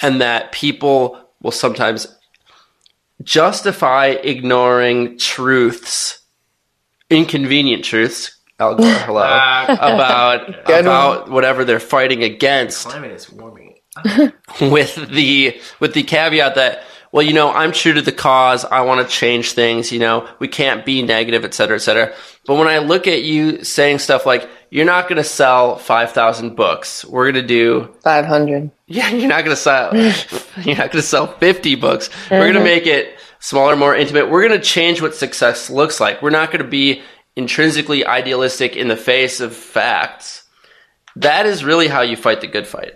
And 0.00 0.20
that 0.20 0.52
people 0.52 1.20
will 1.42 1.50
sometimes 1.50 2.06
justify 3.22 4.06
ignoring 4.06 5.18
truths, 5.18 6.20
inconvenient 7.10 7.84
truths. 7.84 8.34
Al 8.60 8.74
Gore, 8.74 8.86
hello, 9.06 9.22
about 9.22 10.68
about 10.68 11.30
whatever 11.30 11.64
they're 11.64 11.80
fighting 11.80 12.24
against 12.24 12.88
climate 12.88 13.12
is 13.12 13.30
warming. 13.30 13.68
with 14.60 14.94
the 15.10 15.60
with 15.80 15.94
the 15.94 16.02
caveat 16.02 16.54
that 16.54 16.82
well 17.10 17.22
you 17.24 17.32
know 17.32 17.50
i'm 17.50 17.72
true 17.72 17.92
to 17.92 18.02
the 18.02 18.12
cause 18.12 18.64
i 18.66 18.80
want 18.80 19.06
to 19.06 19.12
change 19.12 19.52
things 19.52 19.90
you 19.90 19.98
know 19.98 20.28
we 20.38 20.46
can't 20.46 20.84
be 20.84 21.02
negative 21.02 21.44
et 21.44 21.54
cetera 21.54 21.76
et 21.76 21.80
cetera 21.80 22.14
but 22.46 22.56
when 22.56 22.68
i 22.68 22.78
look 22.78 23.06
at 23.06 23.22
you 23.22 23.64
saying 23.64 23.98
stuff 23.98 24.26
like 24.26 24.48
you're 24.70 24.84
not 24.84 25.08
going 25.08 25.16
to 25.16 25.24
sell 25.24 25.76
5000 25.76 26.54
books 26.56 27.04
we're 27.04 27.30
going 27.30 27.42
to 27.42 27.48
do 27.48 27.94
500. 28.02 28.70
yeah 28.86 29.08
you're 29.10 29.28
not 29.28 29.44
going 29.44 29.56
to 29.56 29.60
sell 29.60 29.94
you're 30.62 30.76
not 30.76 30.90
going 30.90 31.02
to 31.02 31.02
sell 31.02 31.26
50 31.26 31.74
books 31.76 32.10
we're 32.30 32.40
going 32.40 32.54
to 32.54 32.64
make 32.64 32.86
it 32.86 33.18
smaller 33.40 33.76
more 33.76 33.94
intimate 33.94 34.30
we're 34.30 34.46
going 34.46 34.58
to 34.58 34.64
change 34.64 35.00
what 35.00 35.14
success 35.14 35.70
looks 35.70 36.00
like 36.00 36.20
we're 36.22 36.30
not 36.30 36.50
going 36.50 36.64
to 36.64 36.70
be 36.70 37.02
intrinsically 37.36 38.04
idealistic 38.04 38.76
in 38.76 38.88
the 38.88 38.96
face 38.96 39.40
of 39.40 39.54
facts 39.54 40.44
that 41.16 41.46
is 41.46 41.64
really 41.64 41.88
how 41.88 42.02
you 42.02 42.16
fight 42.16 42.40
the 42.40 42.46
good 42.46 42.66
fight 42.66 42.94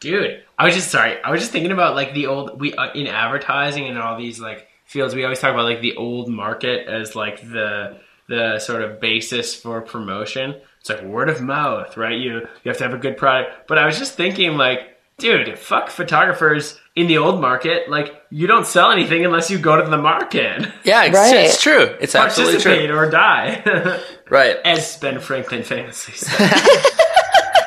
Dude, 0.00 0.44
I 0.56 0.64
was 0.64 0.74
just 0.74 0.90
sorry. 0.90 1.20
I 1.22 1.30
was 1.30 1.40
just 1.40 1.50
thinking 1.50 1.72
about 1.72 1.96
like 1.96 2.14
the 2.14 2.26
old 2.28 2.60
we 2.60 2.72
uh, 2.72 2.92
in 2.92 3.08
advertising 3.08 3.88
and 3.88 3.98
all 3.98 4.16
these 4.16 4.38
like 4.38 4.68
fields. 4.84 5.14
We 5.14 5.24
always 5.24 5.40
talk 5.40 5.52
about 5.52 5.64
like 5.64 5.80
the 5.80 5.96
old 5.96 6.28
market 6.28 6.86
as 6.86 7.16
like 7.16 7.40
the 7.42 7.98
the 8.28 8.58
sort 8.60 8.82
of 8.82 9.00
basis 9.00 9.54
for 9.56 9.80
promotion. 9.80 10.54
It's 10.80 10.88
like 10.90 11.02
word 11.02 11.28
of 11.28 11.40
mouth, 11.40 11.96
right? 11.96 12.16
You 12.18 12.34
you 12.62 12.68
have 12.68 12.78
to 12.78 12.84
have 12.84 12.94
a 12.94 12.98
good 12.98 13.16
product. 13.16 13.68
But 13.68 13.78
I 13.78 13.86
was 13.86 13.98
just 13.98 14.14
thinking 14.14 14.56
like, 14.56 14.98
dude, 15.18 15.58
fuck 15.58 15.90
photographers 15.90 16.78
in 16.94 17.06
the 17.08 17.18
old 17.18 17.40
market. 17.40 17.90
Like 17.90 18.22
you 18.30 18.46
don't 18.46 18.66
sell 18.66 18.90
anything 18.90 19.24
unless 19.24 19.50
you 19.50 19.58
go 19.58 19.76
to 19.82 19.88
the 19.88 19.98
market. 19.98 20.66
Yeah, 20.84 21.04
it's, 21.04 21.14
Right. 21.16 21.34
it's 21.46 21.62
true. 21.62 21.96
It's 22.00 22.14
absolutely 22.14 22.54
Participate 22.62 22.88
true. 22.90 22.98
or 22.98 23.10
die, 23.10 24.00
Right. 24.30 24.56
as 24.64 24.96
Ben 24.98 25.18
Franklin 25.20 25.62
famously 25.62 26.14
said. 26.14 26.50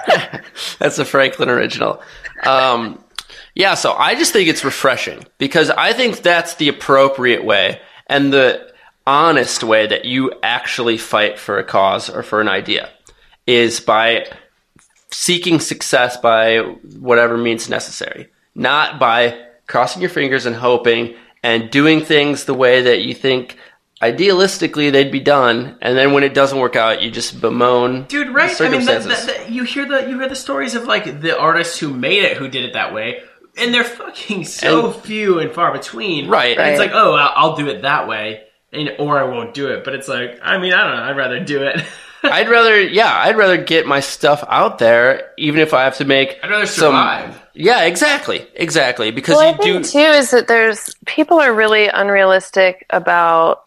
That's 0.80 0.98
a 1.00 1.06
Franklin 1.06 1.50
original. 1.50 2.02
Um, 2.46 3.04
yeah, 3.54 3.76
so 3.76 3.94
I 3.94 4.16
just 4.16 4.34
think 4.34 4.50
it's 4.50 4.64
refreshing 4.66 5.24
because 5.38 5.70
I 5.70 5.94
think 5.94 6.22
that's 6.22 6.56
the 6.56 6.70
appropriate 6.70 7.44
way 7.44 7.80
and 8.08 8.34
the 8.34 8.72
honest 9.06 9.64
way 9.64 9.86
that 9.88 10.06
you 10.06 10.32
actually 10.42 10.98
fight 10.98 11.38
for 11.38 11.60
a 11.60 11.64
cause 11.64 12.10
or 12.10 12.24
for 12.24 12.42
an 12.42 12.48
idea 12.48 12.90
is 13.56 13.80
by 13.80 14.26
seeking 15.12 15.60
success 15.60 16.18
by 16.18 16.58
whatever 17.00 17.38
means 17.38 17.70
necessary, 17.70 18.28
not 18.56 19.00
by 19.00 19.40
crossing 19.68 20.02
your 20.02 20.10
fingers 20.10 20.46
and 20.46 20.56
hoping 20.56 21.16
and 21.44 21.70
doing 21.70 22.02
things 22.02 22.46
the 22.46 22.54
way 22.54 22.82
that 22.84 23.02
you 23.02 23.14
think 23.14 23.58
idealistically 24.02 24.92
they'd 24.92 25.12
be 25.12 25.20
done, 25.20 25.78
and 25.82 25.98
then 25.98 26.14
when 26.14 26.24
it 26.24 26.34
doesn't 26.34 26.60
work 26.60 26.76
out, 26.76 27.02
you 27.02 27.12
just 27.12 27.40
bemoan 27.42 28.04
dude 28.06 28.28
the 28.28 28.32
right. 28.32 28.60
I 28.62 28.70
mean 28.70 28.86
that, 28.86 29.04
circumstances. 29.04 29.26
that, 29.28 29.38
that- 29.46 29.52
you 29.52 29.64
hear 29.64 29.86
the 29.88 30.10
you 30.10 30.20
hear 30.20 30.30
the 30.30 30.36
stories 30.36 30.76
of 30.76 30.86
like 30.86 31.22
the 31.22 31.38
artists 31.38 31.78
who 31.80 31.94
made 31.94 32.24
it 32.24 32.38
who 32.38 32.48
did 32.48 32.66
it 32.66 32.74
that 32.74 32.94
way. 32.94 33.22
And 33.58 33.74
they're 33.74 33.84
fucking 33.84 34.46
so 34.46 34.88
And- 34.94 34.96
few 35.04 35.40
and 35.40 35.52
far 35.52 35.74
between. 35.74 36.30
Right. 36.30 36.58
and 36.58 36.70
it's 36.70 36.80
like 36.80 36.92
oh 36.94 37.14
I'll, 37.14 37.34
I'll 37.52 37.56
do 37.56 37.68
it 37.68 37.82
that 37.82 38.08
way 38.08 38.44
and 38.74 38.90
or 38.98 39.20
i 39.20 39.24
won't 39.24 39.54
do 39.54 39.68
it. 39.68 39.84
But 39.84 39.94
it's 39.96 40.08
like 40.08 40.40
i 40.42 40.58
mean 40.58 40.74
i 40.74 40.84
don't 40.88 40.96
know. 40.96 41.04
I'd 41.04 41.18
rather 41.18 41.40
do 41.44 41.64
it 41.64 41.82
I'd 42.24 42.50
rather, 42.50 42.80
yeah, 42.82 43.14
I'd 43.26 43.38
rather 43.38 43.58
get 43.58 43.86
my 43.86 44.00
stuff 44.00 44.44
out 44.48 44.78
there, 44.80 45.32
even 45.38 45.60
if 45.60 45.74
I 45.74 45.84
have 45.84 45.98
to 45.98 46.06
make. 46.06 46.38
i'd 46.44 46.50
rather 46.50 46.66
some- 46.66 46.88
survive 46.94 47.42
Yeah, 47.54 47.84
exactly, 47.84 48.48
exactly. 48.56 49.12
Because 49.12 49.36
Well, 49.38 49.48
I 49.48 49.52
you 49.52 49.58
do. 49.58 49.74
think 49.74 49.86
too 49.88 50.00
is 50.00 50.32
that 50.32 50.48
there's 50.48 50.94
people 51.06 51.40
are 51.40 51.54
really 51.54 51.88
unrealistic 51.88 52.86
about. 52.90 53.64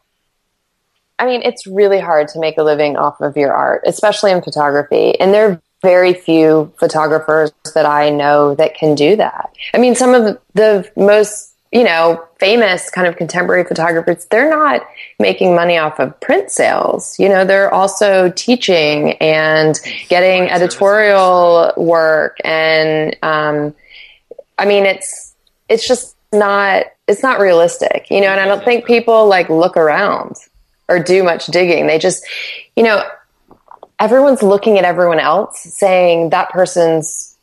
I 1.19 1.27
mean, 1.27 1.43
it's 1.43 1.67
really 1.67 2.01
hard 2.01 2.29
to 2.29 2.41
make 2.41 2.59
a 2.59 2.63
living 2.65 2.97
off 2.97 3.21
of 3.21 3.37
your 3.37 3.53
art, 3.53 3.83
especially 3.87 4.33
in 4.33 4.43
photography. 4.43 5.19
And 5.21 5.33
there 5.33 5.49
are 5.51 5.63
very 5.83 6.13
few 6.15 6.73
photographers 6.81 7.53
that 7.75 7.87
I 7.87 8.11
know 8.11 8.55
that 8.57 8.75
can 8.75 8.95
do 8.97 9.15
that. 9.17 9.51
I 9.75 9.79
mean, 9.79 9.95
some 9.95 10.13
of 10.15 10.39
the 10.55 10.91
most, 10.97 11.54
you 11.75 11.83
know, 11.83 12.25
famous 12.39 12.89
kind 12.89 13.09
of 13.09 13.17
contemporary 13.17 13.65
photographers, 13.65 14.27
they're 14.27 14.49
not 14.49 14.87
making 15.19 15.57
money 15.57 15.77
off 15.77 15.99
of 15.99 16.19
print 16.21 16.51
sales. 16.51 17.19
You 17.19 17.29
know, 17.29 17.45
they're 17.45 17.75
also 17.75 18.31
teaching 18.31 19.15
and 19.15 19.79
getting 20.09 20.49
editorial 20.49 21.73
work 21.77 22.39
and, 22.45 23.17
um, 23.23 23.75
I 24.57 24.67
mean, 24.67 24.87
it's 24.87 25.35
it's 25.69 25.87
just 25.87 26.17
not 26.33 26.87
it's 27.09 27.23
not 27.25 27.41
realistic, 27.41 28.07
you 28.09 28.21
know. 28.21 28.29
And 28.29 28.41
I 28.41 28.47
don't 28.47 28.65
think 28.65 28.87
people 28.87 29.27
like 29.27 29.49
look 29.49 29.77
around 29.77 30.37
or 30.89 31.01
do 31.01 31.25
much 31.25 31.47
digging. 31.47 31.89
They 31.89 31.99
just, 31.99 32.25
you 32.77 32.85
know, 32.85 33.03
everyone's 33.99 34.45
looking 34.45 34.79
at 34.79 34.85
everyone 34.85 35.19
else, 35.19 35.61
saying 35.61 36.31
that 36.31 36.51
person's 36.51 37.34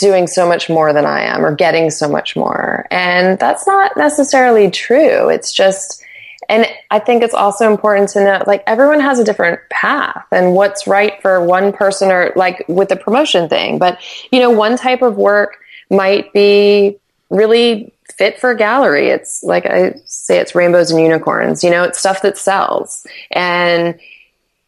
doing 0.00 0.26
so 0.26 0.48
much 0.48 0.68
more 0.68 0.92
than 0.92 1.06
I 1.06 1.24
am 1.24 1.44
or 1.44 1.54
getting 1.54 1.90
so 1.90 2.08
much 2.08 2.34
more, 2.34 2.88
and 2.90 3.38
that's 3.38 3.66
not 3.66 3.96
necessarily 3.96 4.70
true. 4.70 5.28
It's 5.28 5.52
just. 5.52 6.02
And 6.48 6.66
I 6.90 6.98
think 6.98 7.22
it's 7.22 7.34
also 7.34 7.70
important 7.70 8.08
to 8.08 8.24
know, 8.24 8.42
like, 8.44 8.64
everyone 8.66 8.98
has 8.98 9.20
a 9.20 9.24
different 9.24 9.60
path 9.70 10.26
and 10.32 10.52
what's 10.52 10.88
right 10.88 11.22
for 11.22 11.40
one 11.40 11.72
person 11.72 12.10
or 12.10 12.32
like 12.34 12.64
with 12.66 12.88
the 12.88 12.96
promotion 12.96 13.48
thing. 13.48 13.78
But, 13.78 14.00
you 14.32 14.40
know, 14.40 14.50
one 14.50 14.76
type 14.76 15.00
of 15.02 15.16
work 15.16 15.58
might 15.90 16.32
be 16.32 16.98
really 17.28 17.92
fit 18.16 18.40
for 18.40 18.50
a 18.50 18.56
gallery. 18.56 19.10
It's 19.10 19.44
like 19.44 19.64
I 19.64 19.94
say, 20.06 20.38
it's 20.38 20.56
rainbows 20.56 20.90
and 20.90 21.00
unicorns. 21.00 21.62
You 21.62 21.70
know, 21.70 21.84
it's 21.84 22.00
stuff 22.00 22.22
that 22.22 22.36
sells. 22.36 23.06
And 23.30 24.00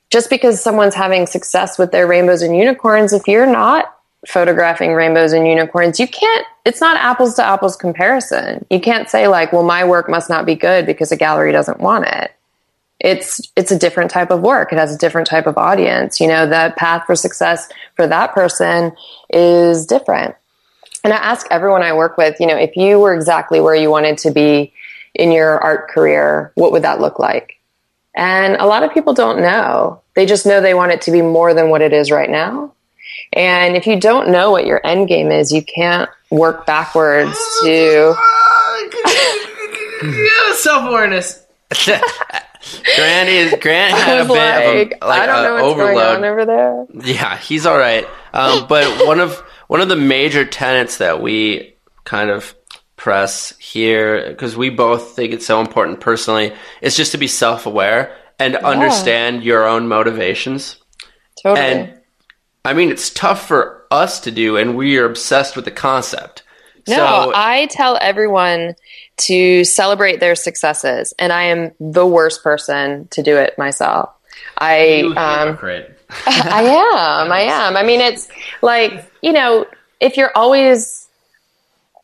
just 0.09 0.31
because 0.31 0.63
someone's 0.63 0.95
having 0.95 1.27
success 1.27 1.81
with 1.81 1.91
their 1.91 2.07
rainbows 2.07 2.43
and 2.43 2.57
unicorns, 2.57 3.13
if 3.13 3.27
you're 3.27 3.45
not 3.45 3.93
photographing 4.27 4.93
rainbows 4.93 5.33
and 5.33 5.47
unicorns, 5.47 5.99
you 5.99 6.07
can't, 6.07 6.47
it's 6.65 6.81
not 6.81 6.97
apples 6.97 7.35
to 7.35 7.45
apples 7.45 7.77
comparison. 7.77 8.65
You 8.71 8.81
can't 8.81 9.09
say 9.09 9.29
like, 9.29 9.53
well, 9.53 9.65
my 9.65 9.85
work 9.85 10.09
must 10.09 10.31
not 10.31 10.47
be 10.47 10.55
good 10.55 10.87
because 10.87 11.11
a 11.11 11.17
gallery 11.17 11.53
doesn't 11.53 11.81
want 11.81 12.07
it. 12.07 12.33
It's, 13.01 13.41
it's 13.57 13.73
a 13.73 13.79
different 13.79 14.13
type 14.13 14.31
of 14.31 14.43
work. 14.43 14.73
It 14.73 14.79
has 14.79 14.95
a 14.95 14.99
different 14.99 15.27
type 15.27 15.49
of 15.49 15.59
audience. 15.59 16.21
You 16.21 16.29
know, 16.29 16.47
the 16.47 16.73
path 16.77 17.05
for 17.05 17.17
success 17.17 17.69
for 17.97 18.07
that 18.07 18.33
person 18.33 18.93
is 19.29 19.87
different. 19.87 20.37
And 21.03 21.13
I 21.13 21.17
ask 21.17 21.47
everyone 21.51 21.83
I 21.83 21.95
work 21.95 22.17
with, 22.17 22.39
you 22.39 22.47
know, 22.47 22.57
if 22.57 22.77
you 22.77 23.01
were 23.01 23.15
exactly 23.15 23.61
where 23.61 23.75
you 23.75 23.91
wanted 23.91 24.19
to 24.19 24.31
be 24.31 24.73
in 25.15 25.33
your 25.33 25.59
art 25.59 25.91
career, 25.91 26.53
what 26.55 26.71
would 26.71 26.83
that 26.83 27.01
look 27.01 27.19
like? 27.19 27.59
And 28.15 28.57
a 28.57 28.67
lot 28.67 28.85
of 28.85 28.95
people 28.95 29.15
don't 29.15 29.41
know. 29.41 30.01
They 30.15 30.27
just 30.27 30.47
know 30.47 30.61
they 30.61 30.75
want 30.75 30.93
it 30.93 31.03
to 31.03 31.11
be 31.11 31.23
more 31.23 31.55
than 31.55 31.71
what 31.71 31.83
it 31.83 31.93
is 31.93 32.11
right 32.13 32.31
now. 32.31 32.73
And 33.33 33.77
if 33.77 33.87
you 33.87 33.99
don't 33.99 34.31
know 34.31 34.51
what 34.51 34.67
your 34.67 34.81
end 34.85 35.09
game 35.09 35.31
is, 35.31 35.53
you 35.53 35.63
can't 35.63 36.11
work 36.31 36.67
backwards 36.67 37.37
to. 37.63 38.15
self 40.57 40.89
awareness. 40.89 41.45
Grant 42.97 43.29
is 43.29 43.55
Grant 43.61 43.95
had 43.95 44.19
a 44.19 44.25
bit 44.25 44.31
like, 44.31 44.93
of 44.93 44.99
a, 45.03 45.07
like 45.07 45.21
I 45.21 45.27
don't 45.27 45.39
a 45.39 45.43
know 45.43 45.55
what's 45.55 45.65
overload. 45.65 45.95
going 45.95 46.17
on 46.17 46.25
over 46.25 46.47
there. 46.47 46.87
Yeah, 47.05 47.37
he's 47.37 47.67
all 47.67 47.79
right. 47.79 48.07
Um, 48.33 48.67
but 48.69 49.07
one 49.07 49.21
of 49.21 49.39
one 49.67 49.81
of 49.81 49.89
the 49.89 49.97
major 49.97 50.45
tenets 50.45 50.99
that 50.99 51.21
we 51.23 51.75
kind 52.05 52.31
of 52.31 52.55
press 52.97 53.57
here, 53.59 54.31
because 54.31 54.57
we 54.57 54.71
both 54.71 55.17
think 55.17 55.33
it's 55.33 55.47
so 55.47 55.61
important 55.61 56.01
personally, 56.01 56.53
is 56.81 56.97
just 56.97 57.13
to 57.13 57.19
be 57.19 57.27
self 57.27 57.67
aware 57.67 58.17
and 58.39 58.57
understand 58.57 59.43
your 59.43 59.67
own 59.67 59.89
motivations. 59.89 60.77
Totally. 61.43 61.67
And 61.67 62.01
I 62.65 62.75
mean, 62.75 62.91
it's 62.91 63.11
tough 63.11 63.47
for 63.47 63.85
us 63.91 64.21
to 64.21 64.31
do, 64.31 64.57
and 64.57 64.77
we 64.77 64.97
are 64.99 65.05
obsessed 65.05 65.57
with 65.57 65.65
the 65.65 65.71
concept. 65.71 66.43
No, 66.89 66.97
so, 66.97 67.33
I 67.35 67.67
tell 67.67 67.99
everyone 68.01 68.75
to 69.19 69.65
celebrate 69.65 70.21
their 70.21 70.35
successes, 70.35 71.15
and 71.19 71.33
I 71.33 71.45
am 71.45 71.73
the 71.79 72.07
worst 72.07 72.43
person 72.43 73.09
to 73.09 73.23
do 73.23 73.37
it 73.37 73.57
myself. 73.59 74.11
I 74.59 75.03
um. 75.17 75.59
I 76.27 76.63
am. 76.63 77.33
I 77.33 77.41
am. 77.41 77.77
I 77.77 77.83
mean, 77.83 78.01
it's 78.01 78.29
like, 78.61 79.11
you 79.23 79.33
know, 79.33 79.67
if 79.99 80.17
you're 80.17 80.33
always, 80.35 81.09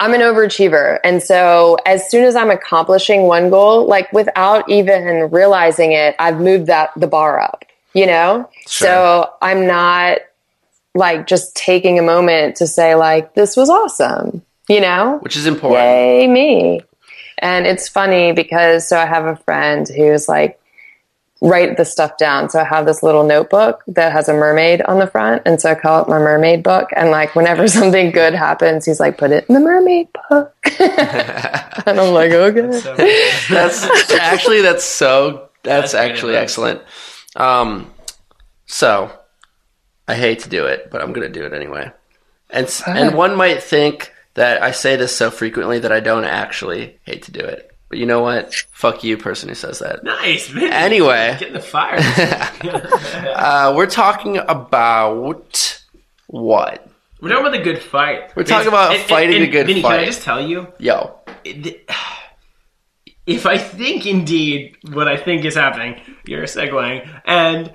I'm 0.00 0.14
an 0.14 0.20
overachiever. 0.20 0.98
And 1.04 1.22
so 1.22 1.76
as 1.84 2.08
soon 2.10 2.24
as 2.24 2.34
I'm 2.34 2.50
accomplishing 2.50 3.22
one 3.22 3.50
goal, 3.50 3.86
like 3.86 4.10
without 4.12 4.68
even 4.70 5.30
realizing 5.30 5.92
it, 5.92 6.16
I've 6.18 6.40
moved 6.40 6.68
that, 6.68 6.90
the 6.96 7.06
bar 7.06 7.38
up, 7.38 7.64
you 7.92 8.06
know? 8.06 8.48
So 8.66 9.30
I'm 9.42 9.66
not 9.66 10.20
like 10.94 11.26
just 11.26 11.54
taking 11.54 11.98
a 11.98 12.02
moment 12.02 12.56
to 12.56 12.66
say, 12.66 12.94
like, 12.94 13.34
this 13.34 13.56
was 13.56 13.70
awesome, 13.70 14.42
you 14.68 14.80
know? 14.80 15.18
which 15.20 15.36
is 15.36 15.46
important. 15.46 15.80
Yay, 15.80 16.26
me. 16.26 16.80
And 17.38 17.66
it's 17.66 17.88
funny 17.88 18.32
because 18.32 18.88
so 18.88 18.98
I 18.98 19.06
have 19.06 19.24
a 19.26 19.36
friend 19.36 19.88
who's 19.88 20.28
like, 20.28 20.60
write 21.40 21.76
the 21.76 21.84
stuff 21.84 22.16
down. 22.16 22.50
So 22.50 22.58
I 22.58 22.64
have 22.64 22.84
this 22.84 23.02
little 23.02 23.24
notebook 23.24 23.84
that 23.86 24.12
has 24.12 24.28
a 24.28 24.32
mermaid 24.32 24.82
on 24.82 24.98
the 24.98 25.06
front. 25.06 25.42
And 25.46 25.60
so 25.60 25.70
I 25.70 25.74
call 25.76 26.02
it 26.02 26.08
my 26.08 26.18
mermaid 26.18 26.62
book. 26.62 26.90
And 26.96 27.10
like 27.10 27.36
whenever 27.36 27.68
something 27.68 28.10
good 28.10 28.34
happens, 28.34 28.84
he's 28.84 29.00
like, 29.00 29.18
put 29.18 29.30
it 29.30 29.46
in 29.48 29.54
the 29.54 29.60
mermaid 29.60 30.08
book. 30.28 30.54
and 30.80 32.00
I'm 32.00 32.12
like, 32.12 32.32
okay. 32.32 32.80
So, 32.80 32.96
That's 33.48 34.10
actually 34.10 34.62
that's 34.62 34.84
so 34.84 35.48
that's, 35.62 35.92
That's 35.92 35.94
actually 35.94 36.36
excellent. 36.36 36.82
Um, 37.36 37.92
so 38.66 39.10
I 40.08 40.14
hate 40.14 40.40
to 40.40 40.48
do 40.48 40.64
it, 40.66 40.90
but 40.90 41.02
I'm 41.02 41.12
going 41.12 41.30
to 41.30 41.40
do 41.40 41.46
it 41.46 41.52
anyway. 41.52 41.92
And 42.50 42.66
s 42.66 42.82
and 42.86 43.14
one 43.14 43.36
might 43.36 43.62
think 43.62 44.12
that 44.34 44.62
I 44.62 44.70
say 44.70 44.96
this 44.96 45.14
so 45.14 45.30
frequently 45.30 45.78
that 45.80 45.92
I 45.92 46.00
don't 46.00 46.24
actually 46.24 46.98
hate 47.02 47.22
to 47.24 47.32
do 47.32 47.40
it. 47.40 47.70
But 47.90 47.98
you 47.98 48.06
know 48.06 48.20
what? 48.20 48.54
Fuck 48.72 49.04
you, 49.04 49.16
person 49.16 49.48
who 49.48 49.54
says 49.54 49.78
that. 49.80 50.04
nice. 50.04 50.52
Man. 50.52 50.72
Anyway. 50.72 51.36
Get 51.38 51.48
in 51.48 51.54
the 51.54 51.60
fire. 51.60 51.98
Uh, 53.38 53.72
we're 53.76 53.86
talking 53.86 54.36
about 54.36 55.64
what? 56.26 56.88
We're 57.20 57.28
talking 57.30 57.46
about 57.46 57.56
the 57.56 57.62
good 57.62 57.82
fight. 57.82 58.34
We're 58.36 58.44
talking 58.44 58.68
about 58.68 58.96
fighting 59.08 59.42
a 59.42 59.46
good 59.46 59.66
Vinny, 59.66 59.80
Can 59.80 59.90
fight. 59.90 60.00
I 60.00 60.04
just 60.04 60.22
tell 60.22 60.44
you? 60.44 60.72
Yo, 60.78 61.18
if 63.26 63.46
I 63.46 63.58
think 63.58 64.06
indeed 64.06 64.76
what 64.90 65.08
I 65.08 65.16
think 65.16 65.44
is 65.44 65.54
happening, 65.54 66.00
you're 66.26 66.44
segueing, 66.44 67.08
and 67.24 67.72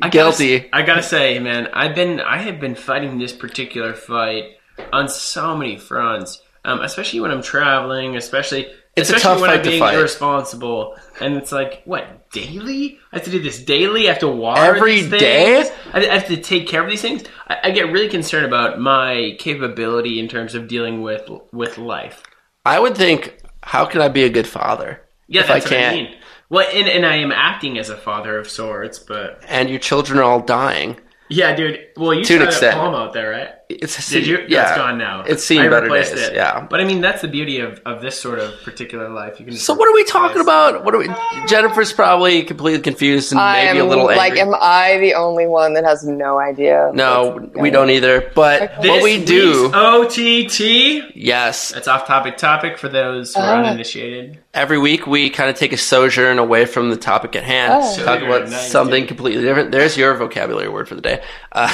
I 0.00 0.08
Guilty. 0.08 0.60
Gotta, 0.60 0.76
I 0.76 0.82
gotta 0.82 1.02
say, 1.02 1.38
man, 1.38 1.68
I've 1.72 1.94
been 1.94 2.20
I 2.20 2.38
have 2.38 2.60
been 2.60 2.74
fighting 2.74 3.18
this 3.18 3.32
particular 3.32 3.94
fight 3.94 4.56
on 4.92 5.08
so 5.08 5.56
many 5.56 5.76
fronts, 5.76 6.40
um, 6.64 6.80
especially 6.80 7.20
when 7.20 7.30
I'm 7.30 7.42
traveling, 7.42 8.16
especially. 8.16 8.68
It's 8.94 9.08
a 9.08 9.16
especially 9.16 9.22
tough 9.22 9.40
when 9.40 9.50
fight 9.50 9.58
I'm 9.58 9.64
to 9.64 9.70
being 9.70 9.82
irresponsible, 9.82 10.96
and 11.20 11.36
it's 11.36 11.50
like, 11.50 11.82
what 11.86 12.30
daily? 12.30 12.98
I 13.10 13.16
have 13.16 13.24
to 13.24 13.30
do 13.30 13.40
this 13.40 13.62
daily. 13.62 14.06
I 14.06 14.12
have 14.12 14.20
to 14.20 14.28
water 14.28 14.76
Every 14.76 15.08
day? 15.08 15.70
I 15.94 15.98
I 15.98 16.14
have 16.18 16.26
to 16.28 16.36
take 16.36 16.68
care 16.68 16.82
of 16.82 16.90
these 16.90 17.00
things. 17.00 17.24
I, 17.48 17.58
I 17.64 17.70
get 17.70 17.90
really 17.90 18.08
concerned 18.08 18.44
about 18.44 18.80
my 18.80 19.34
capability 19.38 20.20
in 20.20 20.28
terms 20.28 20.54
of 20.54 20.68
dealing 20.68 21.00
with 21.00 21.28
with 21.52 21.78
life. 21.78 22.22
I 22.66 22.80
would 22.80 22.96
think, 22.96 23.38
how 23.62 23.86
can 23.86 24.00
I 24.02 24.08
be 24.08 24.24
a 24.24 24.30
good 24.30 24.46
father? 24.46 25.02
Yeah, 25.26 25.40
if 25.40 25.48
that's 25.48 25.66
I 25.66 25.68
can't, 25.68 25.96
what 25.96 26.00
I 26.00 26.10
mean. 26.10 26.21
Well, 26.52 26.68
and, 26.70 26.86
and 26.86 27.06
I 27.06 27.16
am 27.16 27.32
acting 27.32 27.78
as 27.78 27.88
a 27.88 27.96
father 27.96 28.36
of 28.38 28.48
sorts, 28.48 28.98
but 28.98 29.42
and 29.48 29.70
your 29.70 29.78
children 29.78 30.18
are 30.18 30.22
all 30.22 30.40
dying. 30.40 31.00
yeah, 31.30 31.56
dude. 31.56 31.80
Well, 31.96 32.12
you 32.12 32.24
To 32.24 32.34
an 32.34 32.38
saw 32.40 32.44
that 32.44 32.48
extent. 32.52 32.74
palm 32.76 32.94
out 32.94 33.14
there, 33.14 33.30
right? 33.30 33.48
It's 33.80 34.10
Did 34.10 34.26
you? 34.26 34.44
Yeah, 34.48 34.64
That's 34.64 34.76
gone 34.76 34.98
now. 34.98 35.22
It's 35.22 35.44
seen 35.44 35.60
I 35.60 35.68
better 35.68 35.84
replaced 35.86 36.14
days. 36.14 36.28
It. 36.28 36.34
Yeah. 36.34 36.66
but 36.68 36.80
I 36.80 36.84
mean, 36.84 37.00
that's 37.00 37.22
the 37.22 37.28
beauty 37.28 37.60
of, 37.60 37.80
of 37.86 38.02
this 38.02 38.18
sort 38.18 38.38
of 38.38 38.54
particular 38.62 39.08
life. 39.08 39.38
You 39.40 39.46
can. 39.46 39.54
So 39.56 39.74
what 39.74 39.88
are 39.88 39.94
we 39.94 40.04
talking 40.04 40.40
about? 40.40 40.84
What 40.84 40.94
are 40.94 40.98
we? 40.98 41.08
Jennifer's 41.46 41.92
probably 41.92 42.42
completely 42.42 42.80
confused 42.80 43.32
and 43.32 43.40
I 43.40 43.64
maybe 43.66 43.78
am 43.78 43.86
a 43.86 43.88
little 43.88 44.10
angry. 44.10 44.16
like, 44.30 44.38
am 44.38 44.54
I 44.60 44.98
the 44.98 45.14
only 45.14 45.46
one 45.46 45.74
that 45.74 45.84
has 45.84 46.04
no 46.04 46.38
idea? 46.38 46.90
no, 46.94 47.50
we 47.54 47.70
don't 47.70 47.90
either. 47.90 48.30
But 48.34 48.62
Okay. 48.62 48.88
what 48.88 49.02
we 49.02 49.24
do, 49.24 49.70
OTT. 49.72 51.12
yes, 51.14 51.72
That's 51.72 51.88
off 51.88 52.06
topic 52.06 52.36
topic 52.36 52.78
for 52.78 52.88
those 52.88 53.34
who 53.34 53.40
are 53.40 53.54
Oh. 53.62 53.64
uninitiated. 53.64 54.38
every 54.54 54.78
week 54.78 55.06
we 55.06 55.30
kind 55.30 55.48
of 55.48 55.56
take 55.56 55.72
a 55.72 55.76
sojourn 55.78 56.38
away 56.38 56.64
from 56.66 56.90
the 56.90 56.96
topic 56.96 57.34
at 57.36 57.42
hand, 57.42 57.72
Oh. 57.74 57.80
talk 58.04 58.20
Sojourn, 58.20 58.22
about 58.42 58.48
something 58.48 59.06
completely 59.06 59.42
different. 59.42 59.72
There's 59.72 59.96
your 59.96 60.14
vocabulary 60.14 60.68
word 60.68 60.88
for 60.88 60.94
the 60.94 61.00
day. 61.00 61.22
Uh, 61.52 61.72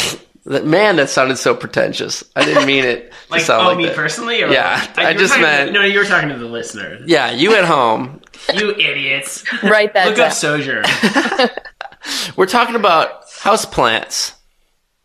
that- 0.48 0.66
man, 0.66 0.96
that 0.96 1.08
sounded 1.10 1.36
so 1.38 1.54
pretentious. 1.54 2.24
I 2.36 2.44
didn't 2.44 2.66
mean 2.66 2.84
it 2.84 3.10
to 3.12 3.16
Like, 3.30 3.42
sound 3.42 3.62
oh, 3.66 3.68
like 3.70 3.78
me 3.78 3.86
that. 3.86 3.96
personally? 3.96 4.42
Or 4.42 4.48
Yeah, 4.48 4.76
like, 4.96 4.98
I 5.06 5.10
you 5.10 5.18
just 5.18 5.34
talking 5.34 5.44
to- 5.46 5.50
meant- 5.50 5.72
no, 5.72 5.82
you 5.82 5.98
were 5.98 6.04
talking 6.04 6.28
to 6.30 6.36
the 6.38 6.46
listener. 6.46 6.98
Yeah, 7.06 7.30
you 7.30 7.54
at 7.54 7.64
home. 7.64 8.20
You 8.54 8.70
idiots. 8.72 9.44
on. 9.62 9.70
Write 9.70 9.94
that 9.94 10.06
Look 10.08 10.16
down. 10.16 10.26
up 10.28 10.32
Sojourn. 10.32 10.84
We're 12.36 12.46
talking 12.46 12.74
about 12.76 13.24
house 13.40 13.64
plants. 13.64 14.34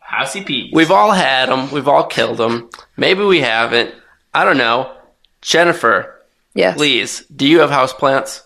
Housey 0.04 0.46
Pete. 0.46 0.72
We've 0.74 0.92
all 0.92 1.12
had 1.12 1.50
them. 1.50 1.72
We've 1.72 1.88
all 1.88 2.06
killed 2.06 2.38
them. 2.38 2.70
Maybe 2.98 3.24
we 3.24 3.42
haven't. 3.42 3.94
I 4.34 4.46
don't 4.46 4.58
know. 4.58 4.96
Jennifer, 5.42 6.22
yes, 6.54 6.78
please, 6.78 7.26
do 7.36 7.46
you 7.48 7.60
have 7.60 7.70
house 7.72 7.92
plants? 7.94 8.44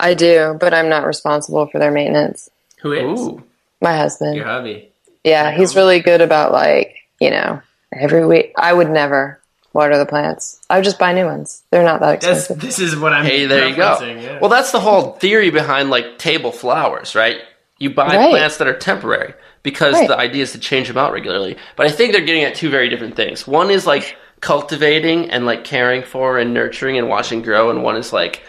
I 0.00 0.14
do, 0.14 0.56
but 0.58 0.74
I'm 0.74 0.88
not 0.88 1.04
responsible 1.06 1.66
for 1.68 1.78
their 1.78 1.90
maintenance. 1.92 2.50
Who 2.82 2.92
is? 2.92 3.20
Ooh. 3.20 3.44
My 3.80 3.96
husband. 3.96 4.34
Your 4.36 4.46
hubby. 4.46 4.89
Yeah, 5.24 5.50
he's 5.50 5.76
really 5.76 6.00
good 6.00 6.20
about 6.20 6.52
like, 6.52 6.96
you 7.20 7.30
know, 7.30 7.60
every 7.92 8.24
week. 8.26 8.52
I 8.56 8.72
would 8.72 8.88
never 8.90 9.40
water 9.72 9.98
the 9.98 10.06
plants. 10.06 10.60
I 10.70 10.76
would 10.76 10.84
just 10.84 10.98
buy 10.98 11.12
new 11.12 11.26
ones. 11.26 11.62
They're 11.70 11.84
not 11.84 12.00
that 12.00 12.20
That's, 12.20 12.38
expensive. 12.50 12.60
this 12.60 12.78
is 12.78 12.96
what 12.96 13.12
I'm 13.12 13.24
Hey, 13.24 13.46
there 13.46 13.68
you 13.68 13.76
go. 13.76 13.98
yeah. 14.00 14.38
Well, 14.40 14.50
that's 14.50 14.72
the 14.72 14.80
whole 14.80 15.12
theory 15.12 15.50
behind 15.50 15.90
like 15.90 16.18
table 16.18 16.50
flowers, 16.52 17.14
right? 17.14 17.38
You 17.78 17.90
buy 17.90 18.16
Right. 18.16 18.30
plants 18.30 18.56
that 18.58 18.66
are 18.66 18.76
temporary 18.76 19.34
because 19.62 19.94
Right. 19.94 20.08
the 20.08 20.16
idea 20.18 20.42
is 20.42 20.52
to 20.52 20.58
change 20.58 20.88
them 20.88 20.98
out 20.98 21.12
regularly. 21.12 21.56
But 21.76 21.86
I 21.86 21.90
think 21.90 22.12
they're 22.12 22.20
getting 22.24 22.44
at 22.44 22.54
two 22.54 22.68
very 22.70 22.88
different 22.88 23.14
things. 23.14 23.46
One 23.46 23.70
is 23.70 23.86
like 23.86 24.16
cultivating 24.40 25.30
and 25.30 25.46
like 25.46 25.64
caring 25.64 26.02
for 26.02 26.38
and 26.38 26.52
nurturing 26.52 26.98
and 26.98 27.08
watching 27.08 27.42
grow, 27.42 27.70
and 27.70 27.82
one 27.82 27.96
is 27.96 28.12
like 28.12 28.42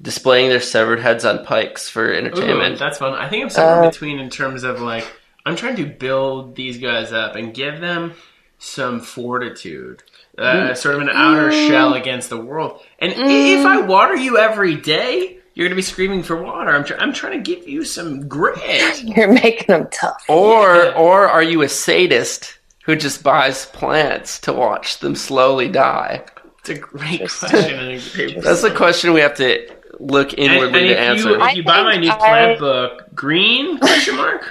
displaying 0.00 0.48
their 0.50 0.60
severed 0.60 1.00
heads 1.00 1.24
on 1.24 1.44
pikes 1.44 1.88
for 1.88 2.10
Ooh, 2.10 2.16
entertainment. 2.16 2.78
that's 2.78 2.98
fun. 2.98 3.14
I 3.14 3.28
think 3.28 3.44
I'm 3.44 3.50
somewhere 3.50 3.84
Uh, 3.84 3.90
between 3.90 4.18
in 4.18 4.28
terms 4.30 4.64
of 4.64 4.80
like 4.82 5.06
I'm 5.46 5.56
trying 5.56 5.76
to 5.76 5.86
build 5.86 6.56
these 6.56 6.76
guys 6.78 7.12
up 7.12 7.36
and 7.36 7.54
give 7.54 7.80
them 7.80 8.12
some 8.58 9.00
fortitude, 9.00 10.02
uh, 10.38 10.74
sort 10.74 10.94
of 10.96 11.02
an 11.02 11.08
outer 11.10 11.50
Mm. 11.50 11.68
shell 11.68 11.94
against 11.94 12.30
the 12.30 12.36
world. 12.38 12.80
And 12.98 13.12
i 13.12 13.26
if 13.26 13.64
I 13.66 13.80
water 13.80 14.16
you 14.16 14.38
every 14.38 14.74
day, 14.74 15.38
you're 15.54 15.66
gonna 15.68 15.76
be 15.76 15.82
screaming 15.82 16.22
for 16.22 16.36
water. 16.42 16.70
I'm, 16.70 16.84
tr- 16.84 16.94
I'm 16.98 17.12
trying 17.12 17.42
to 17.42 17.54
give 17.54 17.66
you 17.68 17.84
some 17.84 18.28
grit. 18.28 19.02
You're 19.04 19.32
making 19.32 19.66
them 19.68 19.88
tough. 19.90 20.22
Or 20.28 20.76
Yeah. 20.76 20.92
or 20.96 21.28
are 21.28 21.42
you 21.42 21.62
a 21.62 21.68
sadist 21.68 22.58
who 22.84 22.96
just 22.96 23.22
buys 23.22 23.66
plants 23.66 24.38
to 24.40 24.52
watch 24.52 24.98
them 25.00 25.14
slowly 25.16 25.68
die? 25.68 26.24
It's 26.60 26.70
a 26.70 26.74
great 26.78 27.20
question. 27.20 27.74
And 27.74 27.90
a 27.92 28.00
great 28.14 28.42
That's 28.42 28.62
the 28.62 28.70
question 28.74 29.12
we 29.14 29.20
have 29.20 29.36
to 29.36 29.66
look 30.00 30.34
inwardly 30.34 30.80
and 30.80 30.88
to 30.88 30.92
if 30.92 30.98
answer. 30.98 31.30
you, 31.30 31.42
if 31.42 31.56
you 31.56 31.64
buy 31.64 31.82
my 31.82 31.96
new 31.96 32.10
I- 32.10 32.16
plant 32.16 32.58
book, 32.58 33.02
Green 33.14 33.78
question 33.78 34.16
mark. 34.16 34.44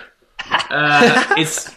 Uh, 0.51 1.35
it's 1.37 1.69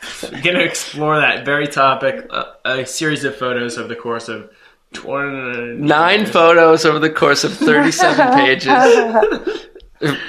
gonna 0.43 0.61
explore 0.61 1.21
that 1.21 1.45
very 1.45 1.67
topic. 1.69 2.27
Uh, 2.31 2.45
a 2.65 2.87
series 2.87 3.25
of 3.25 3.37
photos 3.37 3.79
over 3.79 3.89
the 3.89 3.97
course 3.97 4.29
of 4.29 4.51
twenty 4.93 5.75
Nine 5.75 6.27
photos 6.27 6.85
over 6.85 6.99
the 6.99 7.11
course 7.11 7.45
of 7.45 7.53
37 7.55 8.33
pages. 8.35 8.67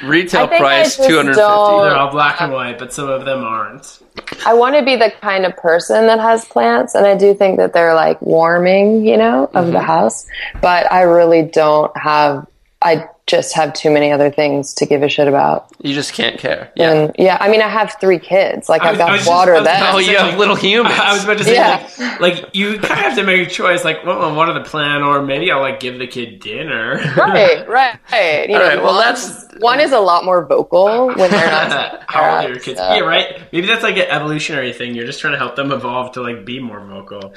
Retail 0.03 0.45
I 0.45 0.47
think 0.47 0.53
I 0.53 0.57
price 0.57 0.95
250. 0.97 1.33
They're 1.35 1.95
all 1.95 2.09
black 2.11 2.41
and 2.41 2.51
white, 2.51 2.79
but 2.79 2.91
some 2.91 3.07
of 3.07 3.23
them 3.25 3.43
aren't. 3.43 3.99
I 4.45 4.53
want 4.55 4.75
to 4.75 4.83
be 4.83 4.95
the 4.95 5.11
kind 5.21 5.45
of 5.45 5.55
person 5.57 6.07
that 6.07 6.19
has 6.19 6.43
plants, 6.45 6.95
and 6.95 7.05
I 7.05 7.15
do 7.15 7.35
think 7.35 7.57
that 7.57 7.71
they're 7.73 7.93
like 7.93 8.19
warming, 8.21 9.05
you 9.05 9.15
know, 9.15 9.43
of 9.45 9.65
Mm-hmm. 9.65 9.73
the 9.73 9.81
house. 9.81 10.25
But 10.59 10.91
I 10.91 11.03
really 11.03 11.43
don't 11.43 11.95
have. 11.97 12.47
I 12.81 13.07
just 13.29 13.53
have 13.55 13.73
too 13.73 13.91
many 13.91 14.11
other 14.11 14.31
things 14.31 14.73
to 14.73 14.85
give 14.85 15.03
a 15.03 15.07
shit 15.09 15.27
about. 15.27 15.67
You 15.81 15.93
just 15.93 16.13
can't 16.13 16.39
care. 16.39 16.71
Yeah. 16.75 16.91
And 16.91 17.15
yeah, 17.19 17.37
I 17.39 17.47
mean, 17.49 17.61
I 17.61 17.67
have 17.69 17.95
three 18.01 18.17
kids. 18.17 18.67
Like 18.67 18.81
I 18.81 18.89
I've 18.89 18.97
got 18.97 19.11
was 19.11 19.19
just- 19.21 19.29
water 19.29 19.55
I 19.55 19.61
them. 19.61 19.81
Oh, 19.93 19.99
you 19.99 20.17
have 20.17 20.29
like- 20.29 20.37
little 20.37 20.55
humans. 20.55 20.95
I 20.99 21.13
was 21.13 21.23
about 21.23 21.37
to 21.37 21.43
say, 21.43 21.53
Yeah. 21.53 21.87
like, 22.19 22.19
like, 22.43 22.55
you 22.55 22.79
kind 22.79 22.91
of 22.93 22.97
have 22.97 23.15
to 23.17 23.23
make 23.23 23.47
a 23.47 23.49
choice. 23.49 23.83
Like, 23.85 24.03
well, 24.03 24.33
what 24.35 24.49
are 24.49 24.53
the 24.55 24.67
plan? 24.67 25.03
Or 25.03 25.21
maybe 25.21 25.51
I'll 25.51 25.61
like 25.61 25.79
give 25.79 25.99
the 25.99 26.07
kid 26.07 26.39
dinner. 26.39 26.95
right, 27.15 27.67
right, 27.69 27.99
right. 28.11 28.49
You 28.49 28.55
All 28.55 28.61
know, 28.61 28.67
right, 28.67 28.77
well, 28.83 28.95
one- 28.95 29.05
that's- 29.05 29.45
one 29.59 29.79
is 29.79 29.91
a 29.91 29.99
lot 29.99 30.25
more 30.25 30.45
vocal 30.45 31.07
when 31.07 31.29
they're 31.29 31.51
not. 31.51 32.03
How 32.07 32.35
old 32.37 32.45
are 32.45 32.49
your 32.49 32.59
kids? 32.59 32.79
So- 32.79 32.93
Yeah, 32.93 33.01
right. 33.01 33.39
Maybe 33.53 33.67
that's 33.67 33.83
like 33.83 33.97
an 33.97 34.07
evolutionary 34.09 34.73
thing. 34.73 34.95
You're 34.95 35.05
just 35.05 35.19
trying 35.19 35.33
to 35.33 35.39
help 35.39 35.55
them 35.55 35.71
evolve 35.71 36.13
to 36.13 36.21
like 36.21 36.45
be 36.45 36.59
more 36.59 36.79
vocal. 36.85 37.33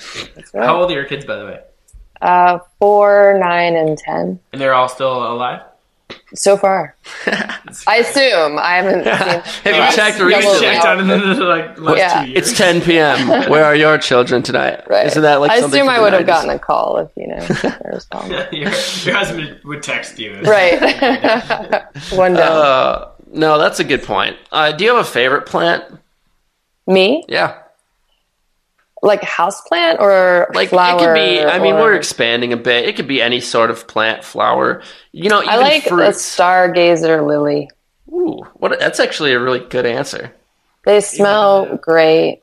Right. 0.55 0.65
How 0.65 0.81
old 0.81 0.91
are 0.91 0.95
your 0.95 1.05
kids, 1.05 1.25
by 1.27 1.37
the 1.37 1.45
way? 1.45 1.61
Uh, 2.21 2.59
four, 2.79 3.37
nine, 3.41 3.75
and 3.75 3.99
ten 3.99 4.39
And 4.53 4.61
they're 4.61 4.75
all 4.75 4.89
still 4.89 5.13
alive. 5.33 5.63
So 6.35 6.57
far. 6.57 6.97
I 7.87 7.97
assume 7.97 8.59
I 8.59 8.77
haven't. 8.77 9.05
Seen, 9.05 9.75
Have 9.75 9.91
you 9.91 9.97
checked 9.97 10.19
Yeah, 10.19 10.27
You 10.29 10.37
recently? 10.37 10.61
checked 10.61 10.85
on 10.87 10.99
them 11.07 11.11
in 11.11 11.37
the 11.39 11.45
like 11.45 11.79
last 11.81 11.99
Yeah. 11.99 12.25
two 12.25 12.31
years. 12.31 12.49
It's 12.51 12.59
10 12.59 12.81
p.m. 12.83 13.51
Where 13.51 13.65
are 13.65 13.75
your 13.75 13.99
children 13.99 14.43
tonight? 14.43 14.83
Right. 14.89 15.07
Isn't 15.07 15.23
that 15.23 15.41
like 15.41 15.51
I 15.51 15.57
assume 15.57 15.89
I 15.89 16.01
would 16.01 16.13
have 16.13 16.27
gotten 16.27 16.51
a 16.51 16.59
call 16.59 16.99
if 16.99 17.11
you 17.17 17.27
know 17.29 17.41
there 17.41 17.91
was 17.93 18.05
problem. 18.07 18.33
your, 18.53 18.71
your 18.71 19.15
husband 19.17 19.59
would 19.65 19.83
text 19.83 20.19
you. 20.19 20.41
Right. 20.43 20.81
One 22.13 22.35
down. 22.35 22.53
Uh, 22.53 23.09
no, 23.33 23.59
that's 23.59 23.81
a 23.81 23.85
good 23.85 24.03
point. 24.03 24.37
Uh, 24.51 24.73
do 24.73 24.85
you 24.85 24.95
have 24.95 25.01
a 25.05 25.09
favorite 25.09 25.47
plant? 25.47 25.85
Me, 26.87 27.25
Yeah. 27.29 27.62
Like 29.03 29.23
house 29.23 29.61
plant 29.63 29.99
or 30.01 30.49
Like 30.55 30.69
flower. 30.71 30.97
it 30.97 31.05
could 31.05 31.15
be. 31.15 31.45
I 31.45 31.59
mean, 31.59 31.75
or- 31.75 31.81
we're 31.81 31.95
expanding 31.95 32.53
a 32.53 32.57
bit. 32.57 32.89
It 32.89 32.97
could 32.97 33.09
be 33.09 33.21
any 33.21 33.41
sort 33.41 33.71
of 33.71 33.87
plant, 33.89 34.23
flower. 34.25 34.83
You 35.11 35.29
know, 35.29 35.43
even 35.43 35.53
I 35.53 35.57
like 35.57 35.87
a 35.87 35.91
stargazer 35.91 37.27
lily. 37.27 37.69
Ooh, 38.09 38.43
what? 38.55 38.79
That's 38.79 39.01
actually 39.01 39.33
a 39.33 39.41
really 39.41 39.61
good 39.61 39.87
answer. 39.87 40.33
They 40.85 41.01
smell 41.01 41.77
great. 41.77 42.43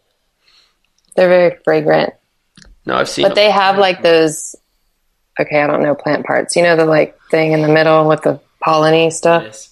They're 1.16 1.28
very 1.30 1.57
fragrant, 1.64 2.14
No, 2.86 2.95
I've 2.95 3.10
seen. 3.10 3.26
but 3.28 3.36
they 3.36 3.49
have 3.51 3.78
like 3.78 4.01
those. 4.01 4.55
Okay, 5.39 5.62
I 5.62 5.68
don't 5.68 5.84
know 5.84 5.95
plant 5.95 6.26
parts. 6.26 6.55
You 6.55 6.64
know 6.64 6.76
the 6.76 6.86
like 6.86 7.18
thing 7.30 7.51
in 7.53 7.62
the 7.62 7.68
middle 7.68 8.07
with 8.07 8.22
the 8.24 8.39
polleny 8.66 9.12
stuff. 9.12 9.43
Yes. 9.43 9.68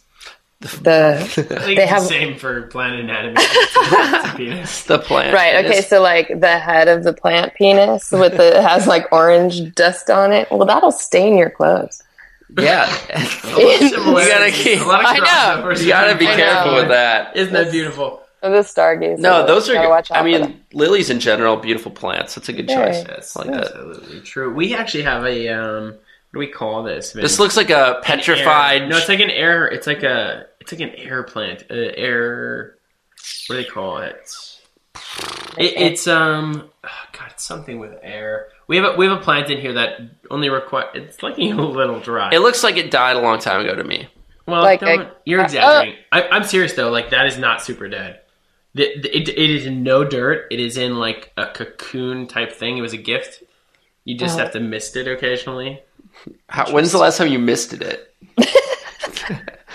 The 0.59 1.63
They 1.67 1.85
have- 1.85 2.01
the 2.01 2.07
same 2.07 2.35
for 2.37 2.63
plant 2.63 2.95
anatomy. 2.99 3.35
It's 3.37 3.75
a- 3.75 4.15
it's 4.17 4.27
a 4.27 4.35
penis. 4.35 4.83
the 4.85 4.97
plant. 4.99 5.33
right. 5.33 5.63
Okay, 5.65 5.81
so 5.81 6.01
like 6.01 6.27
the 6.39 6.57
head 6.57 6.87
of 6.87 7.03
the 7.03 7.13
plant 7.13 7.53
penis 7.53 8.11
with 8.11 8.37
the 8.37 8.61
has 8.61 8.87
like 8.87 9.07
orange 9.11 9.73
dust 9.75 10.09
on 10.09 10.33
it. 10.33 10.47
Well, 10.49 10.65
that'll 10.65 10.91
stain 10.91 11.37
your 11.37 11.51
clothes. 11.51 12.01
Yeah, 12.57 12.89
In- 13.13 13.19
you 13.89 14.13
gotta 14.27 14.51
keep, 14.51 14.79
A 14.81 14.85
lot 14.85 15.01
of 15.01 15.05
I 15.05 15.17
know. 15.59 15.69
you 15.79 15.87
gotta 15.89 16.15
be 16.17 16.25
careful 16.25 16.75
with 16.75 16.87
that. 16.87 17.35
Isn't 17.35 17.53
that 17.53 17.71
beautiful? 17.71 18.23
the 18.41 18.47
stargazer. 18.63 19.17
No, 19.19 19.45
those 19.45 19.69
are. 19.69 19.89
watch 19.89 20.09
I 20.09 20.23
mean, 20.23 20.63
lilies 20.71 21.09
in 21.09 21.19
general, 21.19 21.57
beautiful 21.57 21.91
plants. 21.91 22.35
That's 22.35 22.47
a 22.47 22.53
good 22.53 22.69
Yeah. 22.69 22.85
choice. 22.85 23.03
Yes, 23.07 23.35
I 23.35 23.41
like 23.41 23.51
that. 23.51 23.63
absolutely 23.65 24.21
true. 24.21 24.53
We 24.53 24.73
actually 24.73 25.03
have 25.03 25.25
a 25.25 25.49
um, 25.49 25.95
what 26.31 26.33
do 26.33 26.39
we 26.39 26.47
call 26.47 26.83
this? 26.83 27.13
Vince? 27.13 27.23
This 27.23 27.39
looks 27.39 27.55
like 27.57 27.69
a 27.69 27.99
petrified. 28.03 28.83
air- 28.83 28.87
No, 28.89 28.97
it's 28.97 29.09
like 29.09 29.19
an 29.19 29.29
air. 29.29 29.65
It's 29.67 29.87
like 29.87 30.03
a. 30.03 30.45
It's 30.59 30.71
like 30.71 30.81
an 30.81 30.89
air 30.95 31.23
plant. 31.23 31.63
Uh, 31.71 31.73
air. 31.75 32.75
What 33.47 33.55
do 33.55 33.63
they 33.63 33.69
call 33.69 33.97
it? 33.99 34.15
it 35.57 35.73
it's 35.77 36.07
um. 36.07 36.69
Oh 36.83 36.89
God, 37.13 37.31
it's 37.31 37.43
something 37.43 37.79
with 37.79 37.93
air. 38.03 38.47
We 38.67 38.75
have 38.77 38.85
a 38.93 38.97
we 38.97 39.05
have 39.07 39.17
a 39.17 39.21
plant 39.21 39.49
in 39.49 39.59
here 39.59 39.73
that 39.73 39.99
only 40.29 40.49
require. 40.49 40.89
It's 40.93 41.23
like 41.23 41.37
a 41.39 41.41
little 41.43 41.99
dry. 41.99 42.29
it 42.33 42.39
looks 42.39 42.63
like 42.63 42.77
it 42.77 42.91
died 42.91 43.15
a 43.15 43.21
long 43.21 43.39
time 43.39 43.61
ago 43.61 43.75
to 43.75 43.83
me. 43.83 44.07
well, 44.45 44.61
like 44.61 44.81
don't- 44.81 45.01
a- 45.01 45.11
you're 45.25 45.41
uh, 45.41 45.45
exaggerating. 45.45 45.95
I, 46.11 46.23
I'm 46.23 46.43
serious 46.43 46.73
though. 46.73 46.89
Like 46.91 47.11
that 47.11 47.25
is 47.27 47.37
not 47.37 47.61
super 47.63 47.87
dead. 47.87 48.19
The, 48.75 48.99
the- 49.01 49.17
it, 49.17 49.29
it 49.29 49.49
is 49.49 49.65
in 49.65 49.83
no 49.83 50.03
dirt. 50.03 50.47
It 50.51 50.59
is 50.59 50.77
in 50.77 50.97
like 50.97 51.31
a 51.37 51.47
cocoon 51.47 52.27
type 52.27 52.51
thing. 52.53 52.77
It 52.77 52.81
was 52.81 52.93
a 52.93 52.97
gift. 52.97 53.43
You 54.03 54.17
just 54.17 54.35
Oh. 54.37 54.41
have 54.43 54.51
to 54.53 54.59
mist 54.59 54.95
it 54.95 55.07
occasionally. 55.07 55.81
How, 56.49 56.71
when's 56.71 56.91
the 56.91 56.97
last 56.97 57.17
time 57.17 57.27
you 57.29 57.39
misted 57.39 57.81
it? 57.81 58.13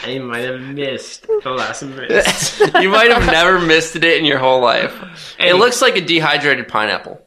I 0.05 0.19
might 0.19 0.41
have 0.41 0.61
missed 0.61 1.27
the 1.45 1.51
last 1.51 1.83
mist. 1.85 2.61
you 2.81 2.89
might 2.89 3.11
have 3.13 3.27
never 3.27 3.61
misted 3.61 4.03
it 4.05 4.19
in 4.19 4.25
your 4.25 4.39
whole 4.39 4.61
life. 4.61 5.37
It 5.39 5.55
looks 5.55 5.81
like 5.81 5.97
a 5.97 6.01
dehydrated 6.01 6.67
pineapple. 6.69 7.21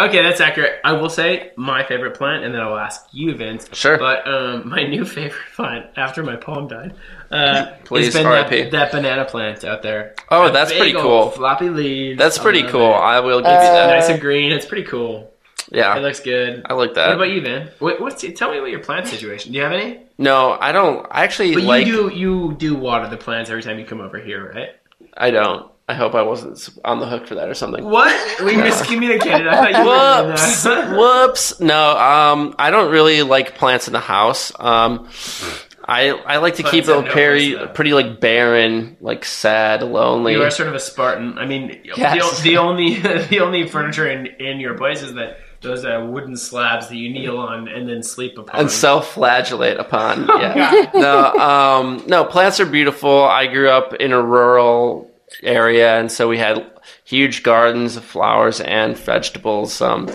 Okay, 0.00 0.22
that's 0.22 0.40
accurate. 0.40 0.80
I 0.82 0.92
will 0.94 1.10
say 1.10 1.52
my 1.56 1.84
favorite 1.84 2.14
plant, 2.16 2.42
and 2.44 2.52
then 2.54 2.60
I'll 2.62 2.76
ask 2.78 3.06
you, 3.12 3.36
Vince. 3.36 3.68
Sure. 3.72 3.98
But 3.98 4.26
um, 4.26 4.68
my 4.68 4.82
new 4.84 5.04
favorite 5.06 5.42
plant 5.54 5.86
after 5.96 6.22
my 6.24 6.34
palm 6.36 6.66
died, 6.68 6.94
uh, 7.30 7.74
Please, 7.84 8.06
has 8.06 8.14
been 8.14 8.26
R.I.P.. 8.26 8.62
that, 8.62 8.70
that 8.72 8.92
banana 8.92 9.24
plant 9.26 9.64
out 9.64 9.82
there. 9.82 10.14
Oh, 10.30 10.44
That 10.46 10.54
that's 10.54 10.70
big 10.72 10.80
pretty 10.80 10.96
old 10.96 11.04
cool. 11.04 11.30
Floppy 11.32 11.68
leaves. 11.68 12.18
That's 12.18 12.38
pretty 12.38 12.62
cool. 12.64 12.90
it. 12.92 12.96
I 12.96 13.20
will 13.20 13.40
give 13.42 13.50
you 13.50 13.56
Uh, 13.56 13.60
that. 13.86 13.86
nice 13.98 14.08
and 14.08 14.20
green. 14.20 14.50
It's 14.50 14.66
pretty 14.66 14.84
cool. 14.88 15.31
Yeah, 15.70 15.96
it 15.96 16.00
looks 16.00 16.20
good. 16.20 16.62
I 16.66 16.72
like 16.74 16.94
that. 16.94 17.08
What 17.08 17.16
about 17.16 17.30
you, 17.30 17.40
Vin? 17.40 17.68
What, 17.78 18.00
what's 18.00 18.24
tell 18.36 18.50
me 18.50 18.58
about 18.58 18.70
your 18.70 18.80
plant 18.80 19.06
situation? 19.08 19.52
Do 19.52 19.58
you 19.58 19.64
have 19.64 19.72
any? 19.72 20.00
No, 20.18 20.56
I 20.60 20.72
don't. 20.72 21.06
I 21.10 21.24
actually 21.24 21.54
But 21.54 21.64
like. 21.64 21.86
you 21.86 22.10
do 22.10 22.16
you 22.16 22.54
do 22.58 22.74
water 22.74 23.08
the 23.08 23.16
plants 23.16 23.50
every 23.50 23.62
time 23.62 23.78
you 23.78 23.84
come 23.84 24.00
over 24.00 24.18
here, 24.18 24.52
right? 24.54 24.70
I 25.16 25.30
don't. 25.30 25.70
I 25.88 25.94
hope 25.94 26.14
I 26.14 26.22
wasn't 26.22 26.68
on 26.84 27.00
the 27.00 27.06
hook 27.06 27.26
for 27.26 27.34
that 27.34 27.48
or 27.48 27.54
something. 27.54 27.84
What? 27.84 28.40
We 28.40 28.52
miscommunicated. 28.54 29.48
I 29.48 29.56
thought 29.72 30.24
you 30.24 30.28
Whoops! 30.30 30.62
that. 30.64 30.96
Whoops! 30.96 31.60
No, 31.60 31.96
um, 31.98 32.54
I 32.58 32.70
don't 32.70 32.90
really 32.92 33.22
like 33.22 33.56
plants 33.56 33.88
in 33.88 33.92
the 33.92 34.00
house. 34.00 34.52
Um, 34.58 35.08
I 35.84 36.10
I 36.10 36.36
like 36.36 36.54
to 36.56 36.62
Plants 36.62 36.70
keep 36.70 36.86
no 36.86 37.02
very 37.02 37.54
place, 37.56 37.68
pretty 37.74 37.92
like 37.94 38.20
barren, 38.20 38.96
like 39.00 39.24
sad, 39.24 39.82
lonely. 39.82 40.34
You 40.34 40.42
are 40.44 40.50
sort 40.50 40.68
of 40.68 40.76
a 40.76 40.80
Spartan. 40.80 41.36
I 41.38 41.46
mean, 41.46 41.80
Yes. 41.84 42.38
the, 42.42 42.50
the 42.50 42.56
only 42.58 43.00
the 43.00 43.40
only 43.40 43.66
furniture 43.66 44.08
in, 44.08 44.26
in 44.26 44.60
your 44.60 44.74
place 44.78 45.02
is 45.02 45.14
that 45.14 45.38
those 45.62 45.84
uh, 45.84 46.04
wooden 46.10 46.36
slabs 46.36 46.88
that 46.88 46.96
you 46.96 47.08
kneel 47.10 47.38
on 47.38 47.68
and 47.68 47.88
then 47.88 48.02
sleep 48.02 48.36
upon. 48.36 48.60
and 48.60 48.70
self-flagellate 48.70 49.78
upon. 49.78 50.28
Oh, 50.30 50.40
Yeah. 50.40 50.90
no, 50.94 51.32
um, 51.38 52.02
no, 52.06 52.24
plants 52.24 52.60
are 52.60 52.66
beautiful. 52.66 53.24
I 53.24 53.46
grew 53.46 53.70
up 53.70 53.94
in 53.94 54.12
a 54.12 54.20
rural 54.20 55.10
area, 55.42 55.98
and 55.98 56.10
so 56.10 56.28
we 56.28 56.38
had 56.38 56.66
huge 57.04 57.42
gardens 57.42 57.96
of 57.96 58.04
flowers 58.04 58.60
and 58.60 58.96
vegetables. 58.98 59.80
Um, 59.80 60.10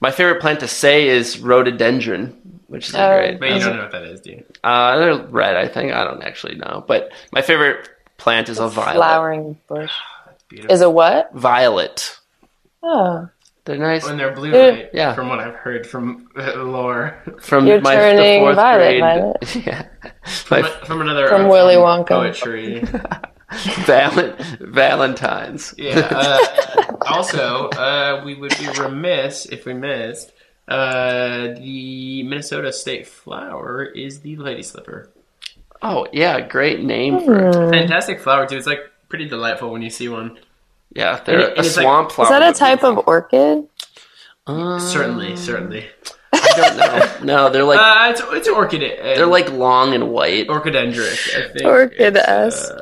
my 0.00 0.10
favorite 0.10 0.40
plant 0.40 0.60
to 0.60 0.68
say 0.68 1.08
is 1.08 1.38
rhododendron, 1.40 2.60
which 2.68 2.88
is 2.88 2.94
Oh. 2.94 3.08
great. 3.16 3.38
but 3.38 3.50
you 3.50 3.60
don't 3.60 3.76
know 3.76 3.82
what 3.82 3.92
that 3.92 4.02
is, 4.04 4.20
do 4.22 4.30
you? 4.32 4.44
Uh, 4.64 4.96
they're 4.98 5.16
red, 5.26 5.56
I 5.56 5.68
think. 5.68 5.92
I 5.92 6.04
don't 6.04 6.22
actually 6.22 6.56
know, 6.56 6.84
but 6.86 7.12
my 7.32 7.42
favorite 7.42 7.88
plant 8.16 8.48
is 8.48 8.58
a 8.58 8.68
violet. 8.68 8.96
flowering 8.96 9.58
bush. 9.68 9.92
Beautiful. 10.48 10.74
Is 10.74 10.80
a 10.80 10.88
what? 10.90 11.32
Violet. 11.34 12.18
Oh, 12.82 13.28
They're 13.66 13.76
nice. 13.76 14.04
when 14.06 14.16
they're 14.16 14.32
blue, 14.34 14.52
Yeah. 14.52 14.68
right? 14.68 14.90
Yeah. 14.94 15.14
From 15.14 15.28
what 15.28 15.40
I've 15.40 15.56
heard 15.56 15.86
from 15.86 16.28
uh, 16.38 16.54
lore, 16.62 17.22
From 17.40 17.66
You're 17.66 17.80
my 17.82 17.94
turning 17.96 18.40
the 18.40 18.46
fourth 18.46 18.56
violet, 18.56 18.88
grade. 18.88 19.00
Violet. 19.00 19.56
yeah. 19.66 19.86
from, 20.24 20.62
My 20.62 20.70
from 20.86 21.00
another 21.02 21.28
From 21.28 21.46
uh, 21.46 21.48
Willy 21.48 21.74
Wonka. 21.74 22.06
poetry. 22.08 22.80
Val- 23.84 24.36
Valentine's. 24.60 25.74
Yeah. 25.76 26.00
Uh, 26.10 26.96
also, 27.06 27.68
uh, 27.70 28.22
we 28.24 28.34
would 28.34 28.56
be 28.58 28.66
remiss 28.80 29.46
if 29.46 29.64
we 29.66 29.74
missed 29.74 30.32
uh, 30.68 31.48
the 31.58 32.22
Minnesota 32.24 32.72
state 32.72 33.06
flower 33.06 33.84
is 33.84 34.20
the 34.20 34.36
lady 34.36 34.62
slipper. 34.62 35.10
Oh 35.82 36.06
yeah, 36.12 36.40
great 36.40 36.82
name 36.82 37.20
for 37.24 37.52
Hmm. 37.52 37.70
Fantastic 37.70 38.18
flower 38.20 38.46
too. 38.46 38.56
It's 38.56 38.66
like 38.66 38.80
pretty 39.08 39.28
delightful 39.28 39.70
when 39.70 39.82
you 39.82 39.90
see 39.90 40.08
one. 40.08 40.38
Yeah. 40.96 41.20
They're 41.24 41.34
And 41.36 41.42
it- 41.44 41.48
a 41.52 41.56
and 41.58 41.66
it's 41.66 41.76
like- 41.76 41.84
swamp 41.84 42.12
flower. 42.12 42.26
is 42.26 42.30
that 42.30 42.42
a 42.42 42.58
type 42.58 42.82
of 42.84 43.06
orchid? 43.06 43.66
Uh, 44.46 44.78
Certainly, 44.78 45.36
certainly. 45.36 45.86
I 46.32 46.52
don't 46.56 46.76
know. 46.76 47.12
No, 47.22 47.50
they're 47.50 47.64
like 47.64 47.80
Uh, 47.80 48.10
it's 48.10 48.22
it's 48.32 48.48
orchid. 48.48 48.82
Uh, 48.82 49.14
they're 49.16 49.26
like 49.26 49.50
long 49.50 49.94
and 49.94 50.10
white. 50.10 50.46
orchidendric. 50.48 51.36
I 51.36 51.48
think. 51.52 51.64
Orchid-esque. 51.64 52.72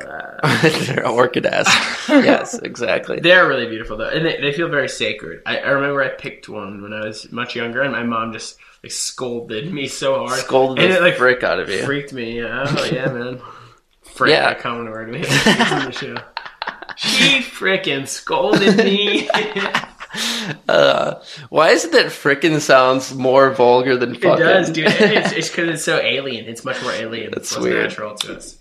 Uh, 0.42 0.68
they're 0.86 1.06
orchid-esque. 1.08 2.08
yes, 2.08 2.58
exactly. 2.58 3.20
They're 3.20 3.48
really 3.48 3.66
beautiful 3.66 3.96
though, 3.96 4.08
and 4.08 4.26
they, 4.26 4.40
they 4.40 4.52
feel 4.52 4.68
very 4.68 4.88
sacred. 4.88 5.40
I, 5.46 5.58
I 5.58 5.70
remember 5.70 6.02
I 6.02 6.08
picked 6.10 6.48
one 6.50 6.82
when 6.82 6.92
I 6.92 7.06
was 7.06 7.30
much 7.32 7.56
younger, 7.56 7.80
and 7.82 7.92
my 7.92 8.02
mom 8.02 8.32
just 8.34 8.58
like 8.82 8.92
scolded 8.92 9.72
me 9.72 9.86
so 9.88 10.26
hard, 10.26 10.40
Scolded 10.40 10.84
and 10.84 10.92
the 10.92 10.98
it 10.98 11.02
like 11.02 11.16
frick 11.16 11.42
out 11.42 11.60
of 11.60 11.70
you. 11.70 11.82
freaked 11.84 12.12
me. 12.12 12.42
Oh 12.42 12.84
yeah, 12.92 13.06
man. 13.10 13.40
Frick, 14.02 14.30
Yeah. 14.32 14.48
that 14.50 14.58
common 14.60 14.90
word 14.90 15.10
we 15.10 15.20
have 15.20 15.28
to 15.44 15.50
use 15.50 15.72
in 15.72 15.84
the 15.86 15.92
show. 15.92 16.24
She 16.96 17.40
frickin' 17.40 18.06
scolded 18.08 18.76
me. 18.78 19.28
Uh, 20.68 21.20
why 21.48 21.70
is 21.70 21.84
it 21.84 21.90
that 21.90 22.06
frickin' 22.06 22.60
sounds 22.60 23.12
more 23.12 23.50
vulgar 23.50 23.96
than 23.96 24.14
fucking? 24.14 24.30
it 24.34 24.38
does, 24.38 24.70
dude. 24.70 24.86
It's 24.86 25.32
it's 25.32 25.48
because 25.50 25.68
it's 25.70 25.82
so 25.82 25.98
alien. 25.98 26.44
It's 26.44 26.64
much 26.64 26.80
more 26.84 26.92
alien. 26.92 27.32
That's 27.32 27.50
it's 27.50 27.58
weird. 27.60 27.88
natural 27.88 28.14
to 28.18 28.36
us. 28.36 28.56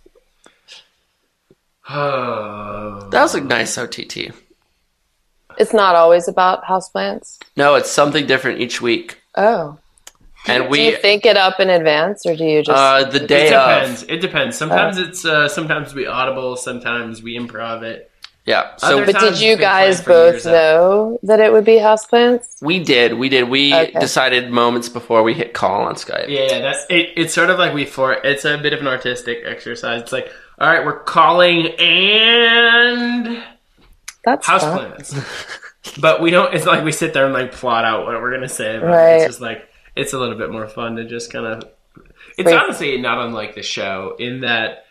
Oh, 1.89 3.07
That 3.11 3.21
was 3.21 3.35
a 3.35 3.41
nice 3.41 3.77
OTT. 3.77 4.31
It's 5.59 5.73
not 5.73 5.93
always 5.95 6.27
about 6.27 6.63
houseplants. 6.63 7.37
No, 7.55 7.75
it's 7.75 7.91
something 7.91 8.25
different 8.25 8.59
each 8.59 8.81
week, 8.81 9.21
Oh, 9.35 9.77
and 10.47 10.63
do 10.63 10.69
we 10.69 10.89
you 10.89 10.97
think 10.97 11.23
it 11.25 11.37
up 11.37 11.59
in 11.59 11.69
advance, 11.69 12.25
or 12.25 12.35
do 12.35 12.43
you 12.45 12.63
just? 12.63 12.75
uh, 12.75 13.03
the 13.11 13.23
It 13.23 13.27
day 13.27 13.49
depends. 13.49 14.01
of. 14.01 14.09
It 14.09 14.21
depends. 14.21 14.57
Sometimes 14.57 14.97
it's 14.97 15.23
uh, 15.23 15.47
sometimes 15.47 15.93
we 15.93 16.07
audible. 16.07 16.55
Sometimes 16.55 17.21
we 17.21 17.37
improv 17.37 17.83
it. 17.83 18.09
Yeah, 18.45 18.75
so 18.75 18.97
Other 19.01 19.05
but 19.13 19.21
did 19.21 19.39
you 19.39 19.55
guys 19.55 20.01
planned 20.01 20.05
for 20.05 20.31
years 20.33 20.43
both 20.43 20.45
out. 20.47 20.51
know 20.51 21.19
that 21.23 21.39
it 21.39 21.53
would 21.53 21.63
be 21.63 21.75
houseplants? 21.77 22.61
we 22.61 22.79
did, 22.83 23.13
we 23.13 23.29
did. 23.29 23.47
We 23.49 23.73
Okay. 23.73 23.97
decided 23.99 24.51
moments 24.51 24.89
before 24.89 25.23
we 25.23 25.33
hit 25.33 25.53
call 25.53 25.83
on 25.83 25.95
Skype. 25.95 26.27
Yeah, 26.27 26.47
yeah, 26.49 26.59
that's 26.59 26.85
it. 26.89 27.11
It's 27.15 27.33
sort 27.33 27.49
of 27.49 27.57
like 27.57 27.73
we 27.73 27.85
for. 27.85 28.11
It's 28.13 28.43
a 28.43 28.57
bit 28.57 28.73
of 28.73 28.81
an 28.81 28.87
artistic 28.87 29.43
exercise. 29.45 30.01
It's 30.01 30.11
like, 30.11 30.29
all 30.59 30.67
right, 30.67 30.85
we're 30.85 30.99
calling 31.03 31.67
and 31.79 33.43
That's 34.25 34.45
houseplants. 34.47 35.15
but 36.01 36.21
we 36.21 36.29
don't. 36.29 36.53
It's 36.53 36.65
like 36.65 36.83
we 36.83 36.91
sit 36.91 37.13
there 37.13 37.23
and 37.25 37.33
like 37.33 37.53
plot 37.53 37.85
out 37.85 38.05
what 38.05 38.19
we're 38.21 38.33
gonna 38.33 38.49
say. 38.49 38.75
About. 38.77 38.87
Right. 38.89 39.13
It's 39.15 39.25
just 39.27 39.41
like 39.41 39.69
it's 39.95 40.11
a 40.11 40.17
little 40.19 40.37
bit 40.37 40.51
more 40.51 40.67
fun 40.67 40.97
to 40.97 41.05
just 41.05 41.31
kind 41.31 41.45
of. 41.45 41.63
It's 42.37 42.47
Wait. 42.47 42.55
honestly 42.57 42.99
not 42.99 43.19
unlike 43.25 43.55
the 43.55 43.63
show 43.63 44.15
in 44.19 44.41
that 44.41 44.85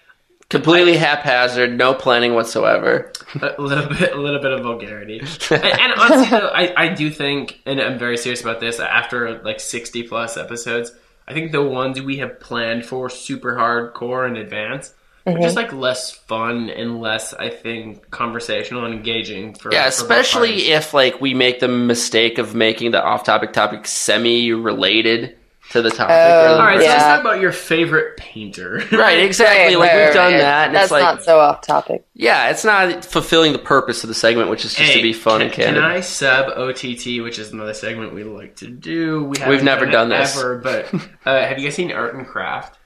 Completely 0.52 0.98
haphazard, 0.98 1.78
no 1.78 1.94
planning 1.94 2.34
whatsoever. 2.34 3.10
a 3.40 3.54
little 3.58 3.88
bit, 3.88 4.12
a 4.12 4.20
little 4.20 4.38
bit 4.38 4.52
of 4.52 4.62
vulgarity. 4.62 5.18
and, 5.50 5.64
and 5.64 5.92
honestly, 5.94 6.28
though, 6.28 6.48
I, 6.48 6.74
I 6.76 6.88
do 6.88 7.10
think, 7.10 7.62
and 7.64 7.80
I'm 7.80 7.98
very 7.98 8.18
serious 8.18 8.42
about 8.42 8.60
this. 8.60 8.78
After 8.78 9.42
like 9.42 9.60
60 9.60 10.02
plus 10.02 10.36
episodes, 10.36 10.92
I 11.26 11.32
think 11.32 11.52
the 11.52 11.62
ones 11.62 12.02
we 12.02 12.18
have 12.18 12.38
planned 12.38 12.84
for 12.84 13.08
super 13.08 13.56
hardcore 13.56 14.28
in 14.28 14.36
advance 14.36 14.92
are 15.24 15.38
just 15.38 15.56
mm-hmm. 15.56 15.56
like 15.56 15.72
less 15.72 16.10
fun 16.10 16.68
and 16.68 17.00
less, 17.00 17.32
I 17.32 17.48
think, 17.48 18.10
conversational 18.10 18.84
and 18.84 18.92
engaging. 18.92 19.54
For 19.54 19.72
Yeah, 19.72 19.84
for 19.84 19.88
especially 19.88 20.48
parties. 20.50 20.68
if 20.68 20.92
like 20.92 21.18
we 21.18 21.32
make 21.32 21.60
the 21.60 21.68
mistake 21.68 22.36
of 22.36 22.54
making 22.54 22.90
the 22.90 23.02
off-topic 23.02 23.54
topic 23.54 23.86
semi-related 23.86 25.34
to 25.72 25.82
the 25.82 25.90
topic. 25.90 26.14
Oh, 26.16 26.44
or 26.44 26.48
the 26.48 26.54
All 26.54 26.66
right, 26.66 26.80
so 26.80 26.86
let's 26.86 27.02
talk 27.04 27.20
about 27.20 27.40
your 27.40 27.52
favorite 27.52 28.16
painter. 28.16 28.82
Right, 28.92 29.18
exactly. 29.24 29.74
Right, 29.74 29.78
like 29.78 29.92
right, 29.92 30.04
we've 30.06 30.14
done 30.14 30.32
right. 30.32 30.38
that, 30.40 30.66
and 30.68 30.74
That's 30.74 30.84
it's 30.84 30.92
like, 30.92 31.02
not 31.02 31.22
so 31.22 31.38
off 31.40 31.60
topic. 31.62 32.06
yeah, 32.14 32.50
it's 32.50 32.64
not 32.64 33.04
fulfilling 33.04 33.52
the 33.52 33.58
purpose 33.58 34.04
of 34.04 34.08
the 34.08 34.14
segment, 34.14 34.48
which 34.50 34.64
is 34.64 34.74
just 34.74 34.90
Hey, 34.92 34.96
to 34.98 35.02
be 35.02 35.12
fun 35.12 35.38
can, 35.40 35.42
and 35.42 35.52
candid. 35.52 35.74
Can 35.82 35.84
I 35.90 36.00
sub 36.00 36.48
OTT, 36.56 37.22
which 37.22 37.38
is 37.38 37.52
another 37.52 37.74
segment 37.74 38.14
we 38.14 38.24
like 38.24 38.56
to 38.56 38.68
do? 38.68 39.24
We 39.24 39.38
haven't 39.38 39.64
never 39.64 39.86
it 39.86 39.90
done 39.90 40.08
this. 40.08 40.36
ever, 40.38 40.58
but 40.58 40.92
uh, 41.26 41.46
have 41.46 41.58
you 41.58 41.64
guys 41.66 41.74
seen 41.74 41.90
Art 41.92 42.14
and 42.14 42.26
Craft? 42.26 42.78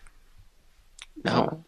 No, 1.25 1.65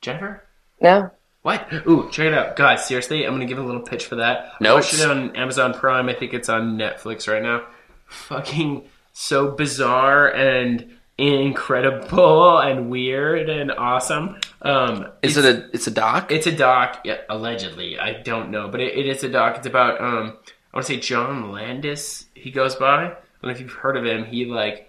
Jennifer? 0.00 0.44
No, 0.80 1.10
What? 1.42 1.66
Ooh, 1.86 2.08
check 2.10 2.26
it 2.26 2.34
out, 2.34 2.56
guys! 2.56 2.86
Seriously, 2.86 3.24
I'm 3.26 3.32
gonna 3.34 3.46
give 3.46 3.58
a 3.58 3.62
little 3.62 3.80
pitch 3.82 4.06
for 4.06 4.16
that. 4.16 4.52
No, 4.60 4.76
Notes. 4.76 4.92
watched 4.92 5.02
it 5.04 5.10
on 5.10 5.34
Amazon 5.36 5.74
Prime. 5.74 6.08
I 6.08 6.14
think 6.14 6.32
it's 6.34 6.48
on 6.48 6.78
Netflix 6.78 7.26
right 7.30 7.42
now. 7.42 7.66
Fucking 8.06 8.84
so 9.18 9.50
bizarre 9.50 10.32
and 10.32 10.96
incredible 11.18 12.58
and 12.60 12.88
weird 12.88 13.50
and 13.50 13.72
awesome. 13.72 14.38
Um, 14.62 15.08
Is 15.22 15.36
it 15.36 15.44
a? 15.44 15.68
It's 15.74 15.88
a 15.88 15.90
doc. 15.90 16.30
It's 16.30 16.46
a 16.46 16.56
doc, 16.56 17.00
yeah, 17.04 17.18
allegedly. 17.28 17.98
I 17.98 18.22
don't 18.22 18.50
know, 18.50 18.68
but 18.68 18.80
it, 18.80 18.96
it 18.96 19.06
is 19.06 19.24
a 19.24 19.28
doc. 19.28 19.56
It's 19.58 19.66
about 19.66 20.00
um, 20.00 20.36
I 20.72 20.76
want 20.76 20.86
to 20.86 20.94
say 20.94 21.00
John 21.00 21.50
Landis. 21.50 22.26
He 22.34 22.52
goes 22.52 22.76
by. 22.76 23.06
I 23.06 23.08
don't 23.08 23.18
know 23.42 23.50
if 23.50 23.60
you've 23.60 23.72
heard 23.72 23.96
of 23.96 24.06
him. 24.06 24.24
He 24.24 24.44
like 24.44 24.88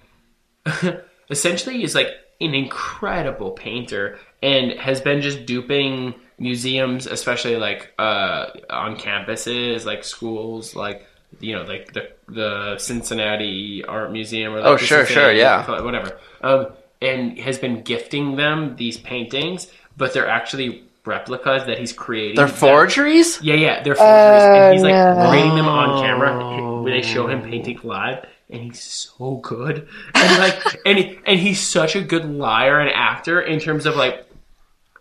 essentially 1.31 1.83
is 1.83 1.95
like 1.95 2.09
an 2.39 2.53
incredible 2.53 3.51
painter 3.51 4.19
and 4.43 4.73
has 4.73 5.01
been 5.01 5.21
just 5.21 5.47
duping 5.47 6.13
museums, 6.37 7.07
especially 7.07 7.55
like 7.55 7.93
uh, 7.97 8.45
on 8.69 8.95
campuses, 8.95 9.85
like 9.85 10.03
schools, 10.03 10.75
like 10.75 11.07
you 11.39 11.55
know, 11.55 11.63
like 11.63 11.93
the 11.93 12.09
the 12.27 12.77
Cincinnati 12.77 13.83
Art 13.85 14.11
Museum 14.11 14.53
or 14.53 14.57
like 14.59 14.65
Oh, 14.67 14.77
the 14.77 14.85
sure, 14.85 15.05
sure, 15.05 15.31
yeah. 15.31 15.81
whatever. 15.81 16.17
Um, 16.41 16.67
and 17.01 17.37
has 17.39 17.57
been 17.57 17.81
gifting 17.81 18.35
them 18.35 18.75
these 18.75 18.97
paintings, 18.97 19.71
but 19.95 20.13
they're 20.13 20.27
actually 20.27 20.83
replicas 21.05 21.65
that 21.65 21.77
he's 21.79 21.93
creating. 21.93 22.35
They're 22.35 22.45
that- 22.47 22.55
forgeries. 22.55 23.41
yeah, 23.41 23.55
yeah, 23.55 23.83
they're 23.83 23.95
forgeries, 23.95 24.43
and 24.43 24.73
he's 24.73 24.83
like 24.83 24.93
no. 24.93 25.31
rating 25.31 25.55
them 25.55 25.67
on 25.67 26.01
camera 26.03 26.81
when 26.83 26.91
they 26.93 27.01
show 27.01 27.27
him 27.27 27.41
painting 27.41 27.79
live, 27.83 28.25
and 28.49 28.63
he's 28.63 28.81
so 28.81 29.35
good, 29.37 29.87
and 30.13 30.39
like, 30.39 30.61
and 30.85 30.97
he, 30.97 31.19
and 31.25 31.39
he's 31.39 31.59
such 31.59 31.95
a 31.95 32.01
good 32.01 32.25
liar 32.25 32.79
and 32.79 32.89
actor 32.93 33.39
in 33.39 33.59
terms 33.59 33.85
of 33.85 33.95
like, 33.95 34.25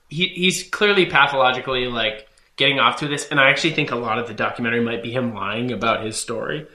he 0.09 0.29
he's 0.29 0.63
clearly 0.63 1.05
pathologically 1.07 1.87
like 1.87 2.28
getting 2.59 2.79
off 2.79 2.97
to 2.99 3.09
this, 3.09 3.27
and 3.31 3.41
I 3.41 3.49
actually 3.49 3.73
think 3.73 3.91
a 3.91 3.97
lot 3.97 4.19
of 4.19 4.29
the 4.29 4.35
documentary 4.35 4.81
might 4.81 5.03
be 5.03 5.11
him 5.11 5.35
lying 5.35 5.73
about 5.73 6.05
his 6.05 6.21
story, 6.21 6.67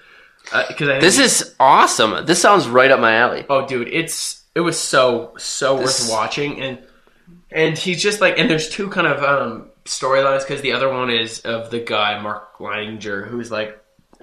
because 0.68 0.90
I 0.90 1.00
This 1.00 1.20
is 1.20 1.54
awesome. 1.60 2.26
This 2.26 2.42
sounds 2.42 2.68
right 2.68 2.90
up 2.90 3.00
my 3.00 3.14
alley. 3.14 3.46
Oh, 3.48 3.68
dude, 3.68 3.90
it's 3.90 4.44
it 4.56 4.62
was 4.62 4.80
so 4.80 5.34
so 5.38 5.78
This- 5.78 6.02
worth 6.10 6.12
watching, 6.12 6.60
and 6.62 6.80
and 7.52 7.78
he's 7.78 8.02
just 8.02 8.20
like, 8.20 8.40
and 8.40 8.50
there's 8.50 8.70
two 8.70 8.90
kind 8.90 9.06
of 9.06 9.22
um 9.24 9.70
storylines 9.86 10.40
because 10.48 10.62
the 10.62 10.72
other 10.72 10.90
one 10.92 11.10
is 11.12 11.42
of 11.42 11.70
the 11.70 11.80
guy 11.80 12.20
Mark 12.20 12.58
Leininger 12.58 13.28
who's 13.28 13.52
like 13.52 13.78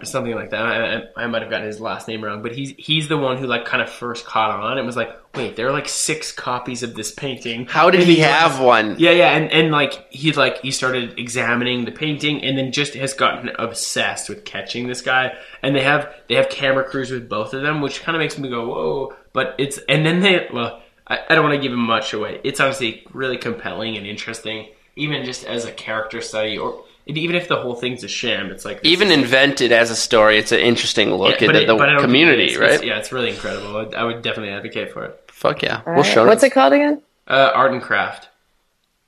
something 0.07 0.35
like 0.35 0.51
that. 0.51 0.63
I, 0.65 0.97
I, 0.97 1.25
I 1.25 1.27
might 1.27 1.43
have 1.43 1.51
gotten 1.51 1.67
his 1.67 1.81
last 1.81 2.09
name 2.09 2.23
wrong, 2.25 2.43
but 2.43 2.53
he's 2.53 2.75
he's 2.77 3.09
the 3.09 3.17
one 3.19 3.37
who 3.39 3.47
like 3.47 3.65
kind 3.65 3.83
of 3.83 3.91
first 3.91 4.25
caught 4.27 4.51
on 4.51 4.79
and 4.79 4.87
was 4.87 4.97
like, 4.97 5.11
wait, 5.35 5.57
there 5.57 5.69
are 5.69 5.73
like 5.73 5.89
six 5.89 6.33
copies 6.33 6.83
of 6.83 6.95
this 6.95 7.13
painting. 7.13 7.67
How 7.67 7.91
did 7.91 8.01
And 8.01 8.09
he 8.11 8.21
like- 8.21 8.31
have 8.31 8.61
one? 8.61 8.97
yeah, 8.99 9.11
yeah, 9.11 9.37
and, 9.37 9.51
and 9.53 9.71
like 9.71 10.11
he 10.13 10.33
like 10.33 10.61
he 10.63 10.71
started 10.71 11.19
examining 11.19 11.85
the 11.85 11.93
painting, 11.93 12.43
and 12.43 12.57
then 12.59 12.73
just 12.73 12.95
has 12.95 13.15
gotten 13.15 13.51
obsessed 13.59 14.29
with 14.29 14.45
catching 14.45 14.87
this 14.89 15.03
guy. 15.03 15.33
And 15.63 15.75
they 15.77 15.83
have 15.83 16.13
they 16.29 16.35
have 16.37 16.49
camera 16.49 16.85
crews 16.85 17.11
with 17.11 17.29
both 17.29 17.55
of 17.55 17.63
them, 17.63 17.81
which 17.81 18.03
kind 18.03 18.17
of 18.17 18.21
makes 18.21 18.39
me 18.39 18.49
go 18.49 18.67
whoa. 18.69 19.15
But 19.33 19.55
it's 19.59 19.79
and 19.89 20.05
then 20.05 20.21
they 20.21 20.49
well, 20.53 20.83
I, 21.07 21.19
I 21.29 21.35
don't 21.35 21.45
want 21.45 21.55
to 21.55 21.61
give 21.61 21.73
him 21.73 21.81
much 21.85 22.13
away. 22.13 22.41
It's 22.45 22.61
honestly 22.61 23.07
really 23.13 23.37
compelling 23.37 23.97
and 23.97 24.07
interesting, 24.07 24.69
even 24.97 25.25
just 25.25 25.45
as 25.45 25.65
a 25.65 25.73
character 25.73 26.21
study, 26.21 26.59
or 26.59 26.85
and 27.11 27.19
even 27.19 27.37
if 27.37 27.49
the 27.49 27.57
whole 27.57 27.75
thing's 27.75 28.03
a 28.05 28.09
sham, 28.09 28.51
it's 28.51 28.65
like 28.65 28.81
Even 28.83 29.09
is- 29.09 29.19
invented 29.19 29.71
as 29.73 29.91
a 29.91 29.97
story, 29.97 30.39
it's 30.39 30.53
an 30.53 30.61
interesting 30.61 31.13
look 31.15 31.41
Yeah, 31.41 31.49
but 31.49 31.57
into 31.57 31.63
it- 31.63 31.67
the 31.67 31.75
but 31.75 31.89
I 31.89 31.93
don't 31.93 32.01
think 32.03 32.05
it 32.05 32.07
community, 32.07 32.45
is. 32.47 32.57
It's- 32.57 32.79
right? 32.79 32.87
yeah, 32.87 32.99
it's 32.99 33.13
really 33.13 33.31
incredible. 33.31 33.77
I, 33.77 34.01
I 34.01 34.05
would 34.05 34.23
definitely 34.23 34.53
advocate 34.55 34.93
for 34.93 35.05
it. 35.05 35.21
Fuck 35.29 35.63
yeah. 35.63 35.83
All 35.87 35.93
We'll 35.95 36.03
right. 36.05 36.07
show 36.13 36.27
What's 36.27 36.43
it. 36.43 36.47
it 36.47 36.51
called 36.51 36.73
again? 36.73 37.03
Uh, 37.29 37.51
art 37.55 37.73
and 37.73 37.83
craft. 37.83 38.29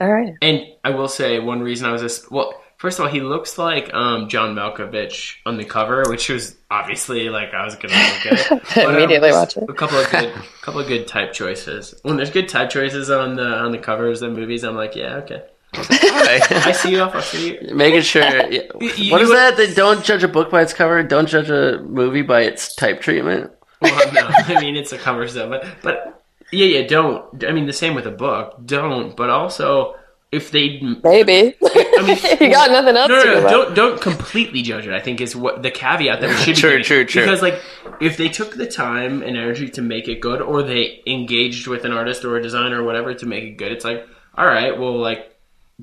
All 0.00 0.12
right. 0.12 0.34
And 0.42 0.66
I 0.84 0.90
will 0.90 1.08
say 1.08 1.38
one 1.38 1.60
reason 1.62 1.88
I 1.88 1.92
was 1.92 2.02
just 2.02 2.30
well, 2.30 2.54
first 2.78 2.98
of 2.98 3.04
all, 3.06 3.10
he 3.12 3.20
looks 3.20 3.56
like 3.58 3.92
um, 3.94 4.28
John 4.28 4.54
Malkovich 4.56 5.36
on 5.46 5.56
the 5.56 5.64
cover, 5.64 6.02
which 6.08 6.28
was 6.28 6.56
obviously 6.70 7.28
like 7.28 7.54
I 7.54 7.64
was 7.64 7.76
gonna 7.76 7.94
look 7.94 8.26
at 8.26 8.52
it. 8.52 8.62
Um, 8.84 8.94
Immediately 8.96 9.30
watch 9.32 9.56
it. 9.56 9.64
A 9.68 9.72
couple 9.72 9.98
of 9.98 10.10
good, 10.10 10.32
couple 10.62 10.80
of 10.80 10.88
good 10.88 11.06
type 11.06 11.32
choices. 11.32 11.94
When 12.02 12.16
there's 12.16 12.30
good 12.30 12.48
type 12.48 12.70
choices 12.70 13.10
on 13.10 13.36
the 13.36 13.44
on 13.46 13.70
the 13.70 13.78
covers 13.78 14.22
of 14.22 14.32
movies, 14.32 14.64
I'm 14.64 14.74
like, 14.74 14.96
yeah, 14.96 15.16
okay. 15.18 15.42
I 15.74 16.72
see 16.72 16.92
you 16.92 17.00
off. 17.00 17.14
I 17.14 17.20
see 17.22 17.54
you. 17.54 17.74
Making 17.74 18.02
sure. 18.02 18.22
yeah. 18.22 18.62
you- 18.80 19.12
What 19.12 19.22
is 19.22 19.28
you- 19.28 19.34
that? 19.34 19.56
They 19.56 19.72
don't 19.72 20.04
judge 20.04 20.22
a 20.22 20.28
book 20.28 20.50
by 20.50 20.62
its 20.62 20.72
cover. 20.72 21.02
Don't 21.02 21.28
judge 21.28 21.50
a 21.50 21.78
movie 21.82 22.22
by 22.22 22.42
its 22.42 22.74
type 22.74 23.00
treatment. 23.00 23.50
Well, 23.80 24.12
no, 24.12 24.28
I 24.30 24.60
mean 24.60 24.76
it's 24.76 24.92
a 24.92 24.98
cover 24.98 25.26
stuff, 25.26 25.48
but 25.50 25.66
but 25.82 26.22
yeah, 26.52 26.66
yeah. 26.66 26.86
Don't. 26.86 27.42
I 27.44 27.50
mean 27.52 27.66
the 27.66 27.72
same 27.72 27.94
with 27.94 28.06
a 28.06 28.10
book. 28.12 28.54
Don't. 28.64 29.16
But 29.16 29.30
also 29.30 29.96
if 30.30 30.50
they 30.50 30.80
Maybe. 31.02 31.54
I 31.62 32.02
mean, 32.06 32.16
you 32.40 32.50
got 32.54 32.70
nothing 32.70 32.96
else 32.96 33.08
no, 33.08 33.22
to 33.22 33.24
no, 33.24 33.24
do. 33.24 33.30
no, 33.32 33.38
about. 33.40 33.50
don't 33.50 33.74
don't 33.74 34.00
completely 34.00 34.62
judge 34.62 34.86
it. 34.86 34.92
I 34.94 35.00
think 35.00 35.20
is 35.20 35.34
what 35.34 35.62
the 35.62 35.70
caveat 35.70 36.20
that 36.20 36.28
we 36.30 36.36
should 36.36 36.54
be 36.54 36.60
True, 36.60 36.70
giving. 36.70 36.84
true, 36.84 37.04
true. 37.06 37.22
Because 37.22 37.42
like 37.42 37.60
if 38.00 38.16
they 38.18 38.28
took 38.28 38.54
the 38.54 38.66
time 38.66 39.22
and 39.22 39.36
energy 39.36 39.68
to 39.70 39.82
make 39.82 40.06
it 40.06 40.20
good, 40.20 40.40
or 40.40 40.62
they 40.62 41.02
engaged 41.06 41.66
with 41.66 41.84
an 41.84 41.92
artist 41.92 42.24
or 42.24 42.36
a 42.36 42.42
designer 42.42 42.82
or 42.82 42.84
whatever 42.84 43.14
to 43.14 43.26
make 43.26 43.44
it 43.44 43.56
good, 43.56 43.72
it's 43.72 43.84
like 43.84 44.06
all 44.36 44.46
right, 44.46 44.78
well, 44.78 44.96
like 44.98 45.31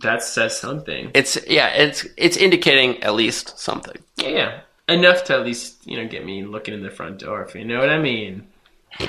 that 0.01 0.23
says 0.23 0.59
something. 0.59 1.11
It's 1.13 1.37
yeah. 1.47 1.69
It's 1.69 2.05
it's 2.17 2.37
indicating 2.37 3.01
at 3.03 3.13
least 3.15 3.59
something. 3.59 3.95
Yeah, 4.17 4.27
yeah, 4.29 4.59
enough 4.93 5.23
to 5.25 5.35
at 5.35 5.45
least 5.45 5.85
you 5.87 5.97
know 5.97 6.07
get 6.07 6.25
me 6.25 6.43
looking 6.43 6.73
in 6.73 6.83
the 6.83 6.89
front 6.91 7.19
door. 7.19 7.43
If 7.43 7.55
you 7.55 7.65
know 7.65 7.79
what 7.79 7.89
I 7.89 7.99
mean. 7.99 8.47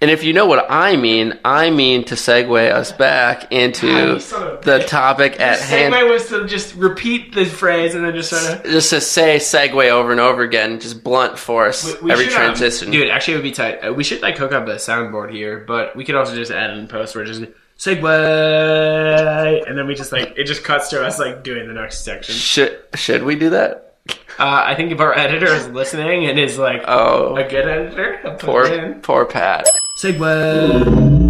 And 0.00 0.10
if 0.10 0.24
you 0.24 0.32
know 0.32 0.46
what 0.46 0.66
I 0.68 0.96
mean, 0.96 1.38
I 1.44 1.70
mean 1.70 2.02
to 2.06 2.16
segue 2.16 2.72
us 2.72 2.90
back 2.90 3.52
into 3.52 3.86
the 3.86 4.84
topic 4.88 5.38
at 5.38 5.58
the 5.60 5.64
hand. 5.64 5.94
segue 5.94 6.10
was 6.10 6.28
to 6.30 6.44
just 6.48 6.74
repeat 6.74 7.32
the 7.36 7.44
phrase 7.44 7.94
and 7.94 8.04
then 8.04 8.12
just 8.12 8.30
sort 8.30 8.58
of. 8.58 8.64
Just 8.68 8.90
to 8.90 9.00
say 9.00 9.36
segue 9.36 9.90
over 9.90 10.10
and 10.10 10.20
over 10.20 10.42
again, 10.42 10.80
just 10.80 11.04
blunt 11.04 11.38
force 11.38 11.84
We- 12.00 12.06
we 12.06 12.10
every 12.10 12.24
should, 12.24 12.32
um, 12.34 12.46
transition. 12.46 12.90
dude, 12.90 13.10
actually, 13.10 13.34
it 13.34 13.36
would 13.36 13.42
be 13.44 13.52
tight. 13.52 13.76
Uh, 13.78 13.92
we 13.92 14.02
should 14.02 14.22
like 14.22 14.36
hook 14.36 14.50
up 14.50 14.66
a 14.66 14.74
soundboard 14.74 15.30
here, 15.30 15.62
but 15.68 15.94
we 15.94 16.04
could 16.04 16.16
also 16.16 16.34
just 16.34 16.50
add 16.50 16.70
in 16.70 16.88
post 16.88 17.14
where 17.14 17.24
just 17.24 17.44
segue, 17.84 19.68
and 19.68 19.76
then 19.78 19.86
we 19.86 19.94
just 19.94 20.12
like 20.12 20.34
it 20.36 20.44
just 20.44 20.62
cuts 20.64 20.88
to 20.90 21.04
us 21.04 21.18
like 21.18 21.42
doing 21.42 21.66
the 21.66 21.74
next 21.74 22.04
section. 22.04 22.34
Should 22.34 22.80
should 22.94 23.22
we 23.24 23.34
do 23.34 23.50
that? 23.50 23.96
Uh, 24.38 24.62
I 24.66 24.74
think 24.74 24.90
if 24.92 25.00
our 25.00 25.16
editor 25.16 25.46
is 25.46 25.68
listening 25.68 26.26
and 26.26 26.38
is 26.38 26.58
like 26.58 26.82
Oh, 26.86 27.36
a 27.36 27.42
good 27.48 27.68
editor, 27.68 28.18
he'll 28.22 28.32
put 28.32 28.40
poor 28.40 28.64
in. 28.66 29.00
poor 29.00 29.24
Pat. 29.24 29.66
Segue. 29.98 31.22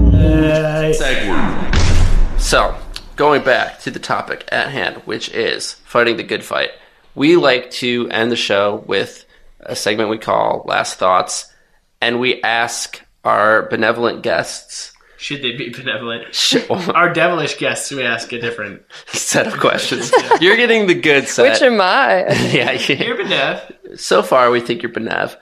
So, 2.39 2.75
going 3.17 3.43
back 3.45 3.81
to 3.81 3.91
the 3.91 3.99
topic 3.99 4.45
at 4.51 4.69
hand, 4.71 4.97
which 5.05 5.29
is 5.31 5.75
fighting 5.85 6.17
the 6.17 6.23
good 6.23 6.45
fight, 6.45 6.71
we 7.15 7.37
like 7.37 7.71
to 7.73 8.09
end 8.11 8.31
the 8.33 8.37
show 8.37 8.85
with 8.87 9.25
a 9.61 9.75
segment 9.77 10.09
we 10.11 10.19
call 10.19 10.63
Last 10.67 10.99
Thoughts, 10.99 11.53
and 12.01 12.21
we 12.21 12.43
ask 12.43 13.03
our 13.25 13.69
benevolent 13.69 14.23
guests 14.23 14.93
Should 15.23 15.41
they 15.43 15.53
be 15.53 15.68
benevolent? 15.70 16.35
sh- 16.35 16.68
Our 16.68 17.12
devilish 17.12 17.57
guests, 17.57 17.93
we 17.93 18.03
ask 18.03 18.33
a 18.33 18.41
different. 18.41 18.83
set 19.07 19.47
of 19.47 19.59
questions. 19.61 20.11
You're 20.41 20.57
getting 20.57 20.89
the 20.89 20.95
good 20.95 21.29
set. 21.29 21.53
Which 21.53 21.62
am 21.62 21.81
I? 21.81 22.25
yeah, 22.51 22.73
You're 22.73 23.16
benev, 23.16 23.99
so 23.99 24.23
far 24.25 24.51
we 24.51 24.61
think 24.61 24.83
you're 24.83 24.91
benev, 24.93 25.37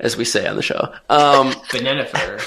as 0.00 0.16
we 0.16 0.24
say 0.24 0.46
on 0.46 0.56
the 0.56 0.62
show. 0.62 0.80
Um, 1.10 1.52
benenifer. 1.70 2.40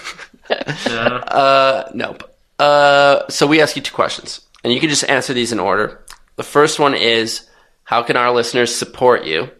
No. 0.89 1.15
Uh, 1.17 1.91
nope. 1.93 2.23
Uh, 2.57 3.27
so 3.29 3.45
we 3.45 3.61
ask 3.61 3.75
you 3.75 3.83
two 3.83 3.93
questions, 3.93 4.41
and 4.63 4.73
you 4.73 4.79
can 4.79 4.89
just 4.89 5.07
answer 5.07 5.31
these 5.33 5.51
in 5.51 5.59
order. 5.59 6.03
The 6.37 6.43
first 6.43 6.79
one 6.79 6.95
is, 6.95 7.47
how 7.83 8.01
can 8.01 8.17
our 8.17 8.31
listeners 8.31 8.75
support 8.75 9.25
you? 9.25 9.51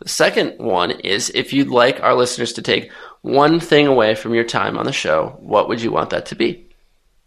The 0.00 0.08
second 0.08 0.58
one 0.58 0.92
is, 0.92 1.30
if 1.34 1.52
you'd 1.52 1.68
like 1.68 2.00
our 2.02 2.14
listeners 2.14 2.54
to 2.54 2.62
take 2.62 2.90
one 3.22 3.60
thing 3.60 3.86
away 3.86 4.14
from 4.14 4.34
your 4.34 4.44
time 4.44 4.78
on 4.78 4.86
the 4.86 4.92
show, 4.92 5.36
what 5.40 5.68
would 5.68 5.82
you 5.82 5.90
want 5.90 6.10
that 6.10 6.26
to 6.26 6.34
be? 6.34 6.64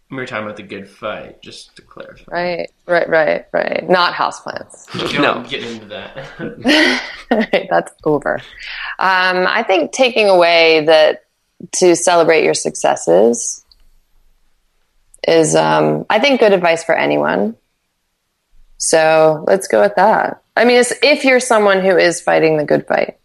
We 0.10 0.18
were 0.18 0.26
talking 0.26 0.44
about 0.44 0.58
the 0.58 0.64
good 0.64 0.90
fight, 0.90 1.42
just 1.42 1.74
to 1.78 1.82
clarify. 1.82 2.30
Right, 2.30 2.72
right, 2.86 3.08
right, 3.08 3.46
right. 3.54 3.90
Not 3.90 4.14
houseplants. 4.14 4.88
No. 5.18 5.42
get 5.48 5.64
into 5.64 5.86
that. 5.86 7.02
Right, 7.32 7.68
That's 7.70 7.94
over. 8.04 8.42
Um, 9.00 9.48
I 9.48 9.64
think 9.66 9.94
taking 9.94 10.28
away 10.28 10.84
that 10.86 11.24
to 11.78 11.96
celebrate 11.96 12.44
your 12.44 12.54
successes 12.54 13.64
is, 15.26 15.56
um, 15.56 16.06
I 16.10 16.20
think, 16.20 16.42
good 16.42 16.52
advice 16.52 16.84
for 16.84 16.94
anyone. 16.94 17.56
So 18.76 19.46
let's 19.48 19.70
go 19.70 19.80
with 19.80 19.96
that. 19.96 20.44
I 20.58 20.66
mean, 20.66 20.82
it's, 20.82 20.92
if 21.02 21.24
you're 21.24 21.40
someone 21.40 21.80
who 21.80 21.96
is 21.98 22.20
fighting 22.20 22.58
the 22.58 22.66
good 22.66 22.86
fight, 22.86 23.18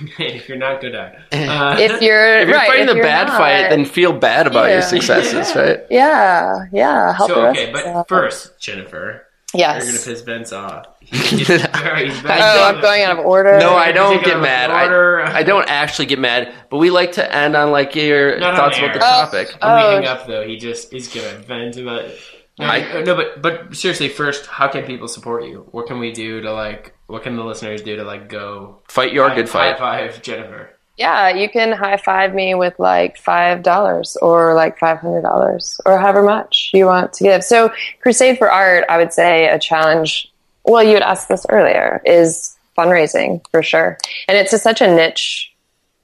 if 0.18 0.48
you're 0.48 0.58
not 0.58 0.80
good 0.80 0.94
at 0.94 1.14
it. 1.14 1.20
Uh, 1.50 1.76
if 1.78 2.00
you're 2.02 2.38
If 2.40 2.48
you're 2.48 2.56
right, 2.56 2.66
fighting 2.68 2.82
if 2.84 2.90
the 2.90 2.94
you're 2.96 3.04
bad 3.04 3.28
not, 3.28 3.38
fight, 3.38 3.68
then 3.70 3.84
feel 3.84 4.12
bad 4.12 4.46
about 4.46 4.66
your 4.68 4.78
Yeah. 4.78 4.80
successes, 4.80 5.54
right? 5.56 5.80
yeah, 5.90 6.66
yeah, 6.72 7.12
help 7.14 7.28
the 7.28 7.34
so, 7.34 7.42
rest. 7.42 7.60
okay, 7.60 7.72
but 7.72 7.86
uh, 7.86 8.04
first, 8.04 8.58
Jennifer, 8.60 9.26
Yes. 9.52 9.82
you're 9.84 9.92
going 9.92 10.02
to 10.04 10.10
piss 10.10 10.20
Vince 10.22 10.52
off. 10.52 10.86
He's 11.00 11.48
very, 11.48 12.08
he's 12.08 12.18
very 12.20 12.40
Oh, 12.40 12.64
I'm 12.72 12.80
going 12.80 13.02
out 13.02 13.18
of 13.18 13.26
order. 13.26 13.58
No, 13.58 13.74
I 13.74 13.90
don't 13.90 14.24
get 14.24 14.38
mad. 14.40 14.70
I, 14.70 15.38
I 15.38 15.42
don't 15.42 15.68
actually 15.68 16.06
get 16.06 16.20
mad, 16.20 16.52
but 16.70 16.76
we 16.78 16.90
like 16.90 17.12
to 17.12 17.34
end 17.34 17.56
on 17.56 17.72
like 17.72 17.96
your 17.96 18.38
Not 18.38 18.54
thoughts 18.56 18.78
about 18.78 18.92
the 18.94 19.00
Oh. 19.00 19.02
topic. 19.02 19.48
When 19.60 19.74
we 19.74 19.82
Oh. 19.82 19.90
hang 19.96 20.06
up, 20.06 20.26
though, 20.28 20.46
he 20.46 20.56
just 20.56 20.92
is 20.94 21.08
going 21.08 21.28
to 21.28 21.38
vent 21.40 21.76
about 21.78 22.04
it. 22.04 22.18
No, 22.60 22.66
I- 22.66 23.02
no, 23.02 23.14
but 23.16 23.40
but 23.42 23.74
seriously, 23.74 24.08
first, 24.08 24.46
how 24.46 24.68
can 24.68 24.84
people 24.84 25.08
support 25.08 25.44
you? 25.44 25.66
What 25.72 25.86
can 25.88 25.98
we 25.98 26.12
do 26.12 26.40
to 26.42 26.52
like? 26.52 26.94
What 27.10 27.24
can 27.24 27.36
the 27.36 27.44
listeners 27.44 27.82
do 27.82 27.96
to 27.96 28.04
like 28.04 28.28
go 28.28 28.78
Fight 28.88 29.12
your 29.12 29.28
high- 29.28 29.34
good 29.34 29.48
fight. 29.48 29.76
High 29.78 30.08
five, 30.08 30.22
Jennifer. 30.22 30.70
Yeah, 30.96 31.30
you 31.30 31.48
can 31.48 31.72
high 31.72 31.96
five 31.96 32.34
me 32.34 32.54
with 32.54 32.78
like 32.78 33.16
five 33.16 33.62
dollars 33.62 34.16
or 34.20 34.54
like 34.54 34.78
five 34.78 34.98
hundred 34.98 35.22
dollars 35.22 35.80
or 35.86 35.98
however 35.98 36.22
much 36.22 36.70
you 36.74 36.86
want 36.86 37.12
to 37.14 37.24
give. 37.24 37.42
So, 37.42 37.72
Crusade 38.00 38.38
for 38.38 38.50
Art, 38.50 38.84
I 38.88 38.98
would 38.98 39.12
say 39.12 39.48
a 39.48 39.58
challenge. 39.58 40.30
Well, 40.64 40.82
you 40.84 40.94
had 40.94 41.02
asked 41.02 41.28
this 41.28 41.46
earlier 41.48 42.02
is 42.04 42.54
fundraising 42.76 43.40
for 43.50 43.62
sure, 43.62 43.96
and 44.28 44.36
it's 44.36 44.52
a, 44.52 44.58
such 44.58 44.80
a 44.82 44.94
niche 44.94 45.52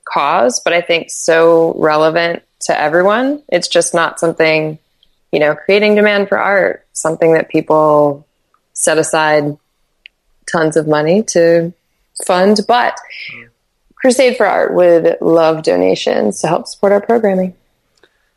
cause, 0.04 0.60
but 0.64 0.72
I 0.72 0.80
think 0.80 1.10
so 1.10 1.74
relevant 1.78 2.42
to 2.60 2.80
everyone. 2.80 3.42
It's 3.48 3.68
just 3.68 3.92
not 3.92 4.18
something, 4.18 4.78
you 5.30 5.40
know, 5.40 5.54
creating 5.54 5.94
demand 5.94 6.28
for 6.28 6.38
art, 6.38 6.86
something 6.94 7.34
that 7.34 7.50
people 7.50 8.26
set 8.72 8.96
aside 8.98 9.58
tons 10.50 10.76
of 10.76 10.86
money 10.86 11.22
to 11.24 11.72
fund, 12.24 12.60
but. 12.66 12.98
Crusade 13.96 14.36
for 14.36 14.46
Art 14.46 14.74
would 14.74 15.16
love 15.20 15.62
donations 15.62 16.40
to 16.40 16.46
help 16.46 16.68
support 16.68 16.92
our 16.92 17.00
programming. 17.00 17.54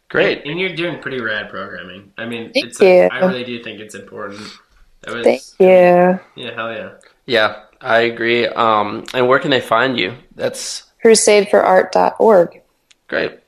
Great. 0.10 0.43
And 0.45 0.60
you're 0.60 0.76
doing 0.76 0.99
pretty 0.99 1.22
rad 1.22 1.49
programming. 1.49 2.12
I 2.18 2.26
mean, 2.26 2.51
Thank 2.51 2.68
it's 2.68 2.82
a, 2.82 3.03
you. 3.03 3.10
I 3.12 3.20
really 3.20 3.43
do 3.43 3.62
think 3.64 3.80
it's 3.80 3.93
important. 3.93 4.41
That 5.01 5.14
was, 5.14 5.24
Thank 5.24 5.41
you. 5.60 5.68
Yeah, 5.68 6.53
hell 6.55 6.74
yeah. 6.74 6.91
Yeah, 7.26 7.64
I 7.80 7.99
agree. 7.99 8.47
Um, 8.47 9.05
and 9.14 9.28
where 9.28 9.38
can 9.38 9.51
they 9.51 9.62
find 9.62 9.99
you? 9.99 10.16
That's 10.36 10.84
crusadeforart.org. 11.05 12.62
great. 13.07 13.39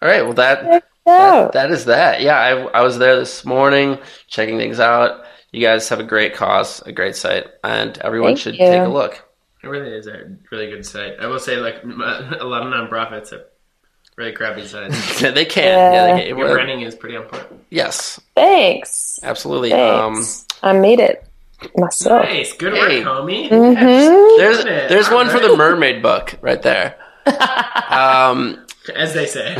All 0.00 0.08
right. 0.08 0.22
Well, 0.22 0.34
that, 0.34 0.84
that 1.04 1.52
that 1.52 1.70
is 1.70 1.84
that. 1.84 2.22
Yeah, 2.22 2.38
I, 2.38 2.50
I 2.50 2.80
was 2.82 2.98
there 2.98 3.16
this 3.16 3.44
morning 3.44 3.98
checking 4.28 4.56
things 4.56 4.80
out. 4.80 5.24
You 5.56 5.62
guys 5.62 5.88
have 5.88 6.00
a 6.00 6.04
great 6.04 6.34
cause, 6.34 6.82
a 6.82 6.92
great 6.92 7.16
site, 7.16 7.46
and 7.64 7.96
everyone 7.98 8.32
Thank 8.32 8.40
should 8.40 8.54
you. 8.56 8.66
take 8.66 8.82
a 8.82 8.88
look. 8.88 9.26
It 9.64 9.68
really 9.68 9.88
is 9.90 10.06
a 10.06 10.36
really 10.52 10.66
good 10.66 10.84
site. 10.84 11.14
I 11.18 11.28
will 11.28 11.38
say, 11.38 11.56
like, 11.56 11.82
a 11.82 12.44
lot 12.44 12.60
of 12.66 12.68
nonprofits 12.74 13.30
have 13.30 13.40
really 14.16 14.32
crappy 14.32 14.66
sites. 14.66 15.18
they 15.22 15.46
can. 15.46 15.64
Yeah, 15.64 15.92
Yeah. 15.92 16.14
they 16.16 16.28
can. 16.28 16.36
Your 16.38 16.52
branding 16.52 16.82
is 16.82 16.94
pretty 16.94 17.16
on 17.16 17.24
point. 17.24 17.46
Yes, 17.70 18.20
Thanks. 18.34 19.18
absolutely. 19.22 19.72
Um, 19.72 20.22
I 20.62 20.74
made 20.74 21.00
it 21.00 21.26
myself. 21.74 22.26
Nice. 22.26 22.52
Good 22.52 22.74
Hey. 22.74 23.02
work, 23.02 23.08
homie. 23.24 23.48
Mhm. 23.48 24.36
there's 24.36 24.58
Got 24.58 24.66
it. 24.66 24.88
there's 24.90 25.08
one 25.08 25.30
for 25.30 25.40
the 25.40 25.56
mermaid 25.56 26.02
book 26.02 26.34
right 26.42 26.60
there. 26.60 26.96
um, 27.88 28.62
As 28.94 29.14
they 29.14 29.24
say. 29.24 29.56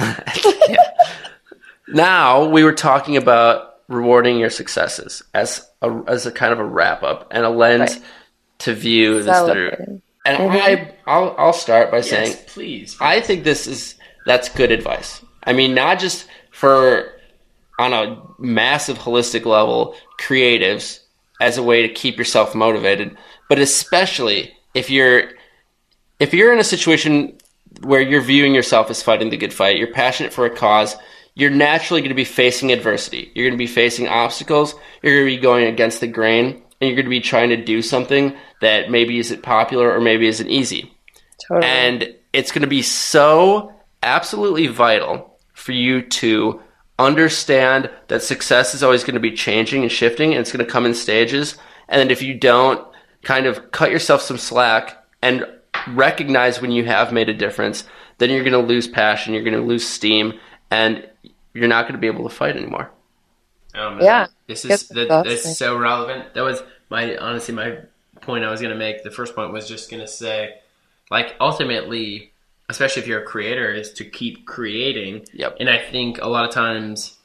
now 1.88 2.46
we 2.48 2.64
were 2.64 2.74
talking 2.74 3.16
about 3.16 3.72
rewarding 3.88 4.38
your 4.38 4.50
successes 4.50 5.22
as 5.32 5.66
a, 5.86 6.02
as 6.10 6.26
a 6.26 6.32
kind 6.32 6.52
of 6.52 6.58
a 6.58 6.64
wrap 6.64 7.02
up 7.02 7.28
and 7.30 7.44
a 7.44 7.48
lens 7.50 7.92
Right. 7.94 8.02
to 8.60 8.74
view 8.74 9.22
this 9.22 9.24
through. 9.26 9.70
Celebrating. 9.70 10.02
And 10.24 10.38
Mhm. 10.38 10.60
I 10.60 10.92
I'll 11.06 11.34
I'll 11.38 11.52
start 11.52 11.90
by 11.90 12.00
saying 12.00 12.30
yes, 12.32 12.44
please. 12.48 12.96
I 13.00 13.20
think 13.20 13.44
this 13.44 13.66
is 13.66 13.94
that's 14.26 14.48
good 14.48 14.72
advice. 14.72 15.20
I 15.44 15.52
mean, 15.52 15.74
not 15.74 15.98
just 16.00 16.26
for 16.50 17.12
on 17.78 17.92
a 17.92 18.20
massive 18.38 18.98
holistic 18.98 19.44
level, 19.44 19.94
creatives 20.20 21.00
as 21.40 21.58
a 21.58 21.62
way 21.62 21.82
to 21.82 21.88
keep 21.88 22.16
yourself 22.18 22.54
motivated, 22.54 23.16
but 23.48 23.58
especially 23.58 24.52
if 24.74 24.90
you're 24.90 25.30
if 26.18 26.32
you're 26.34 26.52
in 26.52 26.58
a 26.58 26.64
situation 26.64 27.36
where 27.82 28.00
you're 28.00 28.22
viewing 28.22 28.54
yourself 28.54 28.90
as 28.90 29.02
fighting 29.02 29.28
the 29.30 29.36
good 29.36 29.52
fight, 29.52 29.76
you're 29.76 29.92
passionate 29.92 30.32
for 30.32 30.46
a 30.46 30.50
cause, 30.50 30.96
you're 31.36 31.50
naturally 31.50 32.00
going 32.00 32.08
to 32.08 32.14
be 32.16 32.24
facing 32.24 32.72
adversity. 32.72 33.30
You're 33.34 33.46
going 33.46 33.58
to 33.58 33.62
be 33.62 33.66
facing 33.66 34.08
obstacles. 34.08 34.74
You're 35.02 35.14
going 35.14 35.26
to 35.26 35.36
be 35.36 35.42
going 35.42 35.66
against 35.66 36.00
the 36.00 36.06
grain, 36.06 36.46
and 36.80 36.88
you're 36.88 36.96
going 36.96 37.04
to 37.04 37.10
be 37.10 37.20
trying 37.20 37.50
to 37.50 37.62
do 37.62 37.82
something 37.82 38.34
that 38.62 38.90
maybe 38.90 39.18
isn't 39.18 39.42
popular 39.42 39.94
or 39.94 40.00
maybe 40.00 40.26
isn't 40.26 40.48
easy. 40.48 40.92
Totally. 41.46 41.66
And 41.66 42.14
it's 42.32 42.50
going 42.50 42.62
to 42.62 42.68
be 42.68 42.80
so 42.82 43.72
absolutely 44.02 44.66
vital 44.66 45.38
for 45.52 45.72
you 45.72 46.02
to 46.02 46.62
understand 46.98 47.90
that 48.08 48.22
success 48.22 48.74
is 48.74 48.82
always 48.82 49.04
going 49.04 49.14
to 49.14 49.20
be 49.20 49.32
changing 49.32 49.82
and 49.82 49.92
shifting 49.92 50.32
and 50.32 50.40
it's 50.40 50.52
going 50.52 50.64
to 50.64 50.70
come 50.70 50.86
in 50.86 50.94
stages. 50.94 51.58
And 51.88 52.00
then 52.00 52.10
if 52.10 52.22
you 52.22 52.32
don't 52.32 52.82
kind 53.22 53.44
of 53.44 53.72
cut 53.72 53.90
yourself 53.90 54.22
some 54.22 54.38
slack 54.38 55.04
and 55.20 55.44
recognize 55.88 56.62
when 56.62 56.72
you 56.72 56.84
have 56.86 57.12
made 57.12 57.28
a 57.28 57.34
difference, 57.34 57.84
then 58.18 58.30
you're 58.30 58.44
going 58.44 58.52
to 58.52 58.58
lose 58.58 58.88
passion, 58.88 59.34
you're 59.34 59.44
going 59.44 59.54
to 59.54 59.60
lose 59.60 59.86
steam, 59.86 60.32
and 60.70 61.06
you're 61.56 61.68
not 61.68 61.84
going 61.84 61.94
to 61.94 61.98
be 61.98 62.06
able 62.06 62.28
to 62.28 62.34
fight 62.34 62.56
anymore. 62.56 62.90
Oh. 63.74 63.98
Yeah. 64.00 64.26
This 64.46 64.64
is 64.64 64.88
that, 64.88 65.08
that's 65.08 65.44
that's 65.44 65.58
so 65.58 65.76
relevant. 65.76 66.34
That 66.34 66.42
was 66.42 66.62
my 66.88 67.16
honestly 67.16 67.54
my 67.54 67.78
point 68.20 68.44
I 68.44 68.50
was 68.50 68.60
gonna 68.60 68.76
make. 68.76 69.02
The 69.02 69.10
first 69.10 69.34
point 69.34 69.52
was 69.52 69.68
just 69.68 69.90
gonna 69.90 70.06
say, 70.06 70.54
like 71.10 71.34
ultimately, 71.40 72.32
especially 72.68 73.02
if 73.02 73.08
you're 73.08 73.22
a 73.22 73.26
creator, 73.26 73.72
is 73.72 73.92
to 73.94 74.04
keep 74.04 74.46
creating. 74.46 75.26
Yep. 75.34 75.56
And 75.60 75.68
I 75.68 75.78
think 75.78 76.18
a 76.22 76.28
lot 76.28 76.48
of 76.48 76.54
times, 76.54 77.16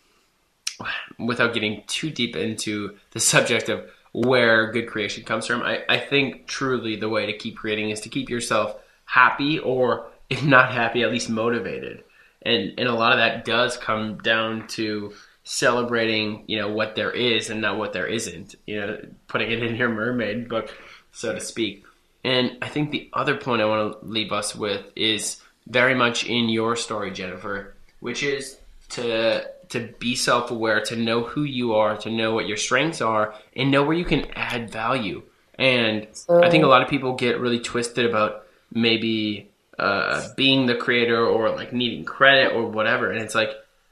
without 1.20 1.54
getting 1.54 1.84
too 1.88 2.10
deep 2.10 2.36
into 2.36 2.98
the 3.12 3.20
subject 3.20 3.70
of 3.70 3.86
where 4.12 4.72
good 4.72 4.88
creation 4.88 5.24
comes 5.24 5.48
from, 5.48 5.62
I, 5.62 5.84
I 5.88 6.00
think 6.00 6.48
truly 6.48 6.96
the 6.98 7.08
way 7.08 7.28
to 7.28 7.38
keep 7.38 7.56
creating 7.56 7.92
is 7.92 8.02
to 8.02 8.10
keep 8.10 8.30
yourself 8.30 8.76
happy 9.06 9.60
or 9.60 10.08
if 10.30 10.44
not 10.44 10.72
happy, 10.72 11.04
at 11.04 11.12
least 11.12 11.30
motivated. 11.30 12.04
And 12.42 12.74
and 12.78 12.88
a 12.88 12.94
lot 12.94 13.12
of 13.12 13.20
that 13.20 13.46
does 13.46 13.78
come 13.78 14.18
down 14.18 14.68
to 14.70 15.14
celebrating, 15.44 16.44
you 16.48 16.60
know, 16.60 16.72
what 16.72 16.96
there 16.96 17.12
is 17.12 17.50
and 17.50 17.62
not 17.62 17.78
what 17.78 17.94
there 17.94 18.08
isn't. 18.08 18.56
You 18.66 18.80
know, 18.80 19.02
putting 19.28 19.52
it 19.52 19.64
in 19.64 19.76
your 19.76 19.90
mermaid 19.90 20.50
book, 20.50 20.76
so 21.12 21.34
to 21.34 21.40
speak. 21.40 21.86
And 22.24 22.58
I 22.62 22.68
think 22.68 22.92
the 22.92 23.10
other 23.14 23.36
point 23.36 23.62
I 23.62 23.66
want 23.66 24.00
to 24.00 24.08
leave 24.08 24.32
us 24.32 24.56
with 24.56 24.86
is 24.96 25.42
very 25.68 25.96
much 25.96 26.26
in 26.26 26.50
your 26.50 26.76
story, 26.76 27.12
Jennifer, 27.12 27.76
which 28.00 28.24
is 28.24 28.58
to 28.90 29.46
to 29.70 29.94
be 30.00 30.16
self-aware, 30.16 30.82
to 30.82 30.96
know 30.96 31.24
who 31.24 31.44
you 31.44 31.76
are, 31.76 31.96
to 31.98 32.12
know 32.12 32.34
what 32.34 32.48
your 32.48 32.58
strengths 32.58 33.02
are, 33.02 33.34
and 33.56 33.72
know 33.72 33.84
where 33.84 33.96
you 33.96 34.04
can 34.04 34.26
add 34.36 34.70
value. 34.70 35.24
And 35.58 36.08
I 36.28 36.50
think 36.50 36.64
a 36.64 36.68
lot 36.68 36.82
of 36.82 36.90
people 36.90 37.14
get 37.14 37.40
really 37.40 37.60
twisted 37.60 38.06
about 38.06 38.46
maybe 38.74 39.51
uh, 39.82 40.28
being 40.36 40.68
the 40.68 40.76
creator 40.76 41.26
or 41.26 41.50
like 41.50 41.74
needing 41.74 42.06
credit 42.06 42.54
or 42.54 42.68
whatever. 42.68 43.12
And 43.12 43.22
it's 43.22 43.36
like 43.36 43.50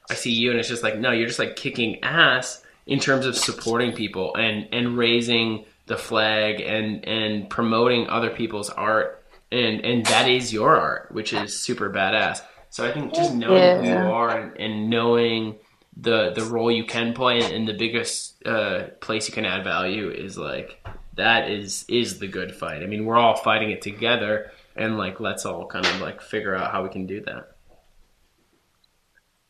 I 0.09 0.13
see 0.13 0.31
you, 0.31 0.51
and 0.51 0.59
it's 0.59 0.69
just 0.69 0.83
like 0.83 0.97
no, 0.97 1.11
you're 1.11 1.27
just 1.27 1.39
like 1.39 1.55
kicking 1.55 2.03
ass 2.03 2.63
in 2.85 2.99
terms 2.99 3.25
of 3.25 3.35
supporting 3.35 3.93
people 3.93 4.35
and 4.35 4.67
and 4.71 4.97
raising 4.97 5.65
the 5.87 5.97
flag 5.97 6.61
and 6.61 7.05
and 7.07 7.49
promoting 7.49 8.07
other 8.07 8.29
people's 8.29 8.69
art. 8.69 9.25
And 9.51 9.83
and 9.83 10.05
that 10.05 10.29
is 10.29 10.53
your 10.53 10.77
art 10.77 11.11
which 11.11 11.33
is 11.33 11.59
super 11.59 11.89
badass. 11.89 12.41
So 12.69 12.85
i 12.85 12.91
think 12.91 13.15
just 13.15 13.33
knowing 13.33 13.83
who 13.83 13.89
you. 13.89 13.95
are 13.95 14.29
and, 14.29 14.57
and 14.59 14.89
knowing 14.91 15.55
the 15.97 16.31
the 16.33 16.43
role 16.43 16.71
you 16.71 16.85
can 16.85 17.13
play 17.13 17.39
and 17.41 17.67
the 17.67 17.73
biggest 17.73 18.45
uh, 18.45 18.89
place 19.01 19.27
you 19.27 19.33
can 19.33 19.45
add 19.45 19.63
value 19.63 20.11
is 20.11 20.37
like 20.37 20.79
that 21.15 21.49
is 21.49 21.83
is 21.89 22.19
the 22.19 22.27
good 22.27 22.55
fight. 22.55 22.83
I 22.83 22.85
mean 22.85 23.05
we're 23.05 23.17
all 23.17 23.35
fighting 23.35 23.71
it 23.71 23.81
together 23.81 24.51
and 24.75 24.97
like 24.97 25.19
let's 25.19 25.45
all 25.45 25.65
kind 25.65 25.85
of 25.85 25.99
like 26.01 26.21
figure 26.21 26.55
out 26.55 26.71
how 26.71 26.83
we 26.83 26.89
can 26.89 27.05
do 27.05 27.21
that 27.21 27.51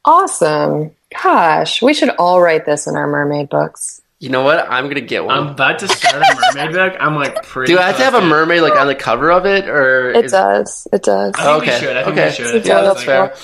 Awesome. 0.06 0.92
Gosh, 1.22 1.82
we 1.82 1.94
should 1.94 2.10
all 2.18 2.42
write 2.42 2.66
this 2.66 2.88
in 2.88 2.96
our 2.96 3.06
mermaid 3.06 3.50
books. 3.50 4.02
You 4.20 4.30
know 4.30 4.44
what? 4.44 4.66
I'm 4.70 4.88
gonna 4.88 5.02
get 5.02 5.24
one. 5.24 5.38
i'm 5.38 5.48
about 5.50 5.80
to 5.80 5.88
start 5.88 6.16
a 6.24 6.54
mermaid 6.56 6.74
book 6.74 6.98
i'm 7.00 7.16
like 7.16 7.44
pretty 7.44 7.72
Do 7.74 7.80
I 7.80 7.84
have 7.88 7.98
to 7.98 8.04
have 8.04 8.14
a 8.16 8.22
mermaid 8.22 8.62
like 8.62 8.76
on 8.78 8.88
the 8.88 8.96
cover 8.96 9.32
of 9.32 9.46
it, 9.46 9.68
or 9.70 10.12
It 10.12 10.26
is- 10.26 10.32
does. 10.32 10.88
It 10.92 11.04
does. 11.04 11.34
I 11.38 11.44
think 11.44 11.62
we 11.64 11.70
okay, 11.70 11.80
should. 11.80 11.98
I 11.98 12.04
think 12.04 12.18
okay, 12.18 12.28
we 12.28 12.34
should. 12.34 12.66
Yeah, 12.66 12.82
that's 12.82 13.06
that's 13.06 13.06
fair. 13.06 13.36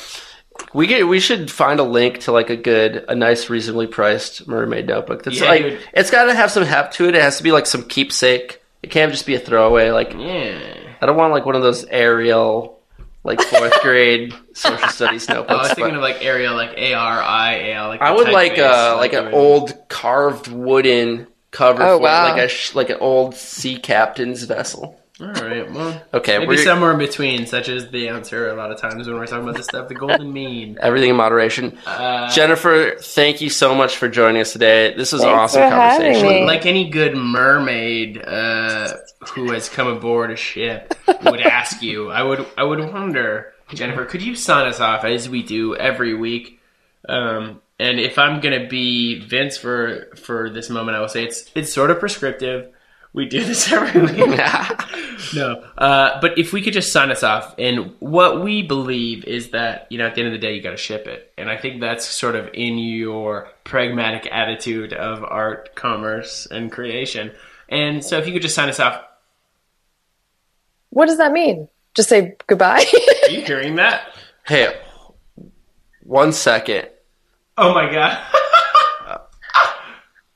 We 0.74 0.88
get 0.88 1.08
we 1.08 1.20
should 1.20 1.52
find 1.52 1.80
a 1.80 1.84
link 1.84 2.20
to 2.22 2.32
like 2.32 2.50
a 2.50 2.56
good, 2.58 3.06
a 3.08 3.16
nice, 3.16 3.50
reasonably 3.50 3.88
priced 3.88 4.48
mermaid 4.48 4.88
notebook. 4.88 5.24
That's 5.24 5.40
Yeah, 5.40 5.50
like 5.50 5.62
dude. 5.62 5.80
it's 5.94 6.10
got 6.12 6.26
to 6.26 6.34
have 6.34 6.52
some 6.52 6.64
heft 6.64 6.94
to 6.96 7.08
it. 7.08 7.16
It 7.16 7.22
has 7.22 7.38
to 7.38 7.44
be 7.44 7.52
like 7.52 7.66
some 7.66 7.84
keepsake. 7.84 8.62
It 8.82 8.92
can't 8.92 9.12
just 9.12 9.26
be 9.26 9.36
a 9.36 9.40
throwaway. 9.40 9.92
Like 9.92 10.14
yeah 10.14 10.85
I 11.06 11.08
don't 11.08 11.18
want 11.18 11.32
like 11.34 11.46
one 11.46 11.56
of 11.56 11.62
those 11.62 11.86
Ariel, 11.86 12.80
like 13.24 13.40
fourth 13.40 13.80
grade 13.84 14.34
social 14.56 14.88
studies 14.88 15.28
Oh, 15.30 15.44
I 15.44 15.54
was 15.54 15.74
thinking 15.74 15.94
of 15.94 16.02
like 16.02 16.26
Arial, 16.26 16.56
like 16.56 16.76
A 16.78 16.96
R 16.96 17.22
I 17.22 17.54
A 17.54 17.74
L. 17.76 17.88
Like 17.90 18.02
I 18.02 18.12
would 18.12 18.30
like 18.30 18.54
typeface, 18.54 18.94
uh 18.94 18.98
like 18.98 19.14
an 19.14 19.26
would- 19.26 19.34
old 19.36 19.88
carved 19.88 20.48
wooden 20.48 21.28
cover 21.52 21.84
Oh, 21.84 21.98
for 21.98 22.04
wow. 22.04 22.32
like 22.32 22.42
a 22.42 22.48
sh- 22.48 22.74
like 22.74 22.90
an 22.90 22.98
old 23.00 23.36
sea 23.36 23.78
captain's 23.78 24.42
vessel. 24.46 25.00
All 25.18 25.28
right, 25.28 25.72
well, 25.72 26.02
Okay, 26.14 26.40
maybe 26.40 26.48
we're 26.50 26.64
somewhere 26.64 26.92
in 26.92 26.98
between, 26.98 27.46
such 27.46 27.70
as 27.70 27.88
the 27.90 28.10
answer 28.10 28.50
a 28.50 28.54
lot 28.56 28.72
of 28.72 28.82
times 28.82 29.08
when 29.08 29.16
we're 29.16 29.26
talking 29.28 29.44
about 29.44 29.56
this 29.56 29.66
stuff, 29.68 29.88
the 29.88 29.94
golden 29.96 30.34
mean. 30.34 30.78
everything 30.82 31.10
in 31.10 31.16
moderation. 31.16 31.78
Uh, 31.86 32.30
Jennifer, 32.34 32.96
thank 33.00 33.40
you 33.40 33.50
so 33.50 33.74
much 33.74 33.96
for 33.96 34.10
joining 34.10 34.42
us 34.42 34.52
today. 34.52 34.94
This 34.94 35.14
was 35.14 35.24
an 35.24 35.30
awesome 35.30 35.62
for 35.64 35.70
conversation. 35.70 36.28
me. 36.28 36.46
like 36.46 36.66
any 36.66 36.90
good 36.90 37.16
mermaid 37.16 38.22
uh, 38.26 38.92
who 39.30 39.54
has 39.54 39.70
come 39.70 39.88
aboard 39.88 40.32
a 40.32 40.36
ship 40.36 40.94
would 41.24 41.40
ask 41.40 41.82
you, 41.82 42.12
I 42.12 42.22
would, 42.22 42.46
I 42.58 42.64
would 42.66 42.80
wonder, 42.80 43.54
Jennifer, 43.74 44.04
could 44.04 44.22
you 44.22 44.36
sign 44.36 44.68
us 44.68 44.82
off 44.82 45.06
as 45.06 45.30
we 45.30 45.44
do 45.44 45.78
every 45.78 46.14
week? 46.14 46.60
Um, 47.08 47.62
and 47.80 48.00
if 48.02 48.18
I'm 48.20 48.42
gonna 48.42 48.68
be 48.68 49.20
Vince 49.20 49.58
for 49.58 50.08
for 50.16 50.50
this 50.50 50.70
moment, 50.70 50.98
I 50.98 51.02
will 51.02 51.10
say 51.10 51.24
it's 51.24 51.50
it's 51.56 51.72
sort 51.74 51.92
of 51.92 52.00
prescriptive. 52.00 52.70
We 53.16 53.26
do 53.26 53.44
this 53.44 53.72
every 53.72 54.02
week. 54.02 54.40
no, 55.34 55.64
uh, 55.78 56.20
but 56.22 56.38
if 56.38 56.54
we 56.54 56.62
could 56.62 56.74
just 56.74 56.92
sign 56.92 57.10
us 57.10 57.24
off, 57.24 57.56
and 57.58 57.94
what 58.00 58.44
we 58.44 58.62
believe 58.62 59.24
is 59.26 59.50
that 59.52 59.88
you 59.90 59.98
know 59.98 60.06
at 60.06 60.16
the 60.16 60.22
end 60.22 60.28
of 60.28 60.40
the 60.40 60.46
day 60.46 60.54
you 60.54 60.62
got 60.62 60.72
to 60.72 60.78
ship 60.78 61.08
it, 61.08 61.34
and 61.38 61.50
I 61.50 61.58
think 61.58 61.82
that's 61.82 62.06
sort 62.06 62.36
of 62.36 62.50
in 62.54 62.78
your 62.78 63.48
pragmatic 63.64 64.28
attitude 64.32 64.94
of 64.94 65.24
art, 65.24 65.76
commerce, 65.76 66.46
and 66.52 66.72
creation. 66.72 67.32
And 67.70 68.04
so 68.06 68.18
if 68.20 68.28
you 68.28 68.34
could 68.34 68.44
just 68.44 68.54
sign 68.56 68.70
us 68.70 68.80
off, 68.80 69.02
What 70.90 71.08
does 71.08 71.18
that 71.18 71.32
mean? 71.32 71.68
Just 71.96 72.10
say 72.10 72.36
goodbye? 72.48 72.86
are 73.24 73.32
you 73.32 73.42
hearing 73.42 73.76
that? 73.78 74.10
Hey, 74.46 74.76
one 76.04 76.32
second. 76.34 76.90
Oh 77.58 77.74
my 77.74 77.92
god. 77.92 78.22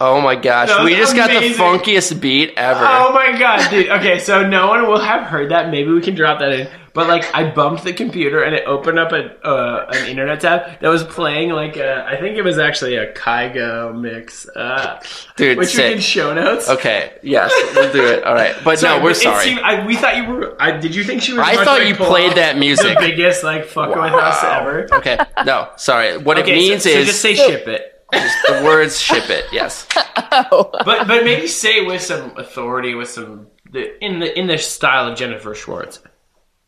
Oh 0.02 0.22
my 0.22 0.36
gosh, 0.38 0.70
we 0.86 0.95
just 0.95 1.14
got 1.14 1.28
the 1.30 1.50
funkiest 1.50 2.22
beat 2.22 2.54
ever. 2.56 2.80
Oh 2.88 3.12
my 3.12 3.38
god, 3.38 3.70
dude. 3.70 3.89
Okay, 3.89 4.18
so 4.20 4.47
no 4.47 4.68
one 4.68 4.88
will 4.88 4.97
have 5.00 5.24
heard 5.24 5.52
that. 5.52 5.70
Maybe 5.72 5.91
we 5.91 6.00
can 6.02 6.16
drop 6.16 6.39
that 6.39 6.54
in. 6.54 6.70
But 6.93 7.08
like, 7.10 7.26
I 7.36 7.52
bumped 7.52 7.84
the 7.84 7.91
computer 7.91 8.41
and 8.41 8.56
it 8.56 8.64
opened 8.66 8.97
up 8.97 9.12
a 9.12 9.36
uh, 9.45 9.89
an 9.93 10.08
internet 10.08 10.39
tab 10.39 10.80
that 10.80 10.88
was 10.88 11.04
playing 11.04 11.50
like 11.50 11.76
a, 11.76 12.06
I 12.08 12.16
think 12.18 12.38
it 12.38 12.43
was 12.43 12.58
actually 12.58 12.95
a 12.95 13.12
Kygo 13.14 13.93
mix, 14.00 14.47
uh, 14.56 15.02
Dude, 15.36 15.58
which 15.58 15.68
we 15.68 15.74
sick. 15.74 15.91
can 15.95 16.02
show 16.02 16.34
notes. 16.34 16.70
Okay, 16.70 17.12
yes, 17.22 17.52
we'll 17.76 17.91
do 17.91 18.06
it. 18.06 18.24
All 18.24 18.34
right, 18.34 18.56
but 18.64 18.80
Sorry, 18.80 19.00
no, 19.00 19.04
we're 19.04 19.12
it 19.12 19.16
sorry. 19.18 19.43
seemed- 19.43 19.60
I, 19.60 19.86
we 19.86 19.97
thought 19.97 20.16
you 20.16 20.26
were. 20.28 20.56
I, 20.62 20.72
did 20.78 20.95
you 20.95 21.04
think 21.04 21.22
she 21.24 21.34
was? 21.34 21.41
I 21.45 21.62
thought 21.66 21.86
you 21.86 21.95
played 21.95 22.38
that 22.38 22.58
music. 22.58 22.97
The 22.97 23.06
biggest 23.06 23.43
like 23.43 23.66
fuck 23.66 23.89
with 23.89 24.14
us 24.14 24.43
ever. 24.45 24.88
okay, 24.93 25.18
no, 25.45 25.70
sorry. 25.76 26.18
What 26.18 26.39
Okay, 26.39 26.54
it 26.54 26.56
means 26.56 26.84
so, 26.84 26.89
so 26.89 27.00
is 27.00 27.08
just 27.08 27.22
say 27.22 27.36
ship 27.36 27.68
it. 27.68 27.99
The 28.12 28.62
words 28.64 28.99
"ship 28.99 29.30
it." 29.30 29.45
Yes. 29.51 29.88
oh. 29.95 30.70
But 30.86 31.07
but 31.07 31.24
maybe 31.24 31.47
say 31.47 31.84
it 31.84 31.88
with 31.88 32.01
some 32.01 32.38
authority, 32.38 32.95
with 32.95 33.10
some 33.10 33.47
the, 33.72 34.03
in 34.03 34.20
the 34.20 34.38
in 34.38 34.47
the 34.47 34.57
style 34.57 35.07
of 35.07 35.18
Jennifer 35.18 35.53
Schwartz. 35.53 35.99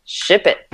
Ship 0.06 0.46
it. 0.46 0.68